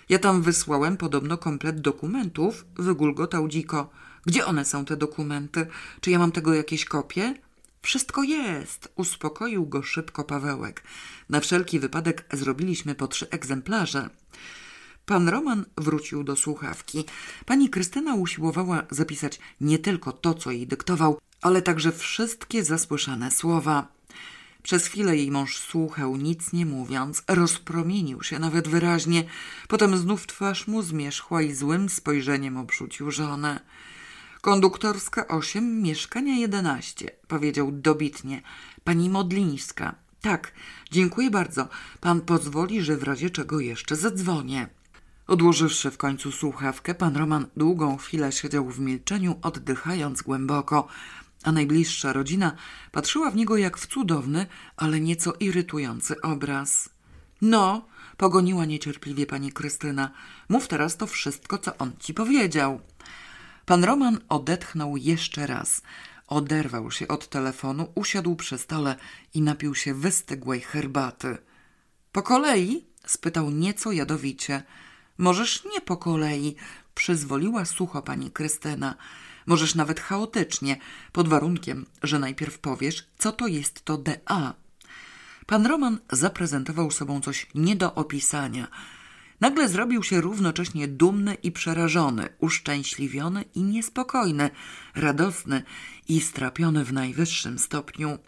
[0.08, 3.90] Ja tam wysłałem podobno komplet dokumentów, wygulgotał dziko.
[4.26, 5.66] Gdzie one są, te dokumenty?
[6.00, 7.34] Czy ja mam tego jakieś kopie?
[7.82, 10.82] Wszystko jest, uspokoił go szybko Pawełek.
[11.28, 14.10] Na wszelki wypadek zrobiliśmy po trzy egzemplarze.
[15.06, 17.04] Pan Roman wrócił do słuchawki.
[17.46, 23.88] Pani Krystyna usiłowała zapisać nie tylko to, co jej dyktował, ale także wszystkie zasłyszane słowa.
[24.62, 29.24] Przez chwilę jej mąż słuchał, nic nie mówiąc, rozpromienił się nawet wyraźnie.
[29.68, 33.60] Potem znów twarz mu zmierzchła i złym spojrzeniem obrzucił żonę.
[34.40, 38.42] Konduktorska osiem, mieszkania jedenaście, powiedział dobitnie.
[38.84, 39.94] Pani Modlińska.
[40.20, 40.52] Tak,
[40.90, 41.68] dziękuję bardzo.
[42.00, 44.68] Pan pozwoli, że w razie czego jeszcze zadzwonię.
[45.26, 50.88] Odłożywszy w końcu słuchawkę, pan Roman długą chwilę siedział w milczeniu, oddychając głęboko,
[51.44, 52.56] a najbliższa rodzina
[52.92, 54.46] patrzyła w niego jak w cudowny,
[54.76, 56.88] ale nieco irytujący obraz.
[57.42, 57.86] No,
[58.16, 60.10] pogoniła niecierpliwie pani Krystyna.
[60.48, 62.80] Mów teraz to wszystko, co on ci powiedział.
[63.70, 65.82] Pan Roman odetchnął jeszcze raz.
[66.26, 68.96] Oderwał się od telefonu, usiadł przy stole
[69.34, 71.38] i napił się wystygłej herbaty.
[72.12, 72.86] Po kolei?
[73.06, 74.62] spytał nieco jadowicie.
[75.18, 76.56] Możesz nie po kolei,
[76.94, 78.94] przyzwoliła sucho pani Krystyna.
[79.46, 80.76] Możesz nawet chaotycznie,
[81.12, 84.54] pod warunkiem, że najpierw powiesz, co to jest to DA.
[85.46, 88.68] Pan Roman zaprezentował sobą coś nie do opisania.
[89.40, 94.50] Nagle zrobił się równocześnie dumny i przerażony, uszczęśliwiony i niespokojny,
[94.94, 95.62] radosny
[96.08, 98.18] i strapiony w najwyższym stopniu.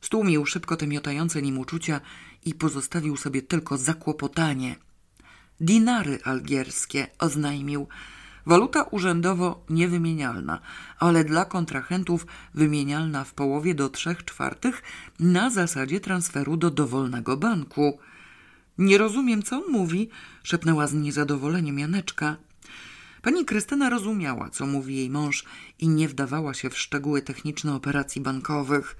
[0.00, 2.00] Stłumił szybko te miotające nim uczucia
[2.44, 4.76] i pozostawił sobie tylko zakłopotanie.
[5.60, 7.88] Dinary algierskie, oznajmił.
[8.46, 10.60] Waluta urzędowo niewymienialna,
[10.98, 14.82] ale dla kontrahentów wymienialna w połowie do trzech czwartych
[15.20, 17.98] na zasadzie transferu do dowolnego banku.
[18.80, 20.08] Nie rozumiem, co on mówi,
[20.42, 22.36] szepnęła z niezadowoleniem Janeczka.
[23.22, 25.44] Pani Krystyna rozumiała, co mówi jej mąż
[25.78, 28.96] i nie wdawała się w szczegóły techniczne operacji bankowych.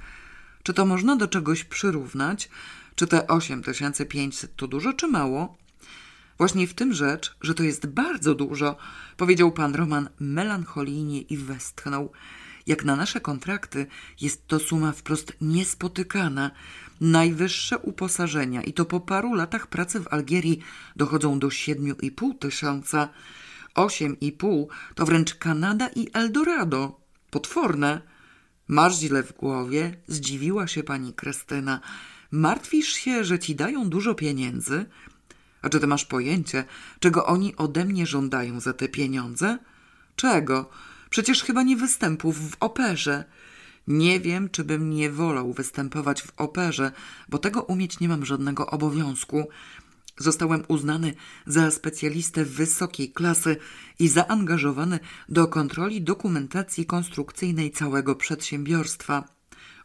[0.62, 2.48] Czy to można do czegoś przyrównać?
[2.94, 5.56] Czy te 8500 to dużo, czy mało?
[6.38, 8.76] Właśnie w tym rzecz, że to jest bardzo dużo,
[9.16, 12.12] powiedział pan Roman melancholijnie i westchnął.
[12.66, 13.86] Jak na nasze kontrakty
[14.20, 16.50] jest to suma wprost niespotykana.
[17.00, 20.60] Najwyższe uposażenia i to po paru latach pracy w Algierii
[20.96, 23.08] dochodzą do siedmiu i pół tysiąca.
[23.74, 27.00] Osiem i pół to wręcz Kanada i Eldorado.
[27.30, 28.00] Potworne.
[28.68, 31.80] Masz źle w głowie, zdziwiła się pani Krystyna.
[32.30, 34.86] Martwisz się, że ci dają dużo pieniędzy?
[35.62, 36.64] A czy ty masz pojęcie,
[37.00, 39.58] czego oni ode mnie żądają za te pieniądze?
[40.16, 40.70] Czego?
[41.10, 43.24] Przecież chyba nie występów w operze.
[43.86, 46.92] Nie wiem, czy bym nie wolał występować w operze,
[47.28, 49.48] bo tego umieć nie mam żadnego obowiązku.
[50.18, 51.14] Zostałem uznany
[51.46, 53.56] za specjalistę wysokiej klasy
[53.98, 59.24] i zaangażowany do kontroli dokumentacji konstrukcyjnej całego przedsiębiorstwa.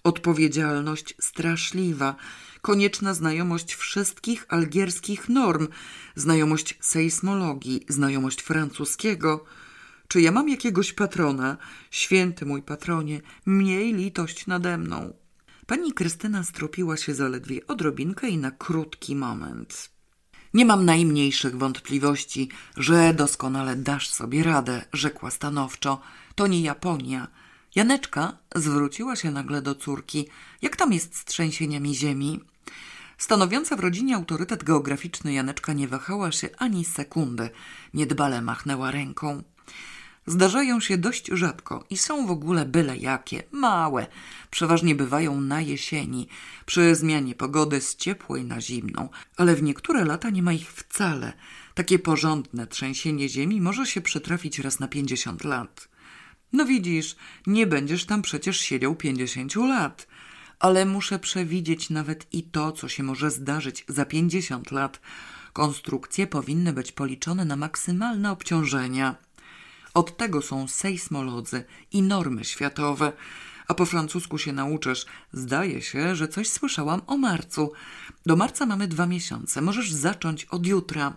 [0.04, 2.16] Odpowiedzialność straszliwa,
[2.62, 5.68] konieczna znajomość wszystkich algierskich norm,
[6.16, 9.46] znajomość sejsmologii, znajomość francuskiego.
[10.08, 11.58] Czy ja mam jakiegoś patrona?
[11.92, 15.14] Święty mój patronie, miej litość nade mną.
[15.66, 19.90] Pani Krystyna stropiła się zaledwie odrobinkę i na krótki moment.
[20.54, 26.02] Nie mam najmniejszych wątpliwości, że doskonale dasz sobie radę, rzekła stanowczo.
[26.36, 27.28] To nie Japonia.
[27.76, 30.28] Janeczka zwróciła się nagle do córki.
[30.62, 32.40] Jak tam jest z trzęsieniami ziemi?
[33.18, 37.50] Stanowiąca w rodzinie autorytet geograficzny Janeczka nie wahała się ani sekundy.
[37.94, 39.44] Niedbale machnęła ręką.
[40.28, 44.08] Zdarzają się dość rzadko i są w ogóle byle jakie, małe.
[44.52, 46.28] Przeważnie bywają na jesieni,
[46.66, 51.34] przy zmianie pogody z ciepłej na zimną, ale w niektóre lata nie ma ich wcale.
[51.74, 55.88] Takie porządne trzęsienie ziemi może się przytrafić raz na pięćdziesiąt lat.
[56.54, 57.16] No widzisz,
[57.48, 60.08] nie będziesz tam przecież siedział pięćdziesięciu lat.
[60.60, 65.02] Ale muszę przewidzieć nawet i to, co się może zdarzyć za pięćdziesiąt lat.
[65.54, 69.25] Konstrukcje powinny być policzone na maksymalne obciążenia.
[69.96, 73.14] Od tego są sejsmolodzy i normy światowe.
[73.68, 75.06] A po francusku się nauczysz.
[75.34, 77.72] Zdaje się, że coś słyszałam o marcu.
[78.26, 79.62] Do marca mamy dwa miesiące.
[79.62, 81.14] Możesz zacząć od jutra.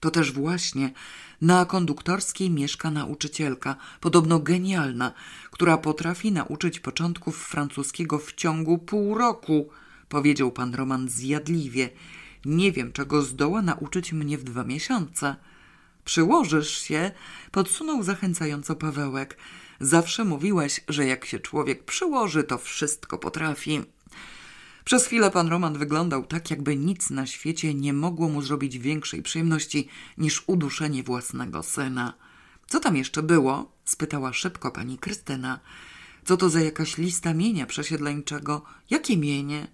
[0.00, 0.92] To też właśnie
[1.40, 5.12] na konduktorskiej mieszka nauczycielka, podobno genialna,
[5.50, 9.68] która potrafi nauczyć początków francuskiego w ciągu pół roku,
[10.08, 11.90] powiedział pan Roman zjadliwie.
[12.44, 15.36] Nie wiem, czego zdoła nauczyć mnie w dwa miesiące.
[16.04, 17.10] Przyłożysz się,
[17.50, 19.36] podsunął zachęcająco Pawełek.
[19.80, 23.80] Zawsze mówiłeś, że jak się człowiek przyłoży, to wszystko potrafi.
[24.84, 29.22] Przez chwilę pan Roman wyglądał tak, jakby nic na świecie nie mogło mu zrobić większej
[29.22, 32.14] przyjemności niż uduszenie własnego syna.
[32.66, 33.72] Co tam jeszcze było?
[33.84, 35.60] spytała szybko pani Krystyna.
[36.24, 38.62] Co to za jakaś lista mienia przesiedleńczego?
[38.90, 39.68] Jakie mienie?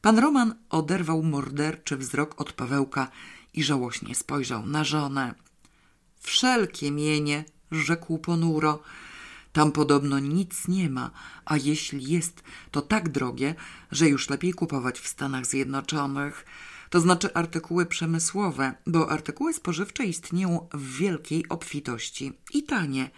[0.00, 3.10] Pan Roman oderwał morderczy wzrok od Pawełka
[3.54, 5.34] i żałośnie spojrzał na żonę.
[6.22, 8.82] Wszelkie mienie, rzekł ponuro.
[9.52, 11.10] Tam podobno nic nie ma,
[11.44, 13.54] a jeśli jest, to tak drogie,
[13.90, 16.46] że już lepiej kupować w Stanach Zjednoczonych.
[16.90, 23.10] To znaczy artykuły przemysłowe, bo artykuły spożywcze istnieją w wielkiej obfitości i tanie.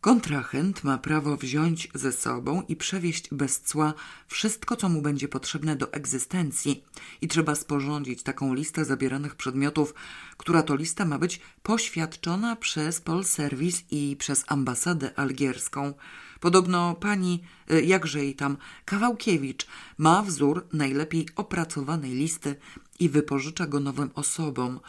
[0.00, 3.94] Kontrahent ma prawo wziąć ze sobą i przewieźć bez cła
[4.28, 6.84] wszystko, co mu będzie potrzebne do egzystencji
[7.20, 9.94] i trzeba sporządzić taką listę zabieranych przedmiotów,
[10.36, 15.94] która to lista ma być poświadczona przez Polserwis i przez ambasadę algierską.
[16.40, 19.66] Podobno pani, y, jakże jej tam, Kawałkiewicz
[19.98, 22.56] ma wzór najlepiej opracowanej listy
[23.00, 24.80] i wypożycza go nowym osobom.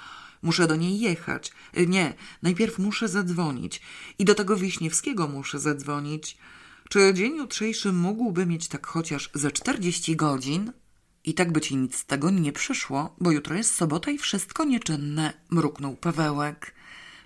[0.42, 1.52] Muszę do niej jechać.
[1.78, 3.82] Y, nie, najpierw muszę zadzwonić.
[4.20, 6.38] I do tego Wiśniewskiego muszę zadzwonić.
[6.90, 10.72] Czy dzień jutrzejszy mógłby mieć tak chociaż ze czterdzieści godzin?
[11.24, 14.64] I tak by ci nic z tego nie przyszło, bo jutro jest sobota i wszystko
[14.64, 16.74] nieczynne, mruknął Pawełek.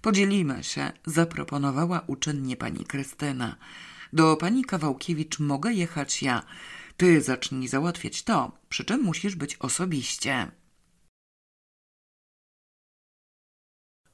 [0.02, 3.56] Podzielimy się, zaproponowała uczynnie pani Krystyna.
[4.14, 6.44] Do pani Kawałkiewicz mogę jechać ja.
[6.98, 10.52] Ty zacznij załatwiać to, przy czym musisz być osobiście.